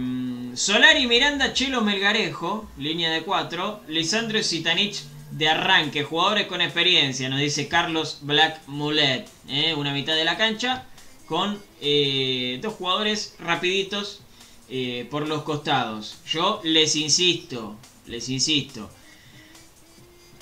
Solari, 0.55 1.05
Miranda, 1.05 1.53
Chelo, 1.53 1.81
Melgarejo, 1.81 2.69
línea 2.77 3.11
de 3.11 3.23
4. 3.23 3.81
Lisandro 3.87 4.41
Sitanich 4.41 5.03
de 5.31 5.49
arranque, 5.49 6.03
jugadores 6.03 6.47
con 6.47 6.61
experiencia, 6.61 7.27
nos 7.27 7.39
dice 7.39 7.67
Carlos 7.67 8.19
Black 8.21 8.61
Mulet. 8.67 9.27
Eh, 9.49 9.73
una 9.75 9.91
mitad 9.91 10.15
de 10.15 10.23
la 10.23 10.37
cancha 10.37 10.85
con 11.27 11.61
eh, 11.81 12.59
dos 12.61 12.75
jugadores 12.75 13.35
rapiditos 13.39 14.21
eh, 14.69 15.07
por 15.11 15.27
los 15.27 15.43
costados. 15.43 16.17
Yo 16.25 16.61
les 16.63 16.95
insisto, 16.95 17.75
les 18.05 18.29
insisto. 18.29 18.89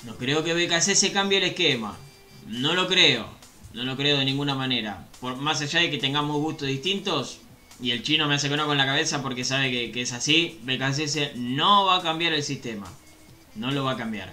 No 0.04 0.16
creo 0.16 0.44
que 0.44 0.54
BKC 0.54 0.94
se 0.94 1.12
cambie 1.12 1.38
el 1.38 1.44
esquema. 1.44 1.98
No 2.46 2.74
lo 2.74 2.86
creo. 2.86 3.26
No 3.72 3.82
lo 3.82 3.96
creo 3.96 4.18
de 4.18 4.24
ninguna 4.24 4.54
manera. 4.54 5.08
Por, 5.20 5.36
más 5.36 5.60
allá 5.60 5.80
de 5.80 5.90
que 5.90 5.98
tengamos 5.98 6.40
gustos 6.40 6.68
distintos, 6.68 7.40
y 7.80 7.90
el 7.90 8.02
chino 8.02 8.28
me 8.28 8.36
hace 8.36 8.48
que 8.48 8.56
con 8.56 8.78
la 8.78 8.86
cabeza 8.86 9.22
porque 9.22 9.44
sabe 9.44 9.92
que, 9.92 10.00
es 10.00 10.12
así, 10.12 10.60
BKCS 10.62 11.36
no 11.36 11.86
va 11.86 11.96
a 11.96 12.02
cambiar 12.02 12.32
el 12.32 12.42
sistema. 12.42 12.86
No 13.56 13.70
lo 13.70 13.84
va 13.84 13.92
a 13.92 13.96
cambiar. 13.96 14.32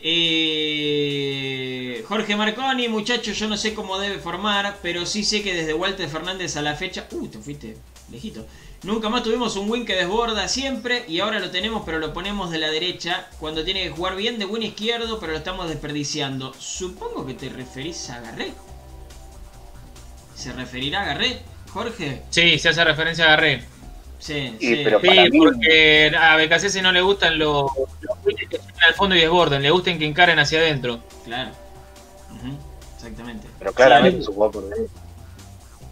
Eh, 0.00 2.04
Jorge 2.06 2.36
Marconi, 2.36 2.88
muchachos, 2.88 3.38
yo 3.38 3.48
no 3.48 3.56
sé 3.56 3.74
cómo 3.74 3.98
debe 3.98 4.18
formar, 4.18 4.78
pero 4.82 5.06
sí 5.06 5.24
sé 5.24 5.42
que 5.42 5.54
desde 5.54 5.74
Walter 5.74 6.08
Fernández 6.08 6.56
a 6.56 6.62
la 6.62 6.74
fecha... 6.74 7.06
Uy, 7.12 7.28
te 7.28 7.38
fuiste 7.38 7.76
lejito. 8.10 8.46
Nunca 8.82 9.08
más 9.08 9.22
tuvimos 9.22 9.56
un 9.56 9.70
win 9.70 9.84
que 9.84 9.96
desborda 9.96 10.48
siempre 10.48 11.04
y 11.08 11.20
ahora 11.20 11.40
lo 11.40 11.50
tenemos 11.50 11.82
pero 11.84 11.98
lo 11.98 12.12
ponemos 12.12 12.50
de 12.50 12.58
la 12.58 12.70
derecha 12.70 13.28
cuando 13.40 13.64
tiene 13.64 13.82
que 13.82 13.90
jugar 13.90 14.16
bien 14.16 14.38
de 14.38 14.44
win 14.44 14.62
izquierdo 14.62 15.18
pero 15.18 15.32
lo 15.32 15.38
estamos 15.38 15.68
desperdiciando. 15.68 16.54
Supongo 16.54 17.26
que 17.26 17.34
te 17.34 17.48
referís 17.48 18.10
a 18.10 18.20
Garré. 18.20 18.52
¿Se 20.34 20.52
referirá 20.52 21.02
a 21.02 21.06
Garré? 21.06 21.42
Jorge. 21.76 22.22
Sí, 22.30 22.58
se 22.58 22.70
hace 22.70 22.82
referencia 22.84 23.26
a 23.26 23.28
Garré. 23.28 23.62
Sí, 24.18 24.56
sí. 24.58 24.80
Pero 24.82 24.98
porque 24.98 26.10
a 26.18 26.36
BKC 26.36 26.80
no 26.82 26.90
le 26.90 27.02
gustan 27.02 27.38
los, 27.38 27.70
los 28.00 28.18
que 28.24 28.56
están 28.56 28.84
al 28.88 28.94
fondo 28.94 29.14
y 29.14 29.20
desborden, 29.20 29.60
le 29.60 29.70
gustan 29.70 29.98
que 29.98 30.06
encaren 30.06 30.38
hacia 30.38 30.60
adentro. 30.60 31.00
Claro. 31.26 31.50
Exactamente. 32.94 33.46
Pero 33.58 33.72
claramente 33.74 34.22
su 34.22 34.34
por 34.34 34.52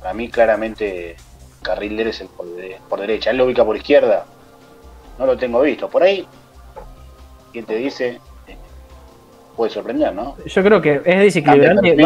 Para 0.01 0.15
mí, 0.15 0.31
claramente, 0.31 1.17
Carril 1.61 2.01
es 2.01 2.23
el 2.23 2.29
por, 2.29 2.47
por, 2.89 3.01
derecha. 3.01 3.31
Él 3.31 3.37
lo 3.37 3.45
ubica 3.45 3.63
por 3.63 3.77
izquierda. 3.77 4.25
No 5.19 5.27
lo 5.27 5.37
tengo 5.37 5.61
visto. 5.61 5.91
Por 5.91 6.03
ahí, 6.03 6.27
¿quién 7.53 7.67
te 7.67 7.77
dice? 7.77 8.21
Puede 9.57 9.71
sorprender, 9.71 10.15
¿no? 10.15 10.37
Yo 10.45 10.63
creo 10.63 10.81
que 10.81 11.01
es 11.05 11.19
desequilibrante, 11.21 11.97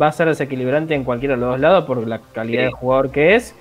va, 0.00 0.06
a 0.08 0.12
ser 0.12 0.28
desequilibrante 0.28 0.94
en 0.94 1.04
cualquiera 1.04 1.34
de 1.34 1.40
los 1.40 1.50
dos 1.50 1.60
lados 1.60 1.84
por 1.84 2.06
la 2.06 2.20
calidad 2.32 2.64
de 2.64 2.72
jugador 2.72 3.10
que 3.10 3.34
es. 3.34 3.54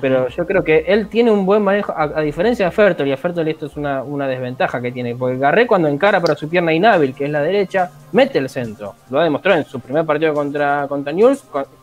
Pero 0.00 0.28
yo 0.28 0.46
creo 0.46 0.62
que 0.62 0.84
él 0.86 1.08
tiene 1.08 1.32
un 1.32 1.44
buen 1.44 1.62
manejo, 1.62 1.92
a, 1.96 2.20
diferencia 2.20 2.66
de 2.66 2.70
Fertoli, 2.70 3.10
y 3.10 3.12
a 3.12 3.16
Fertoli 3.16 3.50
esto 3.50 3.66
es 3.66 3.76
una, 3.76 4.28
desventaja 4.28 4.80
que 4.80 4.92
tiene, 4.92 5.16
porque 5.16 5.36
Garré 5.36 5.66
cuando 5.66 5.88
encara 5.88 6.20
para 6.20 6.36
su 6.36 6.48
pierna 6.48 6.72
inhábil, 6.72 7.12
que 7.12 7.24
es 7.24 7.30
la 7.30 7.42
derecha, 7.42 7.90
mete 8.12 8.38
el 8.38 8.48
centro. 8.48 8.94
Lo 9.10 9.18
ha 9.18 9.24
demostrado 9.24 9.58
en 9.58 9.64
su 9.64 9.80
primer 9.80 10.04
partido 10.04 10.32
contra, 10.32 10.86
contra 10.88 11.12
News, 11.12 11.42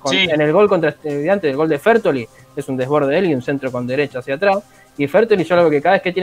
en 0.10 0.40
el 0.40 0.54
gol 0.54 0.70
contra 0.70 0.92
Estudiantes, 0.92 1.52
el 1.52 1.58
gol 1.58 1.68
de 1.68 1.80
Fertoli, 1.80 2.26
es 2.56 2.70
un 2.70 2.78
desborde 2.78 3.12
de 3.12 3.20
él 3.20 3.26
y 3.26 3.36
un 3.36 3.42
centro 3.42 3.72
con 3.74 3.86
derecha 3.86 4.20
hacia 4.20 4.36
atrás. 4.36 4.64
Y 4.98 5.08
Fertoli 5.08 5.44
yo 5.44 5.56
lo 5.58 5.70
que 5.70 5.82
cada 5.82 5.96
vez 5.96 6.02
que 6.02 6.12
tiene 6.12 6.16